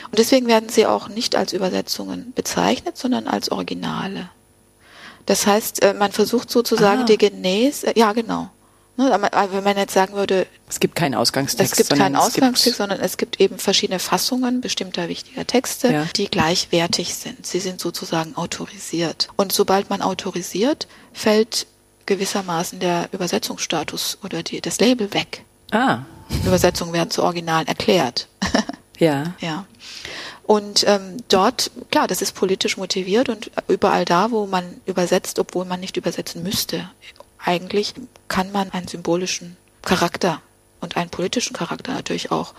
Und 0.10 0.20
deswegen 0.20 0.48
werden 0.48 0.70
sie 0.70 0.86
auch 0.86 1.10
nicht 1.10 1.36
als 1.36 1.54
Übersetzungen 1.54 2.34
bezeichnet, 2.34 2.98
sondern 2.98 3.28
als 3.28 3.52
Originale. 3.52 4.30
Das 5.28 5.46
heißt, 5.46 5.84
äh, 5.84 5.94
man 5.94 6.12
versucht 6.12 6.50
sozusagen 6.50 7.02
ah. 7.04 7.06
die 7.06 7.18
Genese, 7.18 7.92
ja 7.96 8.14
genau. 8.14 8.50
Ne, 9.00 9.12
wenn 9.52 9.64
man 9.64 9.78
jetzt 9.78 9.94
sagen 9.94 10.16
würde, 10.16 10.48
es 10.68 10.80
gibt 10.80 10.96
keinen 10.96 11.14
Ausgangstext. 11.14 11.72
Es 11.72 11.78
gibt 11.78 12.00
keinen 12.00 12.16
Ausgangstext, 12.16 12.80
sondern 12.80 13.00
es 13.00 13.18
gibt 13.18 13.40
eben 13.40 13.60
verschiedene 13.60 14.00
Fassungen 14.00 14.60
bestimmter 14.60 15.08
wichtiger 15.08 15.46
Texte, 15.46 15.94
ja. 15.94 16.06
die 16.16 16.26
gleichwertig 16.32 17.14
sind. 17.14 17.46
Sie 17.46 17.60
sind 17.60 17.80
sozusagen 17.80 18.36
autorisiert. 18.36 19.28
Und 19.36 19.52
sobald 19.52 19.92
man 19.92 20.02
autorisiert, 20.02 20.88
fällt 21.14 21.68
gewissermaßen 22.08 22.80
der 22.80 23.10
Übersetzungsstatus 23.12 24.18
oder 24.24 24.42
die, 24.42 24.62
das 24.62 24.80
Label 24.80 25.14
weg. 25.14 25.44
Ah. 25.70 26.00
Übersetzungen 26.44 26.94
werden 26.94 27.12
zu 27.12 27.22
Originalen 27.22 27.68
erklärt. 27.68 28.28
Ja. 29.00 29.36
Ja. 29.40 29.66
Und 30.48 30.86
ähm, 30.88 31.18
dort, 31.28 31.72
klar, 31.92 32.08
das 32.08 32.22
ist 32.22 32.34
politisch 32.34 32.78
motiviert 32.78 33.28
und 33.28 33.52
überall 33.68 34.06
da, 34.06 34.32
wo 34.32 34.48
man 34.48 34.64
übersetzt, 34.86 35.40
obwohl 35.40 35.66
man 35.66 35.82
nicht 35.82 35.98
übersetzen 35.98 36.42
müsste, 36.42 36.90
eigentlich 37.38 37.94
kann 38.30 38.54
man 38.54 38.72
einen 38.72 38.88
symbolischen 38.88 39.58
Charakter 39.82 40.42
und 40.80 40.96
einen 40.96 41.10
politischen 41.10 41.54
Charakter 41.54 41.94
natürlich 41.94 42.32
auch 42.32 42.54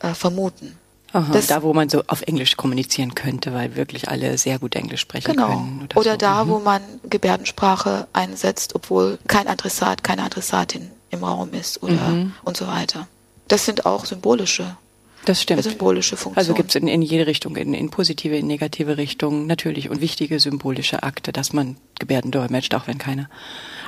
äh, 0.00 0.12
vermuten. 0.12 0.76
Aha, 1.12 1.32
das, 1.32 1.46
da, 1.48 1.62
wo 1.62 1.72
man 1.72 1.88
so 1.88 2.04
auf 2.06 2.22
Englisch 2.22 2.56
kommunizieren 2.56 3.14
könnte, 3.14 3.52
weil 3.54 3.74
wirklich 3.74 4.08
alle 4.08 4.36
sehr 4.36 4.58
gut 4.58 4.76
Englisch 4.76 5.00
sprechen 5.00 5.32
genau. 5.32 5.48
können. 5.48 5.82
Oder, 5.84 5.96
oder 5.96 6.10
so. 6.12 6.16
da, 6.18 6.44
mhm. 6.44 6.48
wo 6.50 6.58
man 6.58 6.82
Gebärdensprache 7.08 8.06
einsetzt, 8.12 8.74
obwohl 8.74 9.18
kein 9.26 9.48
Adressat, 9.48 10.04
keine 10.04 10.24
Adressatin 10.24 10.90
im 11.10 11.24
Raum 11.24 11.54
ist 11.54 11.82
oder 11.82 11.94
mhm. 11.94 12.34
und 12.44 12.56
so 12.56 12.66
weiter. 12.66 13.08
Das 13.48 13.64
sind 13.64 13.86
auch 13.86 14.04
symbolische 14.04 14.76
das 15.24 15.42
stimmt. 15.42 15.62
Symbolische 15.62 16.16
Funktion. 16.16 16.38
Also 16.38 16.54
gibt 16.54 16.70
es 16.70 16.76
in, 16.76 16.88
in 16.88 17.02
jede 17.02 17.26
Richtung, 17.26 17.56
in, 17.56 17.74
in 17.74 17.90
positive, 17.90 18.36
in 18.36 18.46
negative 18.46 18.96
Richtung 18.96 19.46
natürlich 19.46 19.90
und 19.90 20.00
wichtige 20.00 20.40
symbolische 20.40 21.02
Akte, 21.02 21.32
dass 21.32 21.52
man 21.52 21.76
Gebärden 21.98 22.30
dolmetscht, 22.30 22.74
auch 22.74 22.86
wenn 22.86 22.98
keiner. 22.98 23.28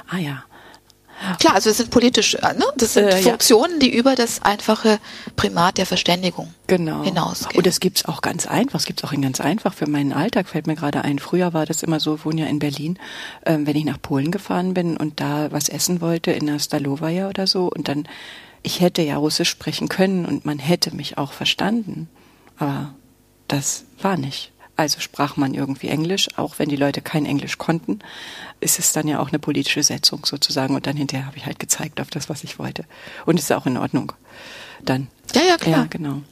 Ah 0.08 0.18
ja. 0.18 0.44
Klar, 1.38 1.54
also 1.54 1.70
es 1.70 1.76
sind 1.76 1.90
politische, 1.90 2.38
ne? 2.38 2.64
das 2.76 2.94
sind 2.94 3.06
äh, 3.06 3.22
Funktionen, 3.22 3.74
ja. 3.74 3.78
die 3.80 3.96
über 3.96 4.16
das 4.16 4.42
einfache 4.42 4.98
Primat 5.36 5.78
der 5.78 5.86
Verständigung 5.86 6.52
genau. 6.66 7.04
hinausgehen. 7.04 7.58
Und 7.58 7.66
das 7.66 7.78
gibt's 7.78 8.04
auch 8.06 8.22
ganz 8.22 8.46
einfach, 8.46 8.72
das 8.72 8.86
gibt's 8.86 9.04
auch 9.04 9.12
in 9.12 9.22
ganz 9.22 9.40
einfach. 9.40 9.72
Für 9.72 9.88
meinen 9.88 10.12
Alltag 10.12 10.48
fällt 10.48 10.66
mir 10.66 10.74
gerade 10.74 11.02
ein, 11.02 11.20
früher 11.20 11.52
war 11.52 11.64
das 11.64 11.82
immer 11.84 12.00
so, 12.00 12.16
ich 12.16 12.24
wohne 12.24 12.40
ja 12.40 12.46
in 12.48 12.58
Berlin, 12.58 12.98
ähm, 13.46 13.66
wenn 13.66 13.76
ich 13.76 13.84
nach 13.84 14.02
Polen 14.02 14.32
gefahren 14.32 14.74
bin 14.74 14.96
und 14.96 15.20
da 15.20 15.52
was 15.52 15.68
essen 15.68 16.00
wollte, 16.00 16.32
in 16.32 16.46
der 16.46 16.58
Stalowaja 16.58 17.28
oder 17.28 17.46
so, 17.46 17.70
und 17.72 17.86
dann 17.86 18.08
ich 18.62 18.80
hätte 18.80 19.02
ja 19.02 19.16
Russisch 19.16 19.48
sprechen 19.48 19.88
können 19.88 20.24
und 20.24 20.44
man 20.44 20.58
hätte 20.58 20.94
mich 20.94 21.18
auch 21.18 21.32
verstanden. 21.32 22.08
Aber 22.58 22.94
das 23.48 23.84
war 24.00 24.16
nicht. 24.16 24.52
Also 24.76 25.00
sprach 25.00 25.36
man 25.36 25.52
irgendwie 25.52 25.88
Englisch, 25.88 26.28
auch 26.36 26.58
wenn 26.58 26.68
die 26.68 26.76
Leute 26.76 27.02
kein 27.02 27.26
Englisch 27.26 27.58
konnten, 27.58 27.98
ist 28.60 28.78
es 28.78 28.92
dann 28.92 29.06
ja 29.06 29.20
auch 29.20 29.28
eine 29.28 29.38
politische 29.38 29.82
Setzung 29.82 30.24
sozusagen. 30.24 30.74
Und 30.74 30.86
dann 30.86 30.96
hinterher 30.96 31.26
habe 31.26 31.36
ich 31.36 31.46
halt 31.46 31.58
gezeigt 31.58 32.00
auf 32.00 32.08
das, 32.08 32.28
was 32.28 32.42
ich 32.42 32.58
wollte. 32.58 32.84
Und 33.26 33.38
es 33.38 33.44
ist 33.44 33.52
auch 33.52 33.66
in 33.66 33.76
Ordnung. 33.76 34.12
Dann. 34.84 35.08
Ja, 35.34 35.42
ja, 35.42 35.56
klar. 35.56 35.80
Ja, 35.80 35.86
genau. 35.90 36.22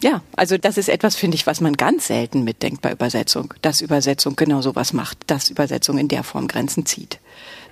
Ja, 0.00 0.22
also 0.36 0.58
das 0.58 0.76
ist 0.76 0.88
etwas, 0.88 1.16
finde 1.16 1.36
ich, 1.36 1.46
was 1.46 1.60
man 1.60 1.72
ganz 1.72 2.06
selten 2.06 2.44
mitdenkt 2.44 2.82
bei 2.82 2.92
Übersetzung, 2.92 3.54
dass 3.62 3.80
Übersetzung 3.80 4.36
genau 4.36 4.60
so 4.60 4.76
was 4.76 4.92
macht, 4.92 5.18
dass 5.26 5.48
Übersetzung 5.48 5.96
in 5.98 6.08
der 6.08 6.22
Form 6.22 6.48
Grenzen 6.48 6.84
zieht. 6.84 7.18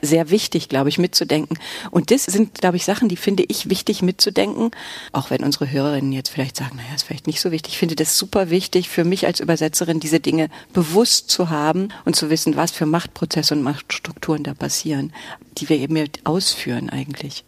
Sehr 0.05 0.31
wichtig, 0.31 0.69
glaube 0.69 0.89
ich, 0.89 0.99
mitzudenken. 0.99 1.59
Und 1.91 2.11
das 2.11 2.25
sind, 2.25 2.61
glaube 2.61 2.77
ich, 2.77 2.85
Sachen, 2.85 3.09
die 3.09 3.17
finde 3.17 3.45
ich 3.49 3.69
wichtig 3.69 4.03
mitzudenken. 4.03 4.71
Auch 5.13 5.31
wenn 5.31 5.45
unsere 5.45 5.71
Hörerinnen 5.71 6.13
jetzt 6.13 6.31
vielleicht 6.31 6.57
sagen, 6.57 6.77
naja, 6.77 6.95
ist 6.95 7.05
vielleicht 7.05 7.27
nicht 7.27 7.41
so 7.41 7.51
wichtig. 7.51 7.75
Ich 7.75 7.79
finde 7.79 7.97
das 7.97 8.19
super 8.19 8.51
wichtig 8.51 8.89
für 8.89 9.05
mich 9.05 9.27
als 9.27 9.41
Übersetzerin, 9.41 10.01
diese 10.01 10.21
Dinge 10.21 10.49
bewusst 10.73 11.31
zu 11.31 11.51
haben 11.51 11.89
und 12.05 12.17
zu 12.17 12.31
wissen, 12.31 12.57
was 12.57 12.71
für 12.71 12.87
Machtprozesse 12.87 13.55
und 13.55 13.63
Machtstrukturen 13.63 14.43
da 14.43 14.55
passieren, 14.55 15.13
die 15.59 15.69
wir 15.69 15.79
eben 15.79 15.95
ausführen 16.25 16.91
eigentlich. 16.91 17.45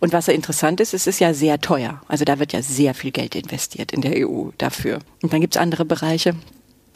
Und 0.00 0.12
was 0.12 0.26
ja 0.26 0.34
interessant 0.34 0.80
ist, 0.80 0.94
es 0.94 1.06
ist 1.06 1.20
ja 1.20 1.34
sehr 1.34 1.60
teuer. 1.60 2.02
Also 2.08 2.24
da 2.24 2.38
wird 2.38 2.52
ja 2.52 2.62
sehr 2.62 2.94
viel 2.94 3.10
Geld 3.10 3.34
investiert 3.34 3.92
in 3.92 4.00
der 4.00 4.28
EU 4.28 4.50
dafür. 4.58 4.98
Und 5.22 5.32
dann 5.32 5.40
gibt 5.40 5.56
es 5.56 5.60
andere 5.60 5.84
Bereiche, 5.84 6.34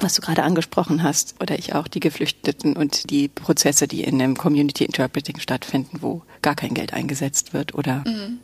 was 0.03 0.15
du 0.15 0.23
gerade 0.23 0.43
angesprochen 0.43 1.03
hast, 1.03 1.35
oder 1.41 1.59
ich 1.59 1.75
auch, 1.75 1.89
die 1.89 2.01
Geflüchteten 2.01 2.77
und 2.77 3.11
die 3.11 3.29
Prozesse, 3.29 3.89
die 3.89 4.05
in 4.05 4.19
dem 4.19 4.37
Community 4.37 4.85
Interpreting 4.85 5.39
stattfinden, 5.39 5.99
wo 6.01 6.23
gar 6.43 6.55
kein 6.55 6.75
Geld 6.75 6.93
eingesetzt 6.93 7.53
wird, 7.55 7.75
oder? 7.75 8.05
Mhm. 8.07 8.39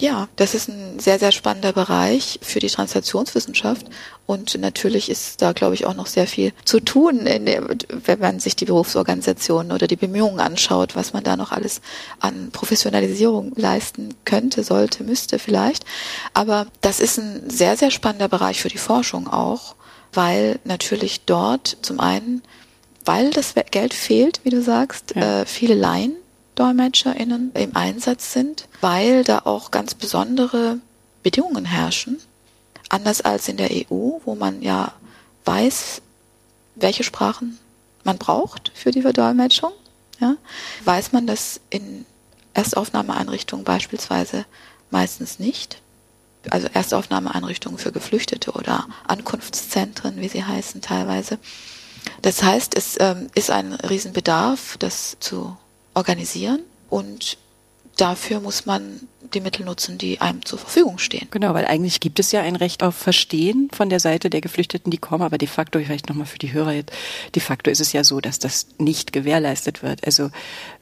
Ja, 0.00 0.28
das 0.36 0.54
ist 0.54 0.70
ein 0.70 0.98
sehr, 0.98 1.18
sehr 1.18 1.30
spannender 1.30 1.74
Bereich 1.74 2.40
für 2.40 2.58
die 2.58 2.68
Translationswissenschaft. 2.68 3.86
Und 4.24 4.58
natürlich 4.58 5.10
ist 5.10 5.42
da, 5.42 5.52
glaube 5.52 5.74
ich, 5.74 5.84
auch 5.84 5.94
noch 5.94 6.06
sehr 6.06 6.26
viel 6.26 6.54
zu 6.64 6.80
tun, 6.80 7.26
der, 7.26 7.68
wenn 8.06 8.18
man 8.18 8.40
sich 8.40 8.56
die 8.56 8.64
Berufsorganisationen 8.64 9.72
oder 9.72 9.86
die 9.86 9.96
Bemühungen 9.96 10.40
anschaut, 10.40 10.96
was 10.96 11.12
man 11.12 11.22
da 11.22 11.36
noch 11.36 11.52
alles 11.52 11.82
an 12.18 12.48
Professionalisierung 12.50 13.52
leisten 13.56 14.14
könnte, 14.24 14.64
sollte, 14.64 15.04
müsste 15.04 15.38
vielleicht. 15.38 15.84
Aber 16.32 16.66
das 16.80 17.00
ist 17.00 17.18
ein 17.18 17.50
sehr, 17.50 17.76
sehr 17.76 17.90
spannender 17.90 18.28
Bereich 18.28 18.62
für 18.62 18.68
die 18.70 18.78
Forschung 18.78 19.28
auch 19.28 19.74
weil 20.12 20.58
natürlich 20.64 21.22
dort 21.22 21.76
zum 21.82 22.00
einen, 22.00 22.42
weil 23.04 23.30
das 23.30 23.54
Geld 23.70 23.94
fehlt, 23.94 24.40
wie 24.44 24.50
du 24.50 24.62
sagst, 24.62 25.14
ja. 25.14 25.42
äh, 25.42 25.46
viele 25.46 25.74
LaiendolmetscherInnen 25.74 27.52
im 27.54 27.76
Einsatz 27.76 28.32
sind, 28.32 28.68
weil 28.80 29.24
da 29.24 29.40
auch 29.44 29.70
ganz 29.70 29.94
besondere 29.94 30.78
Bedingungen 31.22 31.64
herrschen, 31.64 32.18
anders 32.88 33.20
als 33.20 33.48
in 33.48 33.56
der 33.56 33.70
EU, 33.70 34.18
wo 34.24 34.34
man 34.34 34.62
ja 34.62 34.92
weiß, 35.44 36.02
welche 36.74 37.04
Sprachen 37.04 37.58
man 38.04 38.18
braucht 38.18 38.72
für 38.74 38.90
die 38.90 39.02
Verdolmetschung, 39.02 39.72
ja, 40.20 40.36
weiß 40.84 41.12
man 41.12 41.26
das 41.26 41.60
in 41.70 42.04
Erstaufnahmeeinrichtungen 42.54 43.64
beispielsweise 43.64 44.44
meistens 44.90 45.38
nicht 45.38 45.80
also 46.48 46.68
Erstaufnahmeeinrichtungen 46.72 47.78
für 47.78 47.92
Geflüchtete 47.92 48.52
oder 48.52 48.86
Ankunftszentren, 49.06 50.20
wie 50.20 50.28
sie 50.28 50.44
heißen 50.44 50.80
teilweise. 50.80 51.38
Das 52.22 52.42
heißt, 52.42 52.76
es 52.76 52.96
ähm, 52.98 53.28
ist 53.34 53.50
ein 53.50 53.74
Riesenbedarf, 53.74 54.76
das 54.78 55.16
zu 55.20 55.56
organisieren 55.94 56.60
und 56.88 57.36
dafür 58.00 58.40
muss 58.40 58.66
man 58.66 59.00
die 59.34 59.40
Mittel 59.40 59.64
nutzen, 59.64 59.98
die 59.98 60.20
einem 60.20 60.44
zur 60.44 60.58
Verfügung 60.58 60.98
stehen. 60.98 61.28
Genau, 61.30 61.54
weil 61.54 61.64
eigentlich 61.66 62.00
gibt 62.00 62.18
es 62.18 62.32
ja 62.32 62.40
ein 62.42 62.56
Recht 62.56 62.82
auf 62.82 62.94
Verstehen 62.94 63.68
von 63.72 63.88
der 63.88 64.00
Seite 64.00 64.30
der 64.30 64.40
Geflüchteten, 64.40 64.90
die 64.90 64.98
kommen, 64.98 65.22
aber 65.22 65.38
de 65.38 65.48
facto, 65.48 65.78
vielleicht 65.78 66.08
nochmal 66.08 66.26
für 66.26 66.38
die 66.38 66.52
Hörer 66.52 66.72
jetzt, 66.72 66.92
de 67.34 67.42
facto 67.42 67.70
ist 67.70 67.80
es 67.80 67.92
ja 67.92 68.02
so, 68.02 68.20
dass 68.20 68.38
das 68.38 68.66
nicht 68.78 69.12
gewährleistet 69.12 69.82
wird. 69.82 70.04
Also 70.04 70.30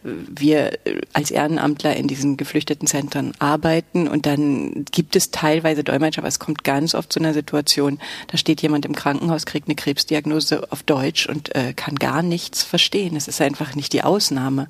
wir 0.03 0.79
als 1.13 1.31
Ehrenamtler 1.31 1.97
in 1.97 2.09
diesen 2.09 2.37
Geflüchtetenzentren 2.37 3.33
arbeiten 3.39 4.09
und 4.09 4.27
dann 4.27 4.85
gibt 4.93 5.17
es 5.17 5.31
teilweise 5.31 5.85
Dolmetscher, 5.85 6.21
aber 6.21 6.29
es 6.29 6.39
kommt 6.39 6.65
ganz 6.65 6.95
oft 6.95 7.13
zu 7.13 7.21
einer 7.21 7.35
Situation, 7.35 7.99
da 8.29 8.39
steht 8.39 8.63
jemand 8.63 8.87
im 8.87 8.95
Krankenhaus, 8.95 9.45
kriegt 9.45 9.69
eine 9.69 9.75
Krebsdiagnose 9.75 10.71
auf 10.71 10.83
Deutsch 10.83 11.27
und 11.27 11.55
äh, 11.55 11.73
kann 11.75 11.97
gar 11.97 12.23
nichts 12.23 12.63
verstehen. 12.63 13.17
Es 13.17 13.29
ist 13.29 13.41
einfach 13.41 13.75
nicht 13.75 13.93
die 13.93 14.03
Ausnahme 14.03 14.69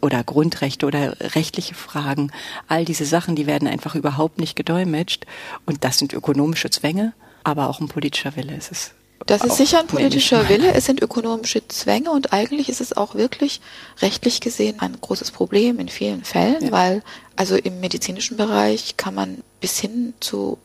oder 0.00 0.24
Grundrechte 0.24 0.86
oder 0.86 1.16
rechtliche 1.34 1.73
Fragen. 1.74 2.30
All 2.68 2.84
diese 2.84 3.04
Sachen, 3.04 3.36
die 3.36 3.46
werden 3.46 3.68
einfach 3.68 3.94
überhaupt 3.94 4.38
nicht 4.38 4.56
gedolmetscht. 4.56 5.26
Und 5.66 5.84
das 5.84 5.98
sind 5.98 6.12
ökonomische 6.12 6.70
Zwänge, 6.70 7.12
aber 7.42 7.68
auch 7.68 7.80
ein 7.80 7.88
politischer 7.88 8.36
Wille. 8.36 8.54
Es 8.56 8.70
ist 8.70 8.94
das 9.26 9.42
ist 9.42 9.56
sicher 9.56 9.80
ein 9.80 9.86
politischer 9.86 10.48
Wille, 10.48 10.74
es 10.74 10.84
sind 10.84 11.00
ökonomische 11.00 11.66
Zwänge 11.68 12.10
und 12.10 12.32
eigentlich 12.32 12.68
ist 12.68 12.82
es 12.82 12.94
auch 12.94 13.14
wirklich 13.14 13.60
rechtlich 14.02 14.40
gesehen 14.40 14.80
ein 14.80 14.98
großes 15.00 15.30
Problem 15.30 15.78
in 15.78 15.88
vielen 15.88 16.24
Fällen, 16.24 16.64
ja. 16.64 16.72
weil 16.72 17.02
also 17.36 17.56
im 17.56 17.80
medizinischen 17.80 18.36
Bereich 18.36 18.96
kann 18.98 19.14
man 19.14 19.42
bis 19.60 19.78
hin 19.78 20.12
zu 20.20 20.58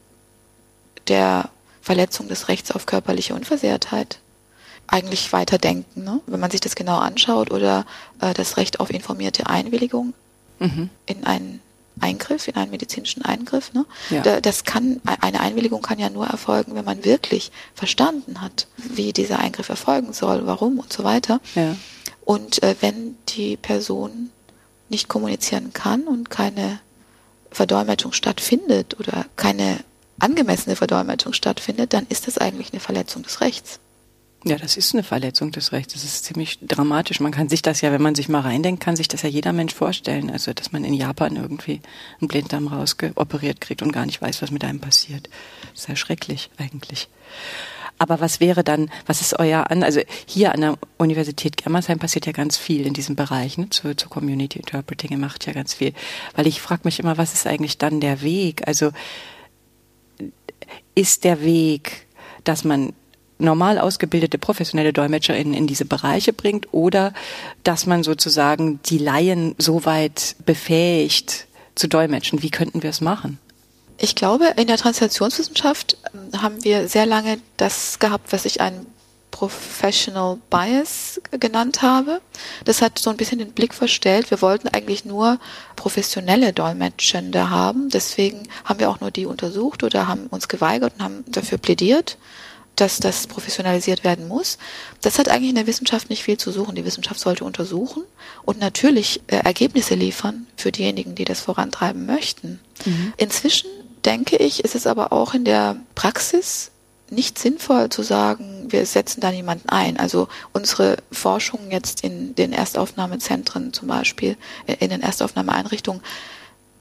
der 1.07 1.49
Verletzung 1.81 2.27
des 2.27 2.49
Rechts 2.49 2.71
auf 2.71 2.85
körperliche 2.85 3.33
Unversehrtheit 3.33 4.19
eigentlich 4.87 5.31
weiterdenken, 5.31 6.03
ne? 6.03 6.19
wenn 6.27 6.39
man 6.39 6.51
sich 6.51 6.61
das 6.61 6.75
genau 6.75 6.97
anschaut 6.97 7.51
oder 7.51 7.85
äh, 8.19 8.33
das 8.33 8.57
Recht 8.57 8.79
auf 8.79 8.89
informierte 8.89 9.47
Einwilligung 9.47 10.13
mhm. 10.59 10.89
in 11.05 11.25
einen 11.25 11.61
Eingriff, 12.01 12.47
in 12.47 12.55
einen 12.55 12.71
medizinischen 12.71 13.23
Eingriff. 13.23 13.73
Ne? 13.73 13.85
Ja. 14.09 14.21
Da, 14.21 14.41
das 14.41 14.63
kann, 14.63 15.01
eine 15.21 15.41
Einwilligung 15.41 15.81
kann 15.81 15.99
ja 15.99 16.09
nur 16.09 16.27
erfolgen, 16.27 16.75
wenn 16.75 16.85
man 16.85 17.03
wirklich 17.03 17.51
verstanden 17.73 18.41
hat, 18.41 18.67
wie 18.77 19.13
dieser 19.13 19.39
Eingriff 19.39 19.69
erfolgen 19.69 20.13
soll, 20.13 20.45
warum 20.45 20.79
und 20.79 20.93
so 20.93 21.03
weiter. 21.03 21.41
Ja. 21.55 21.75
Und 22.23 22.63
äh, 22.63 22.75
wenn 22.81 23.17
die 23.29 23.57
Person 23.57 24.29
nicht 24.89 25.07
kommunizieren 25.07 25.73
kann 25.73 26.03
und 26.03 26.29
keine 26.29 26.79
Verdolmetschung 27.51 28.13
stattfindet 28.13 28.99
oder 28.99 29.25
keine 29.35 29.79
angemessene 30.19 30.75
Verdolmetschung 30.75 31.33
stattfindet, 31.33 31.93
dann 31.93 32.05
ist 32.07 32.27
das 32.27 32.37
eigentlich 32.37 32.71
eine 32.71 32.79
Verletzung 32.79 33.23
des 33.23 33.41
Rechts. 33.41 33.79
Ja, 34.45 34.55
das 34.55 34.77
ist 34.77 34.93
eine 34.93 35.03
Verletzung 35.03 35.51
des 35.51 35.73
Rechts. 35.73 35.93
Das 35.93 36.05
ist 36.05 36.23
ziemlich 36.23 36.59
dramatisch. 36.61 37.19
Man 37.19 37.33
kann 37.33 37.49
sich 37.49 37.61
das 37.61 37.81
ja, 37.81 37.91
wenn 37.91 38.01
man 38.01 38.15
sich 38.15 38.29
mal 38.29 38.39
reindenkt, 38.39 38.81
kann 38.81 38.95
sich 38.95 39.09
das 39.09 39.23
ja 39.23 39.29
jeder 39.29 39.51
Mensch 39.51 39.73
vorstellen. 39.73 40.29
Also, 40.29 40.53
dass 40.53 40.71
man 40.71 40.85
in 40.85 40.93
Japan 40.93 41.35
irgendwie 41.35 41.81
einen 42.21 42.29
Blinddarm 42.29 42.67
rausgeoperiert 42.67 43.59
kriegt 43.59 43.81
und 43.81 43.91
gar 43.91 44.05
nicht 44.05 44.21
weiß, 44.21 44.41
was 44.41 44.51
mit 44.51 44.63
einem 44.63 44.79
passiert. 44.79 45.27
Das 45.71 45.81
ist 45.81 45.89
ja 45.89 45.95
schrecklich 45.97 46.49
eigentlich. 46.57 47.09
Aber 47.97 48.21
was 48.21 48.39
wäre 48.39 48.63
dann, 48.63 48.89
was 49.05 49.19
ist 49.19 49.37
euer 49.37 49.69
an, 49.69 49.83
also 49.83 49.99
hier 50.25 50.53
an 50.53 50.61
der 50.61 50.77
Universität 50.97 51.57
Germersheim 51.57 51.99
passiert 51.99 52.25
ja 52.25 52.31
ganz 52.31 52.55
viel 52.55 52.87
in 52.87 52.93
diesem 52.93 53.17
Bereich, 53.17 53.57
ne, 53.57 53.69
zu, 53.69 53.93
zu 53.93 54.07
Community 54.07 54.57
Interpreting, 54.57 55.11
ihr 55.11 55.17
macht 55.17 55.45
ja 55.47 55.51
ganz 55.51 55.73
viel. 55.73 55.93
Weil 56.33 56.47
ich 56.47 56.61
frage 56.61 56.83
mich 56.85 57.01
immer, 57.01 57.17
was 57.17 57.33
ist 57.33 57.45
eigentlich 57.45 57.77
dann 57.77 57.99
der 57.99 58.21
Weg? 58.21 58.65
Also, 58.69 58.91
ist 60.95 61.25
der 61.25 61.41
Weg, 61.41 62.07
dass 62.45 62.63
man 62.63 62.93
normal 63.39 63.79
ausgebildete 63.79 64.37
professionelle 64.37 64.93
DolmetscherInnen 64.93 65.53
in 65.53 65.65
diese 65.65 65.85
Bereiche 65.85 66.33
bringt 66.33 66.73
oder 66.73 67.13
dass 67.63 67.85
man 67.85 68.03
sozusagen 68.03 68.79
die 68.85 68.97
Laien 68.97 69.55
so 69.57 69.85
weit 69.85 70.35
befähigt 70.45 71.47
zu 71.75 71.87
dolmetschen. 71.87 72.43
Wie 72.43 72.51
könnten 72.51 72.83
wir 72.83 72.89
es 72.89 73.01
machen? 73.01 73.39
Ich 73.97 74.15
glaube, 74.15 74.53
in 74.55 74.67
der 74.67 74.77
Translationswissenschaft 74.77 75.97
ähm, 76.13 76.41
haben 76.41 76.63
wir 76.63 76.87
sehr 76.87 77.05
lange 77.05 77.39
das 77.57 77.99
gehabt, 77.99 78.31
was 78.31 78.45
ich 78.45 78.61
ein 78.61 78.85
Professional 79.31 80.37
Bias 80.49 81.21
genannt 81.31 81.81
habe. 81.81 82.19
Das 82.65 82.81
hat 82.81 82.99
so 82.99 83.09
ein 83.09 83.17
bisschen 83.17 83.39
den 83.39 83.51
Blick 83.51 83.73
verstellt. 83.73 84.31
Wir 84.31 84.41
wollten 84.41 84.67
eigentlich 84.69 85.05
nur 85.05 85.39
professionelle 85.75 86.51
Dolmetschende 86.51 87.49
haben. 87.49 87.89
Deswegen 87.89 88.47
haben 88.65 88.79
wir 88.79 88.89
auch 88.89 88.99
nur 88.99 89.11
die 89.11 89.25
untersucht 89.25 89.83
oder 89.83 90.07
haben 90.07 90.27
uns 90.27 90.47
geweigert 90.47 90.93
und 90.97 91.03
haben 91.03 91.23
dafür 91.27 91.57
plädiert 91.57 92.17
dass 92.79 92.99
das 92.99 93.27
professionalisiert 93.27 94.03
werden 94.03 94.27
muss. 94.27 94.57
Das 95.01 95.19
hat 95.19 95.29
eigentlich 95.29 95.49
in 95.49 95.55
der 95.55 95.67
Wissenschaft 95.67 96.09
nicht 96.09 96.23
viel 96.23 96.37
zu 96.37 96.51
suchen. 96.51 96.75
Die 96.75 96.85
Wissenschaft 96.85 97.19
sollte 97.19 97.43
untersuchen 97.43 98.03
und 98.43 98.59
natürlich 98.59 99.21
äh, 99.27 99.37
Ergebnisse 99.37 99.95
liefern 99.95 100.47
für 100.55 100.71
diejenigen, 100.71 101.15
die 101.15 101.25
das 101.25 101.41
vorantreiben 101.41 102.05
möchten. 102.05 102.59
Mhm. 102.85 103.13
Inzwischen 103.17 103.69
denke 104.05 104.37
ich, 104.37 104.63
ist 104.63 104.75
es 104.75 104.87
aber 104.87 105.11
auch 105.11 105.33
in 105.33 105.45
der 105.45 105.75
Praxis 105.95 106.71
nicht 107.11 107.39
sinnvoll 107.39 107.89
zu 107.89 108.03
sagen, 108.03 108.67
wir 108.69 108.85
setzen 108.85 109.19
da 109.19 109.31
niemanden 109.31 109.69
ein. 109.69 109.97
Also 109.97 110.27
unsere 110.53 110.97
Forschung 111.11 111.71
jetzt 111.71 112.03
in 112.03 112.35
den 112.35 112.53
Erstaufnahmezentren 112.53 113.73
zum 113.73 113.87
Beispiel, 113.87 114.37
äh, 114.67 114.75
in 114.79 114.89
den 114.89 115.01
Erstaufnahmeeinrichtungen, 115.01 116.01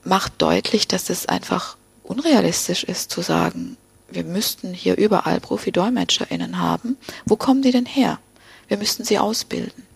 macht 0.04 0.34
deutlich, 0.38 0.88
dass 0.88 1.10
es 1.10 1.26
einfach 1.26 1.76
unrealistisch 2.02 2.84
ist 2.84 3.10
zu 3.10 3.20
sagen, 3.20 3.76
wir 4.10 4.24
müssten 4.24 4.72
hier 4.72 4.96
überall 4.96 5.40
Profi-DolmetscherInnen 5.40 6.58
haben. 6.58 6.96
Wo 7.26 7.36
kommen 7.36 7.62
die 7.62 7.72
denn 7.72 7.86
her? 7.86 8.18
Wir 8.68 8.78
müssten 8.78 9.04
sie 9.04 9.18
ausbilden. 9.18 9.86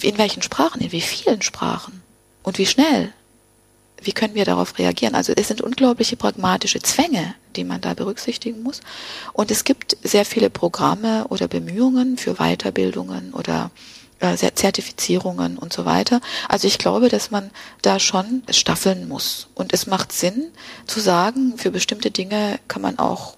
In 0.00 0.18
welchen 0.18 0.42
Sprachen? 0.42 0.80
In 0.80 0.92
wie 0.92 1.00
vielen 1.00 1.42
Sprachen? 1.42 2.02
Und 2.42 2.58
wie 2.58 2.66
schnell? 2.66 3.12
Wie 4.00 4.12
können 4.12 4.34
wir 4.34 4.44
darauf 4.44 4.78
reagieren? 4.78 5.14
Also 5.14 5.32
es 5.36 5.48
sind 5.48 5.60
unglaubliche 5.60 6.16
pragmatische 6.16 6.80
Zwänge, 6.80 7.34
die 7.54 7.64
man 7.64 7.80
da 7.80 7.94
berücksichtigen 7.94 8.62
muss. 8.62 8.80
Und 9.32 9.50
es 9.50 9.64
gibt 9.64 9.96
sehr 10.02 10.24
viele 10.24 10.50
Programme 10.50 11.28
oder 11.28 11.46
Bemühungen 11.46 12.16
für 12.16 12.34
Weiterbildungen 12.34 13.32
oder 13.32 13.70
äh, 14.18 14.36
Zertifizierungen 14.36 15.58
und 15.58 15.72
so 15.72 15.84
weiter. 15.84 16.20
Also 16.48 16.66
ich 16.66 16.78
glaube, 16.78 17.10
dass 17.10 17.30
man 17.30 17.50
da 17.82 18.00
schon 18.00 18.42
staffeln 18.50 19.08
muss. 19.08 19.48
Und 19.54 19.72
es 19.72 19.86
macht 19.86 20.12
Sinn 20.12 20.50
zu 20.86 21.00
sagen, 21.00 21.58
für 21.58 21.70
bestimmte 21.70 22.10
Dinge 22.10 22.58
kann 22.66 22.82
man 22.82 22.98
auch 22.98 23.36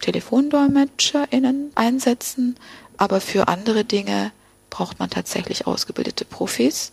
TelefondolmetscherInnen 0.00 1.72
einsetzen, 1.74 2.56
aber 2.96 3.20
für 3.20 3.48
andere 3.48 3.84
Dinge 3.84 4.32
braucht 4.70 4.98
man 4.98 5.10
tatsächlich 5.10 5.66
ausgebildete 5.66 6.24
Profis. 6.24 6.92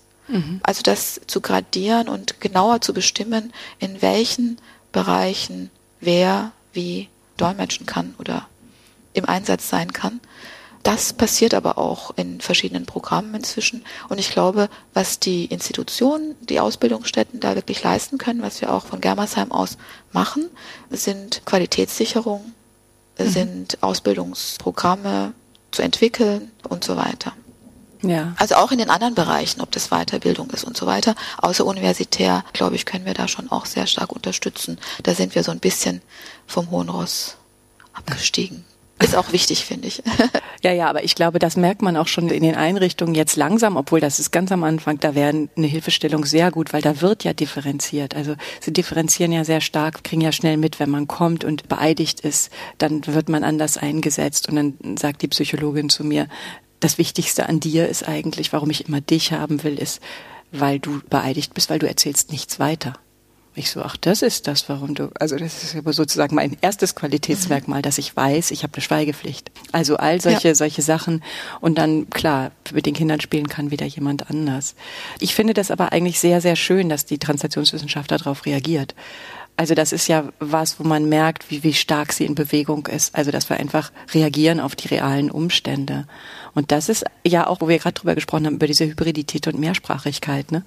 Also 0.63 0.81
das 0.83 1.19
zu 1.27 1.41
gradieren 1.41 2.07
und 2.07 2.39
genauer 2.39 2.79
zu 2.81 2.93
bestimmen, 2.93 3.51
in 3.79 4.01
welchen 4.01 4.57
Bereichen 4.93 5.69
wer 5.99 6.51
wie 6.71 7.09
dolmetschen 7.37 7.85
kann 7.85 8.15
oder 8.19 8.47
im 9.13 9.25
Einsatz 9.25 9.69
sein 9.69 9.91
kann. 9.91 10.21
Das 10.81 11.13
passiert 11.13 11.53
aber 11.53 11.77
auch 11.77 12.11
in 12.17 12.41
verschiedenen 12.41 12.85
Programmen 12.85 13.35
inzwischen. 13.35 13.85
Und 14.09 14.19
ich 14.19 14.31
glaube, 14.31 14.69
was 14.93 15.19
die 15.19 15.45
Institutionen, 15.45 16.35
die 16.41 16.59
Ausbildungsstätten 16.59 17.39
da 17.39 17.55
wirklich 17.55 17.81
leisten 17.83 18.17
können, 18.17 18.41
was 18.41 18.59
wir 18.59 18.73
auch 18.73 18.85
von 18.85 18.99
Germersheim 18.99 19.51
aus 19.51 19.77
machen, 20.11 20.49
sind 20.89 21.41
Qualitätssicherung, 21.45 22.53
sind 23.17 23.81
Ausbildungsprogramme 23.81 25.33
zu 25.71 25.81
entwickeln 25.81 26.51
und 26.67 26.83
so 26.83 26.95
weiter. 26.95 27.33
Ja. 28.01 28.33
Also 28.37 28.55
auch 28.55 28.71
in 28.71 28.79
den 28.79 28.89
anderen 28.89 29.15
Bereichen, 29.15 29.61
ob 29.61 29.71
das 29.71 29.89
Weiterbildung 29.89 30.49
ist 30.49 30.65
und 30.65 30.75
so 30.75 30.85
weiter. 30.85 31.15
Außer 31.37 31.65
universitär, 31.65 32.43
glaube 32.51 32.75
ich, 32.75 32.85
können 32.85 33.05
wir 33.05 33.13
da 33.13 33.27
schon 33.27 33.49
auch 33.49 33.65
sehr 33.65 33.87
stark 33.87 34.11
unterstützen. 34.11 34.77
Da 35.03 35.15
sind 35.15 35.35
wir 35.35 35.43
so 35.43 35.51
ein 35.51 35.59
bisschen 35.59 36.01
vom 36.45 36.69
Hohen 36.69 36.89
Ross 36.89 37.37
abgestiegen. 37.93 38.65
Ist 39.01 39.15
auch 39.15 39.31
wichtig, 39.31 39.65
finde 39.65 39.87
ich. 39.87 40.01
Ja, 40.63 40.71
ja, 40.71 40.89
aber 40.89 41.03
ich 41.03 41.15
glaube, 41.15 41.39
das 41.39 41.57
merkt 41.57 41.81
man 41.81 41.97
auch 41.97 42.07
schon 42.07 42.29
in 42.29 42.41
den 42.41 42.55
Einrichtungen 42.55 43.15
jetzt 43.15 43.35
langsam, 43.35 43.75
obwohl 43.75 43.99
das 43.99 44.17
ist 44.17 44.31
ganz 44.31 44.49
am 44.53 44.63
Anfang, 44.63 44.97
da 45.01 45.13
wäre 45.13 45.49
eine 45.57 45.67
Hilfestellung 45.67 46.23
sehr 46.23 46.51
gut, 46.51 46.71
weil 46.71 46.81
da 46.81 47.01
wird 47.01 47.25
ja 47.25 47.33
differenziert. 47.33 48.15
Also 48.15 48.35
sie 48.61 48.71
differenzieren 48.71 49.33
ja 49.33 49.43
sehr 49.43 49.59
stark, 49.59 50.05
kriegen 50.05 50.21
ja 50.21 50.31
schnell 50.31 50.55
mit, 50.55 50.79
wenn 50.79 50.89
man 50.89 51.05
kommt 51.05 51.43
und 51.43 51.67
beeidigt 51.67 52.21
ist, 52.21 52.49
dann 52.77 53.05
wird 53.05 53.27
man 53.27 53.43
anders 53.43 53.75
eingesetzt 53.75 54.47
und 54.47 54.55
dann 54.55 54.97
sagt 54.97 55.21
die 55.21 55.27
Psychologin 55.27 55.89
zu 55.89 56.05
mir, 56.05 56.29
das 56.79 56.97
Wichtigste 56.97 57.49
an 57.49 57.59
dir 57.59 57.89
ist 57.89 58.07
eigentlich, 58.07 58.53
warum 58.53 58.69
ich 58.69 58.87
immer 58.87 59.01
dich 59.01 59.33
haben 59.33 59.63
will, 59.65 59.77
ist, 59.77 60.01
weil 60.53 60.79
du 60.79 61.01
beeidigt 61.09 61.53
bist, 61.53 61.69
weil 61.69 61.79
du 61.79 61.89
erzählst 61.89 62.31
nichts 62.31 62.57
weiter. 62.57 62.93
Ich 63.55 63.69
so, 63.69 63.83
ach, 63.83 63.97
das 63.97 64.23
ist 64.23 64.47
das, 64.47 64.67
warum 64.67 64.95
du, 64.95 65.11
also 65.19 65.35
das 65.37 65.63
ist 65.63 65.75
aber 65.75 65.93
sozusagen 65.93 66.33
mein 66.35 66.57
erstes 66.61 66.95
Qualitätsmerkmal, 66.95 67.83
dass 67.83 67.99
ich 67.99 68.15
weiß, 68.15 68.49
ich 68.49 68.63
habe 68.63 68.73
eine 68.73 68.81
Schweigepflicht. 68.81 69.51
Also 69.71 69.97
all 69.97 70.19
solche, 70.19 70.47
Ja. 70.49 70.55
solche 70.55 70.81
Sachen 70.81 71.23
und 71.61 71.77
dann, 71.77 72.09
klar, 72.09 72.51
mit 72.73 72.87
den 72.87 72.95
Kindern 72.95 73.21
spielen 73.21 73.47
kann 73.47 73.69
wieder 73.69 73.85
jemand 73.85 74.29
anders. 74.29 74.73
Ich 75.19 75.35
finde 75.35 75.53
das 75.53 75.69
aber 75.69 75.91
eigentlich 75.91 76.19
sehr, 76.19 76.41
sehr 76.41 76.55
schön, 76.55 76.89
dass 76.89 77.05
die 77.05 77.19
Translationswissenschaft 77.19 78.09
darauf 78.09 78.45
reagiert. 78.47 78.95
Also 79.55 79.75
das 79.75 79.91
ist 79.91 80.07
ja 80.07 80.25
was, 80.39 80.79
wo 80.79 80.83
man 80.83 81.07
merkt, 81.07 81.51
wie, 81.51 81.63
wie 81.63 81.73
stark 81.73 82.11
sie 82.11 82.25
in 82.25 82.35
Bewegung 82.35 82.87
ist. 82.87 83.15
Also 83.15 83.31
dass 83.31 83.49
wir 83.49 83.57
einfach 83.57 83.91
reagieren 84.13 84.59
auf 84.59 84.75
die 84.75 84.87
realen 84.87 85.29
Umstände. 85.29 86.07
Und 86.55 86.71
das 86.71 86.89
ist 86.89 87.05
ja 87.25 87.47
auch, 87.47 87.61
wo 87.61 87.67
wir 87.67 87.79
gerade 87.79 87.93
drüber 87.93 88.15
gesprochen 88.15 88.45
haben, 88.45 88.55
über 88.55 88.67
diese 88.67 88.85
Hybridität 88.85 89.47
und 89.47 89.59
Mehrsprachigkeit. 89.59 90.51
Ne? 90.51 90.63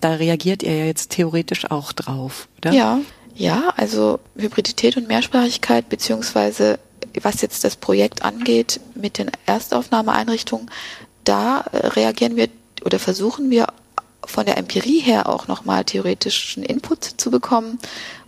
Da 0.00 0.14
reagiert 0.14 0.62
ihr 0.62 0.76
ja 0.76 0.84
jetzt 0.84 1.10
theoretisch 1.10 1.70
auch 1.70 1.92
drauf, 1.92 2.48
oder? 2.58 2.72
Ja, 2.72 3.00
ja, 3.34 3.74
also 3.76 4.18
Hybridität 4.36 4.96
und 4.96 5.08
Mehrsprachigkeit, 5.08 5.88
beziehungsweise 5.88 6.78
was 7.22 7.42
jetzt 7.42 7.64
das 7.64 7.76
Projekt 7.76 8.24
angeht 8.24 8.80
mit 8.94 9.18
den 9.18 9.30
Erstaufnahmeeinrichtungen, 9.46 10.70
da 11.24 11.60
äh, 11.72 11.86
reagieren 11.88 12.36
wir 12.36 12.48
oder 12.84 12.98
versuchen 12.98 13.50
wir 13.50 13.66
von 14.24 14.44
der 14.44 14.56
Empirie 14.56 15.00
her 15.00 15.28
auch 15.28 15.48
nochmal 15.48 15.84
theoretischen 15.84 16.62
Input 16.62 17.04
zu 17.04 17.30
bekommen, 17.30 17.78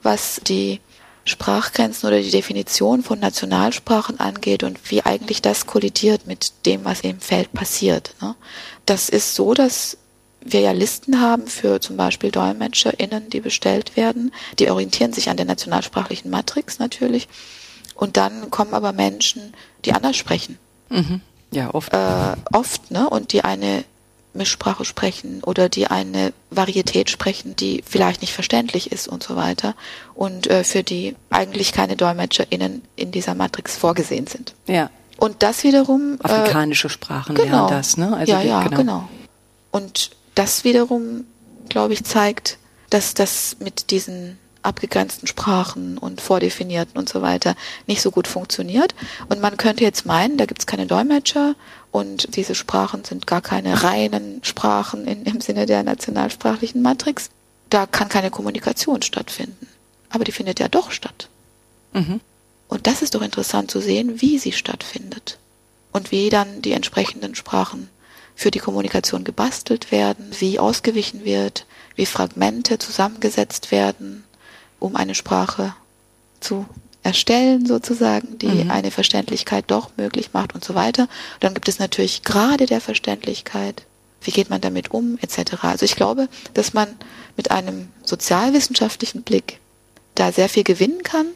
was 0.03 0.41
die 0.47 0.81
Sprachgrenzen 1.25 2.07
oder 2.09 2.21
die 2.21 2.31
Definition 2.31 3.03
von 3.03 3.21
Nationalsprachen 3.21 4.19
angeht 4.19 4.63
und 4.63 4.79
wie 4.91 5.03
eigentlich 5.05 5.43
das 5.43 5.67
kollidiert 5.67 6.27
mit 6.27 6.67
dem, 6.67 6.85
was 6.85 7.01
im 7.03 7.21
Feld 7.21 7.53
passiert. 7.53 8.15
Ne? 8.21 8.35
Das 8.87 9.09
ist 9.09 9.35
so, 9.35 9.53
dass 9.53 9.99
wir 10.41 10.61
ja 10.61 10.73
Listen 10.73 11.21
haben 11.21 11.47
für 11.47 11.81
zum 11.81 11.97
Beispiel 11.97 12.31
DolmetscherInnen, 12.31 13.29
die 13.29 13.41
bestellt 13.41 13.97
werden. 13.97 14.33
Die 14.59 14.71
orientieren 14.71 15.13
sich 15.13 15.29
an 15.29 15.37
der 15.37 15.47
nationalsprachlichen 15.47 16.31
Matrix 16.31 16.79
natürlich. 16.79 17.29
Und 17.95 18.17
dann 18.17 18.51
kommen 18.51 18.75
aber 18.75 18.93
Menschen, 18.93 19.53
die 19.85 19.93
anders 19.93 20.17
sprechen. 20.17 20.59
Mhm. 20.89 21.21
Ja, 21.51 21.75
oft. 21.75 21.93
Äh, 21.93 22.37
oft, 22.53 22.91
ne? 22.91 23.09
Und 23.09 23.33
die 23.33 23.43
eine 23.43 23.85
Mischsprache 24.39 24.85
sprechen 24.87 25.43
oder 25.45 25.69
die 25.69 25.89
eine 25.89 26.33
Varietät 26.51 27.11
sprechen, 27.11 27.55
die 27.57 27.83
vielleicht 27.87 28.23
nicht 28.23 28.33
verständlich 28.33 28.91
ist 28.91 29.07
und 29.09 29.23
so 29.23 29.37
weiter. 29.37 29.75
Und 30.15 30.47
äh, 30.47 30.65
für 30.65 30.83
die 30.83 31.15
eigentlich 31.29 31.73
keine 31.73 31.97
DolmetscherInnen 31.97 32.83
in 32.97 33.11
dieser 33.13 33.35
Matrix 33.35 33.77
vorgesehen 33.77 34.27
sind. 34.27 34.55
ja. 34.67 34.91
Und 35.21 35.43
das 35.43 35.65
wiederum. 35.65 36.19
äh, 36.23 36.29
Afrikanische 36.29 36.89
Sprachen 36.89 37.35
genau. 37.35 37.67
wären 37.67 37.69
das, 37.71 37.97
ne? 37.97 38.23
ja, 38.25 38.41
die- 38.41 38.47
ja, 38.47 38.69
genau. 38.69 39.09
Und 39.73 40.11
das 40.37 40.63
wiederum, 40.63 41.25
glaube 41.69 41.93
ich, 41.93 42.05
zeigt, 42.05 42.57
dass 42.91 43.15
das 43.15 43.57
mit 43.59 43.91
diesen 43.91 44.39
abgegrenzten 44.63 45.27
Sprachen 45.27 45.99
und 45.99 46.21
vordefinierten 46.21 46.97
und 46.99 47.09
so 47.09 47.21
weiter 47.23 47.57
nicht 47.89 48.01
so 48.01 48.11
gut 48.13 48.29
funktioniert. 48.29 48.95
Und 49.29 49.41
man 49.41 49.57
könnte 49.57 49.83
jetzt 49.83 50.07
meinen, 50.07 50.37
da 50.37 50.47
gibt 50.47 50.61
es 50.61 50.67
keine 50.67 50.87
Dolmetscher 50.87 51.55
und 51.91 52.37
diese 52.37 52.55
Sprachen 52.55 53.05
sind 53.05 53.27
gar 53.27 53.41
keine 53.41 53.83
reinen 53.83 54.43
Sprachen 54.45 55.07
in, 55.07 55.25
im 55.25 55.41
Sinne 55.41 55.67
der 55.67 55.83
nationalsprachlichen 55.83 56.83
Matrix. 56.83 57.31
Da 57.71 57.87
kann 57.87 58.09
keine 58.09 58.31
Kommunikation 58.31 59.03
stattfinden. 59.03 59.69
Aber 60.11 60.25
die 60.25 60.33
findet 60.33 60.61
ja 60.61 60.69
doch 60.69 60.91
statt. 60.91 61.29
Mhm. 61.93 62.21
Und 62.69 62.87
das 62.87 63.03
ist 63.03 63.15
doch 63.15 63.23
interessant 63.23 63.71
zu 63.71 63.81
sehen, 63.81 64.21
wie 64.21 64.39
sie 64.39 64.53
stattfindet. 64.53 65.39
Und 65.93 66.11
wie 66.13 66.29
dann 66.29 66.63
die 66.63 66.73
entsprechenden 66.73 67.35
Sprachen 67.35 67.89
für 68.35 68.51
die 68.51 68.59
Kommunikation 68.59 69.25
gebastelt 69.25 69.91
werden, 69.91 70.31
wie 70.39 70.59
ausgewichen 70.59 71.25
wird, 71.25 71.67
wie 71.97 72.07
Fragmente 72.07 72.79
zusammengesetzt 72.79 73.73
werden, 73.73 74.25
um 74.79 74.95
eine 74.95 75.15
Sprache 75.15 75.75
zu 76.41 76.67
erstellen 77.03 77.65
sozusagen, 77.67 78.39
die 78.39 78.47
Mhm. 78.47 78.71
eine 78.71 78.91
Verständlichkeit 78.91 79.65
doch 79.69 79.91
möglich 79.97 80.31
macht 80.33 80.55
und 80.55 80.65
so 80.65 80.75
weiter. 80.75 81.09
Dann 81.41 81.55
gibt 81.55 81.69
es 81.69 81.79
natürlich 81.79 82.23
gerade 82.23 82.67
der 82.67 82.81
Verständlichkeit, 82.81 83.83
wie 84.23 84.33
geht 84.33 84.51
man 84.51 84.61
damit 84.61 84.91
um, 84.91 85.17
etc. 85.21 85.63
Also 85.63 85.85
ich 85.85 85.95
glaube, 85.97 86.29
dass 86.55 86.75
man 86.75 86.89
mit 87.37 87.51
einem 87.51 87.89
sozialwissenschaftlichen 88.05 89.23
Blick 89.23 89.61
da 90.17 90.33
sehr 90.33 90.49
viel 90.49 90.65
gewinnen 90.65 91.03
kann, 91.05 91.27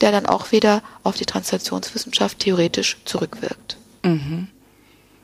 der 0.00 0.10
dann 0.12 0.24
auch 0.26 0.50
wieder 0.52 0.82
auf 1.02 1.16
die 1.16 1.26
Translationswissenschaft 1.26 2.38
theoretisch 2.38 2.96
zurückwirkt. 3.04 3.76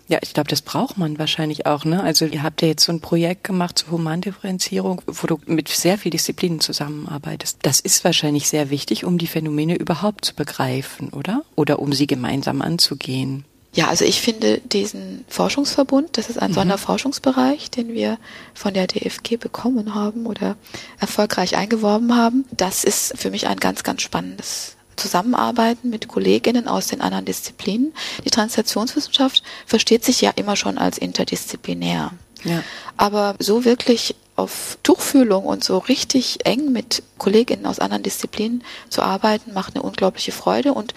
Ja, 0.08 0.18
ich 0.22 0.34
glaube, 0.34 0.48
das 0.48 0.62
braucht 0.62 0.98
man 0.98 1.18
wahrscheinlich 1.18 1.66
auch. 1.66 1.84
Ne? 1.84 2.00
Also 2.02 2.26
ihr 2.26 2.44
habt 2.44 2.62
ja 2.62 2.68
jetzt 2.68 2.84
so 2.84 2.92
ein 2.92 3.00
Projekt 3.00 3.42
gemacht 3.42 3.78
zur 3.78 3.90
Humandifferenzierung, 3.90 5.02
wo 5.06 5.26
du 5.26 5.40
mit 5.46 5.68
sehr 5.68 5.98
vielen 5.98 6.12
Disziplinen 6.12 6.60
zusammenarbeitest. 6.60 7.58
Das 7.62 7.80
ist 7.80 8.04
wahrscheinlich 8.04 8.48
sehr 8.48 8.70
wichtig, 8.70 9.04
um 9.04 9.18
die 9.18 9.26
Phänomene 9.26 9.74
überhaupt 9.74 10.24
zu 10.24 10.34
begreifen, 10.34 11.10
oder? 11.10 11.42
Oder 11.56 11.80
um 11.80 11.92
sie 11.92 12.06
gemeinsam 12.06 12.62
anzugehen. 12.62 13.44
Ja, 13.74 13.88
also 13.88 14.04
ich 14.06 14.22
finde 14.22 14.58
diesen 14.58 15.24
Forschungsverbund, 15.28 16.16
das 16.16 16.30
ist 16.30 16.40
ein 16.40 16.54
Sonderforschungsbereich, 16.54 17.70
den 17.70 17.92
wir 17.92 18.16
von 18.54 18.72
der 18.72 18.86
DFG 18.86 19.36
bekommen 19.36 19.94
haben 19.94 20.24
oder 20.24 20.56
erfolgreich 20.98 21.56
eingeworben 21.56 22.16
haben. 22.16 22.46
Das 22.52 22.84
ist 22.84 23.18
für 23.18 23.30
mich 23.30 23.48
ein 23.48 23.58
ganz, 23.58 23.82
ganz 23.82 24.00
spannendes 24.00 24.75
Zusammenarbeiten 24.96 25.90
mit 25.90 26.08
Kolleginnen 26.08 26.68
aus 26.68 26.88
den 26.88 27.00
anderen 27.00 27.24
Disziplinen. 27.24 27.92
Die 28.24 28.30
Translationswissenschaft 28.30 29.42
versteht 29.66 30.04
sich 30.04 30.20
ja 30.20 30.30
immer 30.34 30.56
schon 30.56 30.78
als 30.78 30.98
interdisziplinär. 30.98 32.12
Ja. 32.44 32.62
Aber 32.96 33.36
so 33.38 33.64
wirklich 33.64 34.14
auf 34.36 34.78
Tuchfühlung 34.82 35.44
und 35.44 35.64
so 35.64 35.78
richtig 35.78 36.44
eng 36.44 36.72
mit 36.72 37.02
Kolleginnen 37.18 37.66
aus 37.66 37.78
anderen 37.78 38.02
Disziplinen 38.02 38.62
zu 38.90 39.02
arbeiten, 39.02 39.54
macht 39.54 39.74
eine 39.74 39.82
unglaubliche 39.82 40.32
Freude 40.32 40.74
und 40.74 40.94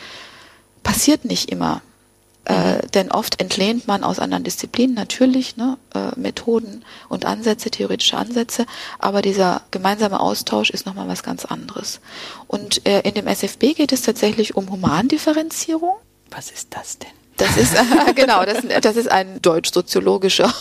passiert 0.84 1.26
nicht 1.26 1.50
immer. 1.50 1.82
Äh, 2.50 2.88
denn 2.96 3.12
oft 3.12 3.40
entlehnt 3.40 3.88
man 3.88 4.04
aus 4.04 4.18
anderen 4.18 4.44
Disziplinen 4.44 4.96
natürlich 4.96 5.56
ne, 5.56 5.78
äh, 5.94 6.20
Methoden 6.20 6.84
und 7.08 7.26
Ansätze, 7.26 7.70
theoretische 7.70 8.18
Ansätze, 8.18 8.66
aber 8.98 9.22
dieser 9.22 9.62
gemeinsame 9.70 10.20
Austausch 10.20 10.72
ist 10.72 10.88
nochmal 10.88 11.08
was 11.08 11.22
ganz 11.22 11.46
anderes. 11.46 12.00
Und 12.48 12.88
äh, 12.88 13.02
in 13.02 13.14
dem 13.14 13.28
SFB 13.28 13.76
geht 13.76 13.92
es 13.92 14.02
tatsächlich 14.02 14.56
um 14.56 14.72
Humandifferenzierung. 14.72 15.94
Was 16.32 16.50
ist 16.50 16.70
das 16.72 16.98
denn? 16.98 17.12
Das 17.38 17.56
ist 17.56 17.76
genau, 18.16 18.44
das, 18.44 18.64
das 18.82 18.96
ist 18.96 19.12
ein 19.12 19.40
deutsch-soziologischer 19.44 20.52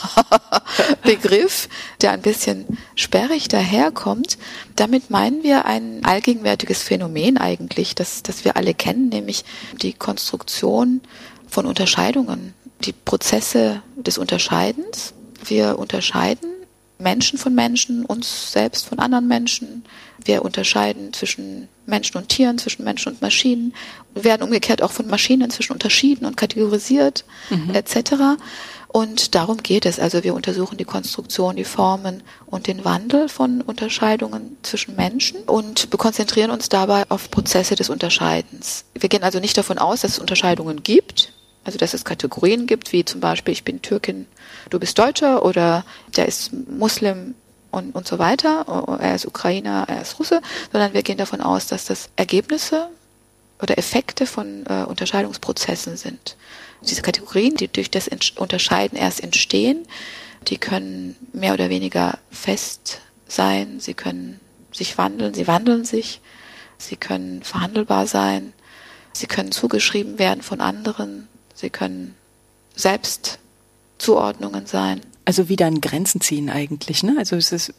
Begriff, 1.03 1.71
der 2.03 2.13
ein 2.13 2.21
bisschen 2.21 2.67
sperrig 2.97 3.49
daherkommt. 3.49 4.37
Damit 4.77 5.09
meinen 5.09 5.43
wir 5.43 5.65
ein 5.65 6.05
allgegenwärtiges 6.05 6.83
Phänomen 6.83 7.39
eigentlich, 7.39 7.95
das, 7.95 8.23
das 8.23 8.45
wir 8.45 8.57
alle 8.59 8.75
kennen, 8.75 9.09
nämlich 9.09 9.47
die 9.81 9.95
Konstruktion 9.95 11.01
von 11.49 11.67
Unterscheidungen, 11.67 12.55
die 12.85 12.93
Prozesse 12.93 13.83
des 13.97 14.19
Unterscheidens. 14.19 15.15
Wir 15.45 15.79
unterscheiden 15.79 16.51
Menschen 16.99 17.39
von 17.39 17.55
Menschen, 17.55 18.05
uns 18.05 18.53
selbst 18.53 18.87
von 18.87 18.99
anderen 18.99 19.29
Menschen. 19.29 19.85
Wir 20.25 20.45
unterscheiden 20.45 21.13
zwischen 21.13 21.69
Menschen 21.87 22.19
und 22.19 22.29
Tieren, 22.29 22.59
zwischen 22.59 22.85
Menschen 22.85 23.13
und 23.13 23.23
Maschinen, 23.23 23.73
Wir 24.15 24.25
werden 24.25 24.43
umgekehrt 24.43 24.83
auch 24.83 24.91
von 24.91 25.07
Maschinen 25.07 25.43
inzwischen 25.43 25.73
unterschieden 25.73 26.27
und 26.27 26.37
kategorisiert, 26.37 27.25
etc. 27.73 28.41
Und 28.89 29.37
darum 29.37 29.59
geht 29.59 29.87
es. 29.87 30.01
Also 30.01 30.25
wir 30.25 30.35
untersuchen 30.35 30.77
die 30.77 30.85
Konstruktion, 30.85 31.55
die 31.55 31.65
Formen 31.65 32.25
und 32.47 32.67
den 32.67 32.85
Wandel 32.85 33.29
von 33.29 33.61
Unterscheidungen 33.61 34.57
zwischen 34.63 34.97
Menschen 34.97 35.43
und 35.43 35.89
konzentrieren 35.97 36.51
uns 36.51 36.69
dabei 36.69 37.05
auf 37.11 37.31
Prozesse 37.31 37.77
des 37.77 37.91
Unterscheidens. 37.91 38.85
Wir 38.99 39.09
gehen 39.09 39.23
also 39.23 39.39
nicht 39.39 39.57
davon 39.57 39.79
aus, 39.79 40.01
dass 40.01 40.13
es 40.13 40.19
Unterscheidungen 40.19 40.83
gibt, 40.83 41.33
also 41.69 41.77
dass 41.77 41.93
es 41.93 42.07
Kategorien 42.07 42.67
gibt, 42.67 42.95
wie 42.95 43.05
zum 43.05 43.21
Beispiel 43.21 43.53
ich 43.53 43.63
bin 43.63 43.83
Türkin, 43.83 44.25
du 44.71 44.79
bist 44.79 44.99
Deutscher 44.99 45.45
oder 45.45 45.85
der 46.17 46.25
ist 46.25 46.51
Muslim 46.51 47.35
und, 47.71 47.95
und 47.95 48.09
so 48.09 48.19
weiter, 48.19 48.65
er 48.99 49.15
ist 49.15 49.27
Ukrainer, 49.27 49.85
er 49.87 50.01
ist 50.01 50.19
Russe, 50.19 50.41
sondern 50.73 50.95
wir 50.95 51.03
gehen 51.03 51.19
davon 51.19 51.43
aus, 51.43 51.67
dass 51.67 51.85
das 51.85 52.09
Ergebnisse 52.17 52.89
oder 53.61 53.77
Effekte 53.77 54.25
von 54.25 54.65
äh, 54.65 54.85
Unterscheidungsprozessen 54.85 55.99
sind. 55.99 56.39
Diese 56.81 57.03
Kategorien, 57.03 57.55
die 57.55 57.69
durch 57.69 57.91
das 57.91 58.09
Unterscheiden 58.37 58.97
erst 58.97 59.23
entstehen, 59.23 59.87
die 60.47 60.57
können 60.57 61.17
mehr 61.35 61.53
oder 61.53 61.69
weniger 61.69 62.17
fest 62.31 63.03
sein, 63.27 63.79
sie 63.79 63.93
können 63.93 64.41
sich 64.73 64.97
wandeln, 64.97 65.35
sie 65.35 65.47
wandeln 65.47 65.85
sich, 65.85 66.23
sie 66.79 66.97
können 66.97 67.43
verhandelbar 67.43 68.07
sein, 68.07 68.55
sie 69.13 69.27
können 69.27 69.53
zugeschrieben 69.53 70.19
werden 70.19 70.41
von 70.41 70.63
anderen, 70.63 71.29
sie 71.59 71.71
können 71.71 72.15
selbst 72.75 73.39
Zuordnungen 73.99 74.67
sein. 74.67 75.01
Also 75.25 75.51
wieder 75.51 75.67
an 75.67 75.83
Grenzen 75.83 76.23
ziehen 76.23 76.49
eigentlich, 76.49 77.03
ne? 77.03 77.17
Also 77.19 77.37
es 77.37 77.53
ist, 77.53 77.75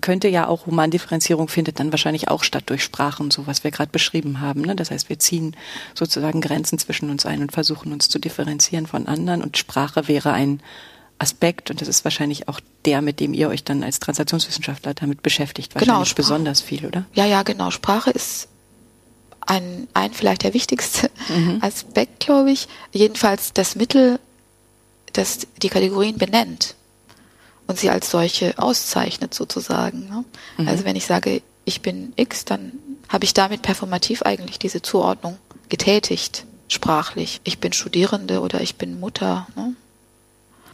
könnte 0.00 0.28
ja 0.28 0.46
auch 0.46 0.66
Humandifferenzierung 0.66 1.48
findet 1.48 1.80
dann 1.80 1.90
wahrscheinlich 1.90 2.28
auch 2.28 2.44
statt 2.44 2.64
durch 2.66 2.84
Sprachen, 2.84 3.32
so 3.32 3.48
was 3.48 3.64
wir 3.64 3.72
gerade 3.72 3.90
beschrieben 3.90 4.40
haben. 4.40 4.60
Ne? 4.60 4.76
Das 4.76 4.92
heißt, 4.92 5.08
wir 5.08 5.18
ziehen 5.18 5.56
sozusagen 5.94 6.40
Grenzen 6.40 6.78
zwischen 6.78 7.10
uns 7.10 7.26
ein 7.26 7.40
und 7.40 7.50
versuchen 7.50 7.92
uns 7.92 8.08
zu 8.08 8.20
differenzieren 8.20 8.86
von 8.86 9.08
anderen. 9.08 9.42
Und 9.42 9.58
Sprache 9.58 10.06
wäre 10.06 10.32
ein 10.32 10.60
Aspekt 11.18 11.70
und 11.70 11.80
das 11.80 11.88
ist 11.88 12.04
wahrscheinlich 12.04 12.48
auch 12.48 12.60
der, 12.84 13.02
mit 13.02 13.18
dem 13.18 13.34
ihr 13.34 13.48
euch 13.48 13.64
dann 13.64 13.82
als 13.82 13.98
Transaktionswissenschaftler 13.98 14.94
damit 14.94 15.22
beschäftigt, 15.22 15.74
genau, 15.74 15.80
wahrscheinlich 15.80 16.14
genau, 16.14 16.16
besonders 16.16 16.60
viel, 16.60 16.86
oder? 16.86 17.06
Ja, 17.14 17.24
ja, 17.24 17.42
genau. 17.42 17.70
Sprache 17.72 18.10
ist 18.10 18.48
ein, 19.46 19.88
ein 19.94 20.12
vielleicht 20.12 20.42
der 20.42 20.54
wichtigste 20.54 21.10
mhm. 21.28 21.58
Aspekt, 21.60 22.20
glaube 22.20 22.50
ich. 22.50 22.68
Jedenfalls 22.92 23.52
das 23.52 23.76
Mittel, 23.76 24.18
das 25.12 25.46
die 25.62 25.68
Kategorien 25.68 26.18
benennt 26.18 26.74
und 27.66 27.78
sie 27.78 27.90
als 27.90 28.10
solche 28.10 28.58
auszeichnet 28.58 29.34
sozusagen. 29.34 30.08
Ne? 30.08 30.24
Mhm. 30.58 30.68
Also 30.68 30.84
wenn 30.84 30.96
ich 30.96 31.06
sage, 31.06 31.42
ich 31.64 31.82
bin 31.82 32.12
X, 32.16 32.44
dann 32.44 32.72
habe 33.08 33.24
ich 33.24 33.34
damit 33.34 33.62
performativ 33.62 34.22
eigentlich 34.22 34.58
diese 34.58 34.82
Zuordnung 34.82 35.38
getätigt, 35.68 36.44
sprachlich. 36.68 37.40
Ich 37.44 37.58
bin 37.58 37.72
Studierende 37.72 38.40
oder 38.40 38.60
ich 38.60 38.76
bin 38.76 39.00
Mutter. 39.00 39.46
Ne? 39.56 39.74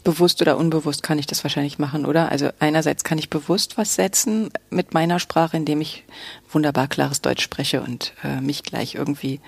Bewusst 0.02 0.40
oder 0.40 0.56
unbewusst 0.56 1.02
kann 1.02 1.18
ich 1.18 1.26
das 1.26 1.44
wahrscheinlich 1.44 1.78
machen, 1.78 2.06
oder? 2.06 2.30
Also 2.30 2.50
einerseits 2.58 3.04
kann 3.04 3.18
ich 3.18 3.30
bewusst 3.30 3.76
was 3.76 3.94
setzen 3.94 4.50
mit 4.70 4.94
meiner 4.94 5.18
Sprache, 5.18 5.56
indem 5.56 5.80
ich 5.80 6.04
wunderbar 6.50 6.88
klares 6.88 7.20
Deutsch 7.20 7.42
spreche 7.42 7.82
und 7.82 8.12
äh, 8.24 8.40
mich 8.40 8.62
gleich 8.62 8.94
irgendwie 8.94 9.40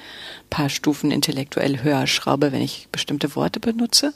paar 0.51 0.69
Stufen 0.69 1.11
intellektuell 1.11 1.83
höher 1.83 2.07
schraube, 2.07 2.53
wenn 2.53 2.63
ich 2.63 2.89
bestimmte 2.93 3.35
Worte 3.35 3.61
benutze. 3.61 4.13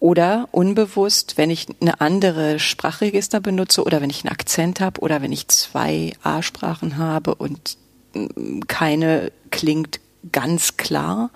Oder 0.00 0.48
unbewusst, 0.52 1.38
wenn 1.38 1.50
ich 1.50 1.66
eine 1.80 2.00
andere 2.00 2.58
Sprachregister 2.58 3.40
benutze 3.40 3.82
oder 3.82 4.00
wenn 4.00 4.10
ich 4.10 4.24
einen 4.24 4.32
Akzent 4.32 4.80
habe 4.80 5.00
oder 5.00 5.22
wenn 5.22 5.32
ich 5.32 5.48
zwei 5.48 6.12
A-Sprachen 6.22 6.98
habe 6.98 7.34
und 7.34 7.78
mm, 8.14 8.60
keine 8.68 9.32
klingt 9.50 10.00
ganz 10.30 10.76
klar, 10.76 11.30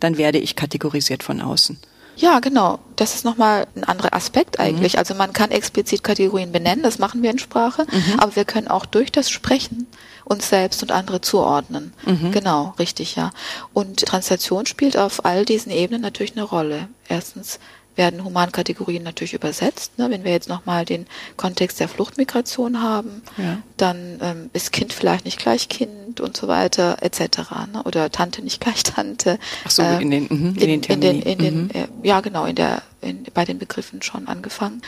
dann 0.00 0.16
werde 0.16 0.38
ich 0.38 0.56
kategorisiert 0.56 1.22
von 1.22 1.40
außen. 1.40 1.78
Ja, 2.16 2.40
genau. 2.40 2.78
Das 2.96 3.14
ist 3.14 3.24
nochmal 3.24 3.66
ein 3.74 3.84
anderer 3.84 4.14
Aspekt 4.14 4.60
eigentlich. 4.60 4.94
Mhm. 4.94 4.98
Also 4.98 5.14
man 5.14 5.32
kann 5.32 5.50
explizit 5.50 6.04
Kategorien 6.04 6.52
benennen, 6.52 6.82
das 6.82 6.98
machen 6.98 7.22
wir 7.22 7.30
in 7.30 7.38
Sprache, 7.38 7.86
mhm. 7.90 8.20
aber 8.20 8.36
wir 8.36 8.44
können 8.44 8.68
auch 8.68 8.86
durch 8.86 9.10
das 9.10 9.30
Sprechen 9.30 9.86
uns 10.24 10.48
selbst 10.48 10.82
und 10.82 10.92
andere 10.92 11.20
zuordnen. 11.20 11.92
Mhm. 12.06 12.32
Genau, 12.32 12.74
richtig, 12.78 13.16
ja. 13.16 13.30
Und 13.72 14.00
Translation 14.00 14.66
spielt 14.66 14.96
auf 14.96 15.24
all 15.24 15.44
diesen 15.44 15.70
Ebenen 15.70 16.02
natürlich 16.02 16.32
eine 16.32 16.44
Rolle. 16.44 16.88
Erstens 17.08 17.58
werden 17.96 18.24
Humankategorien 18.24 19.02
natürlich 19.02 19.34
übersetzt. 19.34 19.98
Ne? 19.98 20.10
Wenn 20.10 20.24
wir 20.24 20.32
jetzt 20.32 20.48
nochmal 20.48 20.84
den 20.84 21.06
Kontext 21.36 21.80
der 21.80 21.88
Fluchtmigration 21.88 22.82
haben, 22.82 23.22
ja. 23.36 23.58
dann 23.76 24.18
ähm, 24.20 24.50
ist 24.52 24.72
Kind 24.72 24.92
vielleicht 24.92 25.24
nicht 25.24 25.38
gleich 25.38 25.68
Kind 25.68 25.90
und 26.20 26.36
so 26.36 26.48
weiter 26.48 26.98
etc. 27.00 27.38
Ne? 27.72 27.82
Oder 27.84 28.10
Tante 28.10 28.42
nicht 28.42 28.60
gleich 28.60 28.82
Tante. 28.82 29.38
Ach 29.64 29.70
so, 29.70 29.82
äh, 29.82 30.00
in 30.00 30.10
den, 30.10 30.24
mh, 30.24 30.60
in, 30.60 30.68
in, 30.68 30.80
den 30.80 30.82
in 30.82 31.00
den, 31.00 31.22
in 31.22 31.38
den, 31.38 31.62
mhm. 31.64 31.70
äh, 31.70 31.86
ja 32.02 32.20
genau, 32.20 32.44
in 32.44 32.56
der, 32.56 32.82
in, 33.00 33.24
bei 33.34 33.44
den 33.44 33.58
Begriffen 33.58 34.02
schon 34.02 34.28
angefangen. 34.28 34.82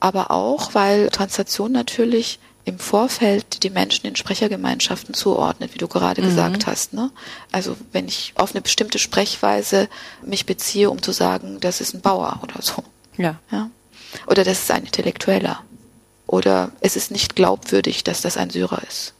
Aber 0.00 0.30
auch, 0.30 0.74
weil 0.74 1.10
Translation 1.10 1.72
natürlich 1.72 2.38
im 2.64 2.78
Vorfeld 2.78 3.64
die 3.64 3.70
Menschen 3.70 4.06
in 4.06 4.16
Sprechergemeinschaften 4.16 5.14
zuordnet, 5.14 5.74
wie 5.74 5.78
du 5.78 5.88
gerade 5.88 6.22
mhm. 6.22 6.26
gesagt 6.26 6.66
hast. 6.66 6.92
Ne? 6.92 7.10
Also 7.50 7.76
wenn 7.92 8.06
ich 8.06 8.32
auf 8.36 8.52
eine 8.52 8.62
bestimmte 8.62 8.98
Sprechweise 8.98 9.88
mich 10.24 10.46
beziehe, 10.46 10.90
um 10.90 11.02
zu 11.02 11.12
sagen, 11.12 11.58
das 11.60 11.80
ist 11.80 11.94
ein 11.94 12.00
Bauer 12.00 12.40
oder 12.42 12.62
so. 12.62 12.84
Ja. 13.16 13.36
ja? 13.50 13.70
Oder 14.26 14.44
das 14.44 14.60
ist 14.60 14.70
ein 14.70 14.84
Intellektueller. 14.84 15.62
Oder 16.26 16.70
es 16.80 16.96
ist 16.96 17.10
nicht 17.10 17.36
glaubwürdig, 17.36 18.04
dass 18.04 18.20
das 18.20 18.36
ein 18.36 18.50
Syrer 18.50 18.82
ist. 18.88 19.14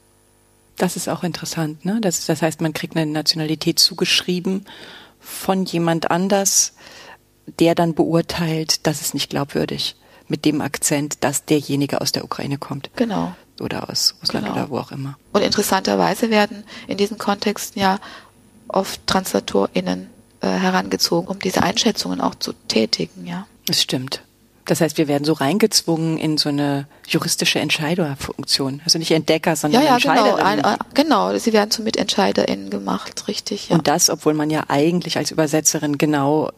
Das 0.77 0.97
ist 0.97 1.09
auch 1.09 1.23
interessant, 1.23 1.85
ne? 1.85 1.99
Das, 2.01 2.27
das 2.27 2.43
heißt, 2.43 2.61
man 2.61 2.73
kriegt 2.73 2.97
eine 2.97 3.11
Nationalität 3.11 3.79
zugeschrieben 3.79 4.65
von 5.21 5.65
jemand 5.65 6.11
anders, 6.11 6.75
der 7.59 7.75
dann 7.75 7.95
beurteilt, 7.95 8.87
das 8.87 9.01
ist 9.01 9.15
nicht 9.15 9.31
glaubwürdig 9.31 9.97
mit 10.29 10.45
dem 10.45 10.61
Akzent, 10.61 11.25
dass 11.25 11.45
derjenige 11.45 12.01
aus 12.01 12.13
der 12.13 12.25
Ukraine 12.25 12.59
kommt. 12.59 12.91
Genau. 12.97 13.35
Oder 13.61 13.91
aus 13.91 14.15
Russland 14.23 14.47
genau. 14.47 14.57
oder 14.57 14.71
wo 14.71 14.79
auch 14.79 14.91
immer. 14.91 15.19
Und 15.33 15.43
interessanterweise 15.43 16.31
werden 16.31 16.65
in 16.89 16.97
diesen 16.97 17.19
Kontexten 17.19 17.81
ja 17.81 17.99
oft 18.69 19.07
TranslatorInnen 19.07 20.09
äh, 20.41 20.49
herangezogen, 20.49 21.29
um 21.29 21.39
diese 21.39 21.63
Einschätzungen 21.63 22.21
auch 22.21 22.35
zu 22.35 22.55
tätigen, 22.69 23.27
ja. 23.27 23.47
Das 23.67 23.83
stimmt. 23.83 24.23
Das 24.65 24.81
heißt, 24.81 24.97
wir 24.97 25.09
werden 25.09 25.25
so 25.25 25.33
reingezwungen 25.33 26.19
in 26.19 26.39
so 26.39 26.49
eine 26.49 26.87
juristische 27.07 27.59
Entscheiderfunktion. 27.59 28.81
Also 28.85 28.99
nicht 28.99 29.11
Entdecker, 29.11 29.57
sondern 29.57 29.83
ja, 29.83 29.89
ja, 29.89 29.95
Entscheiderin. 29.95 30.37
Genau, 30.37 30.45
ein, 30.45 30.59
äh, 30.61 30.79
genau, 30.95 31.37
sie 31.37 31.53
werden 31.53 31.71
zu 31.71 31.83
MitentscheiderInnen 31.83 32.71
gemacht, 32.71 33.27
richtig. 33.27 33.71
Ja. 33.71 33.77
Und 33.77 33.89
das, 33.89 34.09
obwohl 34.09 34.35
man 34.35 34.51
ja 34.51 34.65
eigentlich 34.69 35.17
als 35.17 35.33
Übersetzerin 35.33 35.99
genau 35.99 36.51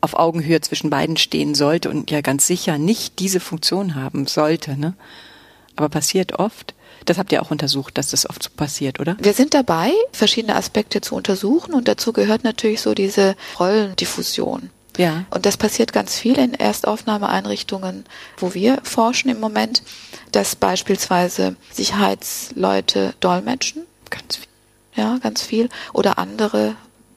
auf 0.00 0.14
Augenhöhe 0.14 0.60
zwischen 0.60 0.90
beiden 0.90 1.16
stehen 1.16 1.54
sollte 1.54 1.88
und 1.88 2.10
ja 2.10 2.20
ganz 2.22 2.46
sicher 2.46 2.76
nicht 2.76 3.20
diese 3.20 3.38
Funktion 3.38 3.94
haben 3.94 4.26
sollte. 4.26 4.76
Ne? 4.76 4.94
Aber 5.76 5.88
passiert 5.88 6.38
oft. 6.38 6.74
Das 7.04 7.18
habt 7.18 7.32
ihr 7.32 7.42
auch 7.42 7.50
untersucht, 7.50 7.98
dass 7.98 8.08
das 8.08 8.28
oft 8.28 8.42
so 8.42 8.50
passiert, 8.54 9.00
oder? 9.00 9.16
Wir 9.20 9.32
sind 9.32 9.54
dabei, 9.54 9.92
verschiedene 10.12 10.54
Aspekte 10.54 11.00
zu 11.00 11.14
untersuchen 11.14 11.74
und 11.74 11.88
dazu 11.88 12.12
gehört 12.12 12.44
natürlich 12.44 12.80
so 12.80 12.94
diese 12.94 13.36
Rollendiffusion. 13.58 14.70
Ja. 14.96 15.24
Und 15.30 15.46
das 15.46 15.56
passiert 15.56 15.92
ganz 15.92 16.16
viel 16.18 16.38
in 16.38 16.54
Erstaufnahmeeinrichtungen, 16.54 18.04
wo 18.36 18.54
wir 18.54 18.78
forschen 18.82 19.30
im 19.30 19.40
Moment, 19.40 19.82
dass 20.32 20.56
beispielsweise 20.56 21.56
Sicherheitsleute 21.72 23.14
dolmetschen. 23.20 23.86
Ganz 24.10 24.36
viel. 24.36 24.46
Ja, 24.94 25.18
ganz 25.22 25.42
viel. 25.42 25.70
Oder 25.94 26.18
andere 26.18 26.76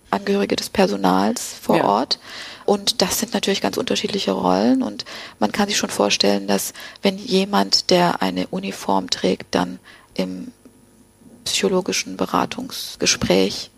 Angehörige 0.09 0.55
des 0.55 0.69
Personals 0.69 1.55
vor 1.61 1.77
ja. 1.77 1.85
Ort. 1.85 2.19
Und 2.65 3.01
das 3.01 3.19
sind 3.19 3.33
natürlich 3.33 3.61
ganz 3.61 3.77
unterschiedliche 3.77 4.31
Rollen 4.31 4.81
und 4.81 5.05
man 5.39 5.51
kann 5.51 5.67
sich 5.67 5.77
schon 5.77 5.91
vorstellen, 5.91 6.47
dass 6.47 6.73
wenn 7.03 7.17
jemand, 7.17 7.91
der 7.91 8.21
eine 8.23 8.47
Uniform 8.47 9.09
trägt, 9.09 9.53
dann 9.53 9.79
im 10.15 10.51
psychologischen 11.43 12.17
Beratungsgespräch 12.17 13.69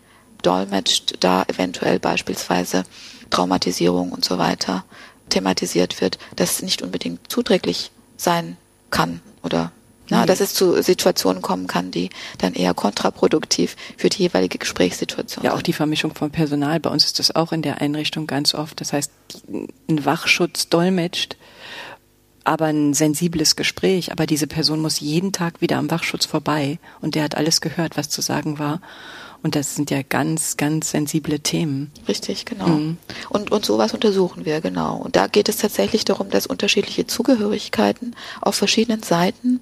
dolmetscht, 0.42 1.16
da 1.20 1.42
eventuell 1.48 1.98
beispielsweise 1.98 2.84
Traumatisierung 3.30 4.12
und 4.12 4.24
so 4.24 4.38
weiter 4.38 4.84
thematisiert 5.28 6.00
wird, 6.00 6.18
das 6.36 6.62
nicht 6.62 6.82
unbedingt 6.82 7.30
zuträglich 7.30 7.90
sein 8.16 8.56
kann 8.90 9.20
oder 9.42 9.72
na, 10.10 10.22
mhm. 10.22 10.26
dass 10.26 10.40
es 10.40 10.54
zu 10.54 10.82
Situationen 10.82 11.42
kommen 11.42 11.66
kann, 11.66 11.90
die 11.90 12.10
dann 12.38 12.54
eher 12.54 12.74
kontraproduktiv 12.74 13.76
für 13.96 14.08
die 14.08 14.22
jeweilige 14.22 14.58
Gesprächssituation 14.58 15.44
Ja, 15.44 15.50
sind. 15.50 15.58
auch 15.58 15.62
die 15.62 15.72
Vermischung 15.72 16.14
von 16.14 16.30
Personal. 16.30 16.80
Bei 16.80 16.90
uns 16.90 17.04
ist 17.04 17.18
das 17.18 17.34
auch 17.34 17.52
in 17.52 17.62
der 17.62 17.80
Einrichtung 17.80 18.26
ganz 18.26 18.54
oft. 18.54 18.80
Das 18.80 18.92
heißt, 18.92 19.10
ein 19.48 20.04
Wachschutz 20.04 20.68
dolmetscht, 20.68 21.36
aber 22.44 22.66
ein 22.66 22.94
sensibles 22.94 23.56
Gespräch. 23.56 24.10
Aber 24.10 24.26
diese 24.26 24.46
Person 24.46 24.80
muss 24.80 25.00
jeden 25.00 25.32
Tag 25.32 25.60
wieder 25.60 25.76
am 25.76 25.90
Wachschutz 25.90 26.24
vorbei 26.24 26.78
und 27.00 27.14
der 27.14 27.24
hat 27.24 27.34
alles 27.34 27.60
gehört, 27.60 27.96
was 27.96 28.08
zu 28.08 28.22
sagen 28.22 28.58
war. 28.58 28.80
Und 29.48 29.56
das 29.56 29.76
sind 29.76 29.90
ja 29.90 30.02
ganz, 30.02 30.58
ganz 30.58 30.90
sensible 30.90 31.40
Themen. 31.40 31.90
Richtig, 32.06 32.44
genau. 32.44 32.66
Mhm. 32.66 32.98
Und, 33.30 33.50
und 33.50 33.64
sowas 33.64 33.94
untersuchen 33.94 34.44
wir, 34.44 34.60
genau. 34.60 34.98
Und 34.98 35.16
da 35.16 35.26
geht 35.26 35.48
es 35.48 35.56
tatsächlich 35.56 36.04
darum, 36.04 36.28
dass 36.28 36.46
unterschiedliche 36.46 37.06
Zugehörigkeiten 37.06 38.14
auf 38.42 38.56
verschiedenen 38.56 39.02
Seiten 39.02 39.60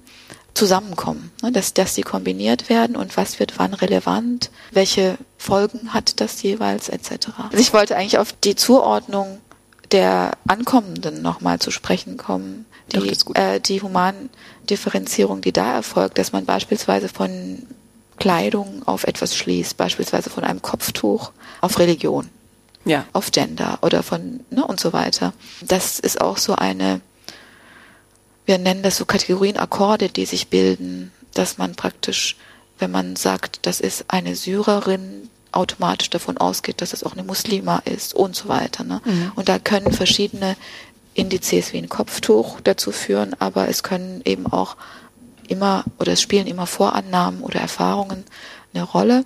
zusammenkommen, 0.53 1.31
ne, 1.41 1.53
dass, 1.53 1.73
dass 1.73 1.93
die 1.93 2.01
kombiniert 2.01 2.67
werden 2.67 2.97
und 2.97 3.15
was 3.15 3.39
wird 3.39 3.57
wann 3.59 3.73
relevant, 3.73 4.51
welche 4.71 5.17
Folgen 5.37 5.93
hat 5.93 6.19
das 6.19 6.43
jeweils 6.43 6.89
etc. 6.89 7.29
Also 7.49 7.57
ich 7.57 7.71
wollte 7.71 7.95
eigentlich 7.95 8.17
auf 8.17 8.33
die 8.33 8.55
Zuordnung 8.57 9.37
der 9.93 10.31
Ankommenden 10.49 11.21
nochmal 11.21 11.59
zu 11.59 11.71
sprechen 11.71 12.17
kommen. 12.17 12.65
Doch, 12.91 13.03
Die, 13.03 13.17
gut. 13.23 13.37
äh, 13.37 13.61
die 13.61 13.81
Humandifferenzierung, 13.81 15.39
die 15.39 15.53
da 15.53 15.75
erfolgt, 15.75 16.17
dass 16.17 16.33
man 16.33 16.43
beispielsweise 16.43 17.07
von 17.07 17.65
Kleidung 18.17 18.83
auf 18.85 19.03
etwas 19.03 19.35
schließt, 19.35 19.77
beispielsweise 19.77 20.29
von 20.29 20.43
einem 20.43 20.61
Kopftuch 20.61 21.31
auf 21.61 21.79
Religion 21.79 22.29
Ja. 22.85 23.05
auf 23.13 23.31
Gender 23.31 23.79
oder 23.81 24.03
von 24.03 24.41
ne, 24.49 24.65
und 24.65 24.79
so 24.79 24.93
weiter. 24.93 25.33
Das 25.61 25.99
ist 25.99 26.19
auch 26.21 26.37
so 26.37 26.55
eine, 26.55 27.01
wir 28.45 28.57
nennen 28.57 28.83
das 28.83 28.97
so 28.97 29.05
Kategorien 29.05 29.57
Akkorde, 29.57 30.09
die 30.09 30.25
sich 30.25 30.47
bilden, 30.47 31.11
dass 31.33 31.57
man 31.57 31.75
praktisch, 31.75 32.35
wenn 32.79 32.91
man 32.91 33.15
sagt, 33.15 33.59
das 33.65 33.79
ist 33.79 34.05
eine 34.07 34.35
Syrerin, 34.35 35.29
automatisch 35.51 36.09
davon 36.09 36.37
ausgeht, 36.37 36.81
dass 36.81 36.93
es 36.93 37.03
auch 37.03 37.13
eine 37.13 37.23
Muslima 37.23 37.81
ist 37.85 38.13
und 38.13 38.35
so 38.35 38.47
weiter. 38.47 38.83
Ne? 38.83 39.01
Und 39.35 39.49
da 39.49 39.57
können 39.59 39.91
verschiedene 39.91 40.55
Indizes 41.13 41.73
wie 41.73 41.77
ein 41.79 41.89
Kopftuch 41.89 42.59
dazu 42.63 42.91
führen, 42.91 43.35
aber 43.39 43.67
es 43.67 43.81
können 43.81 44.21
eben 44.25 44.45
auch 44.45 44.75
immer 45.47 45.85
oder 45.99 46.13
es 46.13 46.21
spielen 46.21 46.47
immer 46.47 46.67
Vorannahmen 46.67 47.41
oder 47.41 47.59
Erfahrungen 47.59 48.25
eine 48.73 48.83
Rolle 48.83 49.25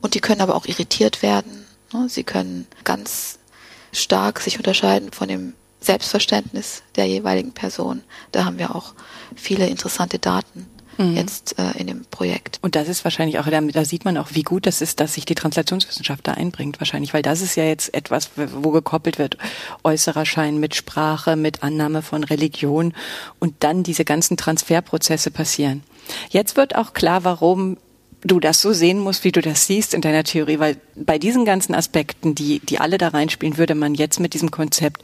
und 0.00 0.14
die 0.14 0.20
können 0.20 0.40
aber 0.40 0.54
auch 0.54 0.66
irritiert 0.66 1.22
werden. 1.22 1.66
ne? 1.92 2.08
Sie 2.08 2.24
können 2.24 2.66
ganz 2.84 3.38
stark 3.92 4.40
sich 4.40 4.58
unterscheiden 4.58 5.12
von 5.12 5.28
dem 5.28 5.54
Selbstverständnis 5.80 6.82
der 6.96 7.06
jeweiligen 7.06 7.52
Person. 7.52 8.02
Da 8.32 8.44
haben 8.44 8.58
wir 8.58 8.74
auch 8.74 8.94
viele 9.34 9.68
interessante 9.68 10.18
Daten 10.18 10.66
jetzt 10.98 11.58
äh, 11.58 11.78
in 11.78 11.86
dem 11.86 12.04
Projekt. 12.10 12.58
Und 12.62 12.74
das 12.74 12.88
ist 12.88 13.04
wahrscheinlich 13.04 13.38
auch, 13.38 13.46
da, 13.46 13.60
da 13.60 13.84
sieht 13.84 14.04
man 14.04 14.16
auch, 14.16 14.28
wie 14.32 14.42
gut 14.42 14.66
das 14.66 14.80
ist, 14.80 15.00
dass 15.00 15.14
sich 15.14 15.24
die 15.24 15.34
Translationswissenschaft 15.34 16.26
da 16.26 16.32
einbringt, 16.32 16.80
wahrscheinlich, 16.80 17.12
weil 17.12 17.22
das 17.22 17.42
ist 17.42 17.56
ja 17.56 17.64
jetzt 17.64 17.92
etwas, 17.94 18.30
wo 18.36 18.70
gekoppelt 18.70 19.18
wird, 19.18 19.36
äußerer 19.84 20.24
Schein 20.24 20.58
mit 20.58 20.74
Sprache, 20.74 21.36
mit 21.36 21.62
Annahme 21.62 22.02
von 22.02 22.24
Religion 22.24 22.94
und 23.38 23.54
dann 23.60 23.82
diese 23.82 24.04
ganzen 24.04 24.36
Transferprozesse 24.36 25.30
passieren. 25.30 25.82
Jetzt 26.30 26.56
wird 26.56 26.76
auch 26.76 26.92
klar, 26.92 27.24
warum 27.24 27.76
du 28.22 28.40
das 28.40 28.60
so 28.60 28.72
sehen 28.72 28.98
musst, 28.98 29.24
wie 29.24 29.32
du 29.32 29.40
das 29.40 29.66
siehst 29.66 29.94
in 29.94 30.00
deiner 30.00 30.24
Theorie, 30.24 30.58
weil 30.58 30.76
bei 30.94 31.18
diesen 31.18 31.44
ganzen 31.44 31.74
Aspekten, 31.74 32.34
die, 32.34 32.60
die 32.60 32.78
alle 32.78 32.98
da 32.98 33.08
reinspielen, 33.08 33.58
würde 33.58 33.74
man 33.74 33.94
jetzt 33.94 34.20
mit 34.20 34.34
diesem 34.34 34.50
Konzept 34.50 35.02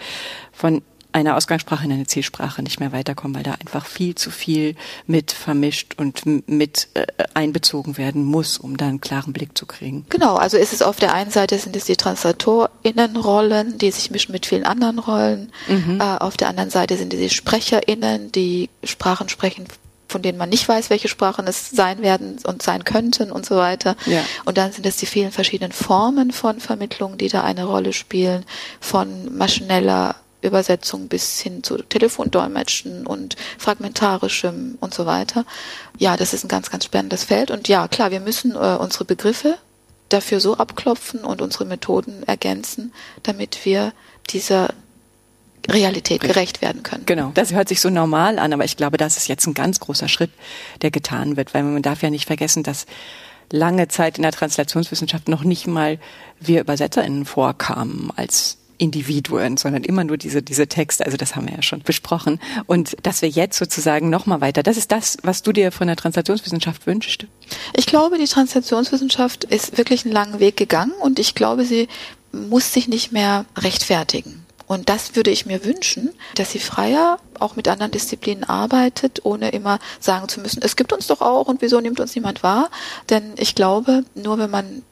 von 0.53 0.83
einer 1.13 1.37
Ausgangssprache 1.37 1.85
in 1.85 1.93
eine 1.93 2.07
Zielsprache 2.07 2.63
nicht 2.63 2.81
mehr 2.81 2.93
weiterkommen, 2.93 3.37
weil 3.37 3.43
da 3.43 3.53
einfach 3.53 3.87
viel 3.87 4.15
zu 4.15 4.31
viel 4.31 4.77
mit 5.07 5.33
vermischt 5.33 5.95
und 5.97 6.25
mit 6.49 6.89
äh, 6.95 7.07
einbezogen 7.35 7.99
werden 7.99 8.25
muss, 8.25 8.59
um 8.59 8.77
da 8.77 8.87
einen 8.87 9.01
klaren 9.01 9.33
Blick 9.33 9.57
zu 9.57 9.67
kriegen. 9.67 10.07
Genau, 10.09 10.37
also 10.37 10.57
ist 10.57 10.73
es 10.73 10.83
auf 10.83 10.97
der 10.97 11.15
einen 11.15 11.31
Seite 11.31 11.59
sind 11.59 11.77
es 11.77 11.85
die 11.85 11.97
TranslatorInnenrollen, 11.97 13.79
die 13.79 13.91
sich 13.91 14.11
mischen 14.11 14.33
mit 14.33 14.47
vielen 14.47 14.65
anderen 14.65 14.99
Rollen. 14.99 15.53
Äh, 15.69 16.03
auf 16.03 16.37
der 16.37 16.49
anderen 16.49 16.71
Seite 16.71 16.97
sind 16.97 17.13
es 17.15 17.21
die 17.21 17.31
SprecherInnen, 17.31 18.33
die 18.33 18.71
Sprachen 18.85 19.29
sprechen, 19.29 19.67
von 20.09 20.23
denen 20.23 20.39
man 20.39 20.51
nicht 20.51 20.69
weiß, 20.69 20.91
welche 20.91 21.09
Sprachen 21.09 21.47
es 21.47 21.71
sein 21.71 22.03
werden 22.03 22.37
und 22.45 22.63
sein 22.63 22.85
könnten 22.85 23.33
und 23.33 23.47
so 23.47 23.57
weiter. 23.57 23.97
Ja. 24.07 24.23
Und 24.45 24.59
dann 24.59 24.73
sind 24.73 24.87
es 24.87 24.97
die 24.97 25.07
vielen 25.07 25.33
verschiedenen 25.33 25.73
Formen 25.73 26.33
von 26.33 26.61
Vermittlung, 26.61 27.19
die 27.19 27.29
da 27.29 27.43
eine 27.43 27.65
Rolle 27.65 27.93
spielen, 27.93 28.45
von 28.81 29.37
maschineller 29.37 30.17
Übersetzung 30.43 31.09
bis 31.09 31.41
hin 31.41 31.63
zu 31.63 31.79
Telefondolmetschen 31.79 33.07
und 33.07 33.37
fragmentarischem 33.59 34.77
und 34.81 34.93
so 34.93 35.07
weiter. 35.07 35.45
Ja, 35.99 36.17
das 36.17 36.35
ist 36.35 36.45
ein 36.45 36.49
ganz, 36.49 36.71
ganz 36.71 36.85
spannendes 36.85 37.25
Feld. 37.25 37.51
Und 37.51 37.69
ja, 37.69 37.89
klar, 37.89 38.11
wir 38.11 38.21
müssen 38.21 38.53
äh, 38.53 38.77
unsere 38.79 39.05
Begriffe 39.05 39.57
dafür 40.09 40.41
so 40.41 40.57
abklopfen 40.57 41.25
und 41.25 41.41
unsere 41.41 41.65
Methoden 41.65 42.23
ergänzen, 42.25 42.93
damit 43.23 43.65
wir 43.65 43.93
dieser 44.31 44.71
Realität 45.69 46.21
gerecht 46.23 46.61
werden 46.61 46.83
können. 46.83 47.07
Genau. 47.07 47.31
Das 47.35 47.53
hört 47.53 47.69
sich 47.69 47.81
so 47.81 47.89
normal 47.89 48.39
an, 48.39 48.53
aber 48.53 48.65
ich 48.65 48.77
glaube, 48.77 48.97
das 48.97 49.17
ist 49.17 49.29
jetzt 49.29 49.47
ein 49.47 49.55
ganz 49.55 49.81
großer 49.81 50.09
Schritt, 50.09 50.31
der 50.83 50.91
getan 50.91 51.37
wird, 51.37 51.55
weil 51.55 51.63
man 51.63 51.83
darf 51.83 52.03
ja 52.03 52.11
nicht 52.11 52.27
vergessen, 52.27 52.63
dass 52.63 52.87
lange 53.51 53.89
Zeit 53.89 54.17
in 54.17 54.23
der 54.23 54.33
Translationswissenschaft 54.33 55.29
noch 55.29 55.45
nicht 55.45 55.67
mal 55.67 55.99
wir 56.41 56.61
UebersetzerInnen 56.61 57.25
vorkamen 57.25 58.11
als 58.17 58.59
Individuen, 58.83 59.57
sondern 59.57 59.85
immer 59.85 60.03
nur 60.03 60.17
diese, 60.17 60.43
diese 60.43 60.67
Texte. 60.67 61.07
Also 61.07 61.17
das 61.17 61.37
haben 61.37 61.47
wir 61.47 61.55
ja 61.55 61.63
schon 61.63 61.83
besprochen. 61.83 62.41
Und 62.67 62.97
dass 63.05 63.23
wir 63.23 63.29
jetzt 63.29 63.57
sozusagen 63.57 64.11
nochmal 64.11 64.41
weiter, 64.41 64.65
das 64.65 64.77
ist 64.77 64.91
das, 64.91 65.19
was 65.23 65.43
du 65.43 65.53
dir 65.53 65.71
von 65.71 65.87
der 65.87 65.95
Translationswissenschaft 65.95 66.85
wünschst. 66.87 67.27
Ich 67.77 67.87
glaube, 67.87 68.19
die 68.19 68.27
Translationswissenschaft 68.27 69.45
ist 69.45 69.79
wirklich 69.79 70.05
einen 70.05 70.13
langen 70.13 70.41
Weg 70.41 70.57
gegangen 70.57 70.93
und 71.01 71.21
ich 71.21 71.37
glaube, 71.37 71.65
sie 71.65 71.87
muss 72.33 72.73
sich 72.73 72.89
nicht 72.89 73.13
mehr 73.13 73.45
rechtfertigen. 73.57 74.45
Und 74.67 74.89
das 74.89 75.15
würde 75.15 75.31
ich 75.31 75.47
mir 75.47 75.65
wünschen, 75.65 76.11
dass 76.35 76.51
sie 76.51 76.59
freier 76.59 77.19
auch 77.39 77.55
mit 77.55 77.69
anderen 77.69 77.93
Disziplinen 77.93 78.43
arbeitet, 78.43 79.25
ohne 79.25 79.51
immer 79.51 79.79
sagen 80.01 80.29
zu 80.29 80.41
müssen, 80.41 80.63
es 80.63 80.77
gibt 80.77 80.93
uns 80.93 81.07
doch 81.07 81.21
auch 81.21 81.47
und 81.47 81.63
wieso 81.63 81.81
nimmt 81.81 82.01
uns 82.01 82.15
niemand 82.17 82.43
wahr? 82.43 82.71
Denn 83.11 83.35
ich 83.37 83.55
glaube, 83.55 84.05
nur 84.15 84.39
wenn 84.39 84.51
man 84.51 84.83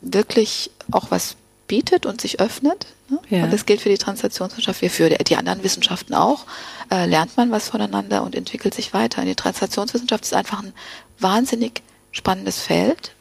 wirklich 0.00 0.70
auch 0.90 1.10
was 1.10 1.36
bietet 1.66 2.06
und 2.06 2.20
sich 2.20 2.40
öffnet, 2.40 2.86
ne? 3.08 3.18
Ja. 3.28 3.44
und 3.44 3.52
das 3.52 3.66
gilt 3.66 3.80
für 3.80 3.88
die 3.88 3.98
Translationswissenschaft 3.98 4.82
wie 4.82 4.88
für 4.88 5.08
die, 5.10 5.36
anderen 5.36 5.62
Wissenschaften 5.62 6.14
auch, 6.14 6.44
äh, 6.90 7.06
lernt 7.06 7.36
man 7.36 7.50
was 7.50 7.68
voneinander 7.68 8.22
und 8.22 8.34
entwickelt 8.34 8.74
sich 8.74 8.92
weiter. 8.94 9.20
Und 9.22 9.28
die 9.28 9.34
Translationswissenschaft 9.34 10.24
ist 10.24 10.34
einfach 10.34 10.62
ein 10.62 10.72
wahnsinnig 11.18 11.82
spannendes 12.12 12.60
Feld, 12.60 13.12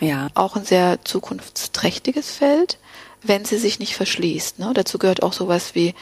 Ja. 0.00 0.28
auch 0.34 0.56
ein 0.56 0.64
sehr 0.64 1.04
zukunftsträchtiges 1.04 2.30
Feld, 2.32 2.78
wenn 3.22 3.44
sie 3.44 3.58
sich 3.58 3.78
nicht 3.78 3.94
verschließt. 3.96 4.58
Ne? 4.58 4.72
Dazu 4.74 4.98
gehört 4.98 5.22
auch 5.22 5.32
sowas 5.32 5.74
wie, 5.74 5.94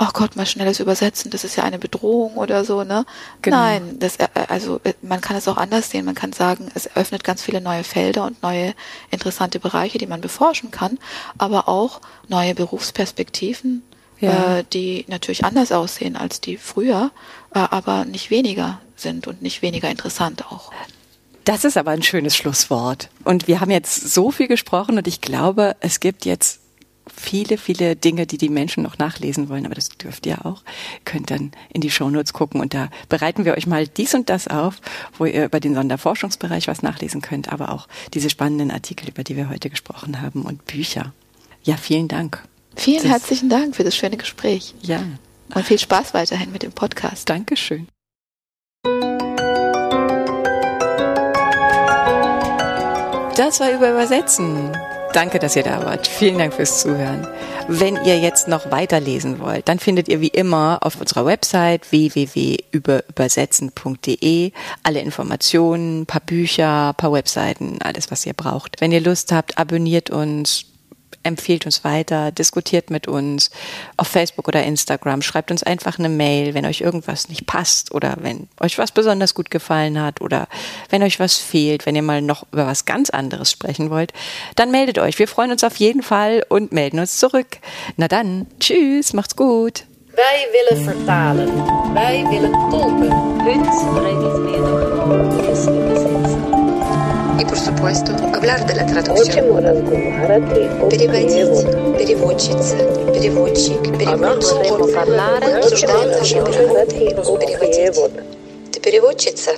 oh 0.00 0.08
Gott, 0.14 0.34
mal 0.34 0.46
schnelles 0.46 0.80
Übersetzen, 0.80 1.30
das 1.30 1.44
ist 1.44 1.56
ja 1.56 1.64
eine 1.64 1.78
Bedrohung 1.78 2.36
oder 2.36 2.64
so. 2.64 2.82
Ne? 2.84 3.04
Genau. 3.42 3.56
Nein, 3.58 3.98
das, 3.98 4.16
äh, 4.16 4.28
also 4.48 4.80
äh, 4.82 4.94
man 5.02 5.20
kann 5.20 5.36
es 5.36 5.46
auch 5.46 5.58
anders 5.58 5.90
sehen. 5.90 6.06
Man 6.06 6.14
kann 6.14 6.32
sagen, 6.32 6.68
es 6.74 6.96
öffnet 6.96 7.22
ganz 7.22 7.42
viele 7.42 7.60
neue 7.60 7.84
Felder 7.84 8.24
und 8.24 8.42
neue 8.42 8.74
interessante 9.10 9.60
Bereiche, 9.60 9.98
die 9.98 10.06
man 10.06 10.22
beforschen 10.22 10.70
kann, 10.70 10.98
aber 11.36 11.68
auch 11.68 12.00
neue 12.28 12.54
Berufsperspektiven, 12.54 13.82
Ja. 14.20 14.58
äh, 14.58 14.64
die 14.72 15.04
natürlich 15.08 15.44
anders 15.44 15.70
aussehen 15.70 16.16
als 16.16 16.40
die 16.40 16.56
früher, 16.56 17.10
äh, 17.54 17.58
aber 17.58 18.06
nicht 18.06 18.30
weniger 18.30 18.80
sind 18.96 19.26
und 19.26 19.42
nicht 19.42 19.60
weniger 19.62 19.90
interessant 19.90 20.46
auch. 20.50 20.72
Das 21.44 21.64
ist 21.64 21.76
aber 21.76 21.90
ein 21.90 22.02
schönes 22.02 22.36
Schlusswort. 22.36 23.08
Und 23.24 23.48
wir 23.48 23.60
haben 23.60 23.70
jetzt 23.70 24.12
so 24.12 24.30
viel 24.30 24.46
gesprochen 24.46 24.98
und 24.98 25.08
ich 25.08 25.20
glaube, 25.20 25.74
es 25.80 26.00
gibt 26.00 26.24
jetzt 26.24 26.59
viele, 27.14 27.58
viele 27.58 27.96
Dinge, 27.96 28.26
die 28.26 28.38
die 28.38 28.48
Menschen 28.48 28.82
noch 28.82 28.98
nachlesen 28.98 29.48
wollen, 29.48 29.66
aber 29.66 29.74
das 29.74 29.88
dürft 29.88 30.26
ihr 30.26 30.44
auch. 30.46 30.62
Könnt 31.04 31.30
dann 31.30 31.52
in 31.72 31.80
die 31.80 31.90
Shownotes 31.90 32.32
gucken 32.32 32.60
und 32.60 32.74
da 32.74 32.88
bereiten 33.08 33.44
wir 33.44 33.54
euch 33.56 33.66
mal 33.66 33.86
dies 33.86 34.14
und 34.14 34.28
das 34.30 34.48
auf, 34.48 34.76
wo 35.18 35.24
ihr 35.24 35.44
über 35.44 35.60
den 35.60 35.74
Sonderforschungsbereich 35.74 36.68
was 36.68 36.82
nachlesen 36.82 37.20
könnt, 37.20 37.52
aber 37.52 37.72
auch 37.72 37.88
diese 38.14 38.30
spannenden 38.30 38.70
Artikel, 38.70 39.08
über 39.08 39.24
die 39.24 39.36
wir 39.36 39.48
heute 39.48 39.70
gesprochen 39.70 40.20
haben 40.20 40.42
und 40.42 40.64
Bücher. 40.66 41.12
Ja, 41.62 41.76
vielen 41.76 42.08
Dank. 42.08 42.42
Vielen 42.76 43.02
Das- 43.02 43.10
herzlichen 43.12 43.48
Dank 43.48 43.76
für 43.76 43.84
das 43.84 43.96
schöne 43.96 44.16
Gespräch 44.16 44.74
Ja, 44.82 45.02
und 45.54 45.66
viel 45.66 45.78
Spaß 45.78 46.14
weiterhin 46.14 46.52
mit 46.52 46.62
dem 46.62 46.72
Podcast. 46.72 47.28
Dankeschön. 47.28 47.86
Das 53.36 53.58
war 53.60 53.70
über 53.72 53.90
Übersetzen. 53.90 54.70
Danke, 55.12 55.40
dass 55.40 55.56
ihr 55.56 55.64
da 55.64 55.84
wart. 55.84 56.06
Vielen 56.06 56.38
Dank 56.38 56.54
fürs 56.54 56.82
Zuhören. 56.82 57.26
Wenn 57.66 57.96
ihr 58.04 58.20
jetzt 58.20 58.46
noch 58.46 58.70
weiterlesen 58.70 59.40
wollt, 59.40 59.68
dann 59.68 59.80
findet 59.80 60.08
ihr 60.08 60.20
wie 60.20 60.28
immer 60.28 60.78
auf 60.82 61.00
unserer 61.00 61.26
Website 61.26 61.90
www.übersetzen.de 61.90 64.52
alle 64.84 65.00
Informationen, 65.00 66.06
paar 66.06 66.20
Bücher, 66.20 66.94
paar 66.96 67.12
Webseiten, 67.12 67.78
alles, 67.82 68.12
was 68.12 68.24
ihr 68.24 68.34
braucht. 68.34 68.80
Wenn 68.80 68.92
ihr 68.92 69.00
Lust 69.00 69.32
habt, 69.32 69.58
abonniert 69.58 70.10
uns, 70.10 70.66
empfehlt 71.22 71.66
uns 71.66 71.84
weiter, 71.84 72.32
diskutiert 72.32 72.90
mit 72.90 73.06
uns 73.06 73.50
auf 73.96 74.08
Facebook 74.08 74.48
oder 74.48 74.62
Instagram, 74.62 75.22
schreibt 75.22 75.50
uns 75.50 75.62
einfach 75.62 75.98
eine 75.98 76.08
Mail, 76.08 76.54
wenn 76.54 76.66
euch 76.66 76.80
irgendwas 76.80 77.28
nicht 77.28 77.46
passt 77.46 77.92
oder 77.92 78.16
wenn 78.20 78.48
euch 78.60 78.78
was 78.78 78.92
besonders 78.92 79.34
gut 79.34 79.50
gefallen 79.50 80.00
hat 80.00 80.20
oder 80.20 80.48
wenn 80.88 81.02
euch 81.02 81.20
was 81.20 81.36
fehlt, 81.36 81.86
wenn 81.86 81.96
ihr 81.96 82.02
mal 82.02 82.22
noch 82.22 82.46
über 82.52 82.66
was 82.66 82.84
ganz 82.84 83.10
anderes 83.10 83.50
sprechen 83.50 83.90
wollt, 83.90 84.12
dann 84.56 84.70
meldet 84.70 84.98
euch. 84.98 85.18
Wir 85.18 85.28
freuen 85.28 85.50
uns 85.50 85.64
auf 85.64 85.76
jeden 85.76 86.02
Fall 86.02 86.44
und 86.48 86.72
melden 86.72 86.98
uns 86.98 87.18
zurück. 87.18 87.58
Na 87.96 88.08
dann, 88.08 88.46
tschüss, 88.58 89.12
macht's 89.12 89.36
gut. 89.36 89.84
Wij 90.14 90.48
willen 90.52 90.84
vertalen. 90.84 91.48
Wij 91.94 92.26
willen 92.28 92.52
tolken. 92.70 93.12
Heute 93.44 93.70
reden 94.00 94.46
wir 94.46 94.60
doch 94.60 95.38
übers 95.38 95.66
Übersetzen. 95.66 96.59
И, 97.40 97.44
por 97.46 97.58
supuesto, 97.58 98.12
hablar 98.34 98.66
de 98.66 98.74
la 98.74 98.84
traducción. 98.84 99.46
Переводить, 100.90 101.96
переводчица, 101.96 102.76
переводчик, 103.14 103.80
переводчик. 103.96 104.62
Переводы. 106.98 107.56
перевод. 107.58 108.12
Ты 108.70 108.80
переводчица? 108.80 109.52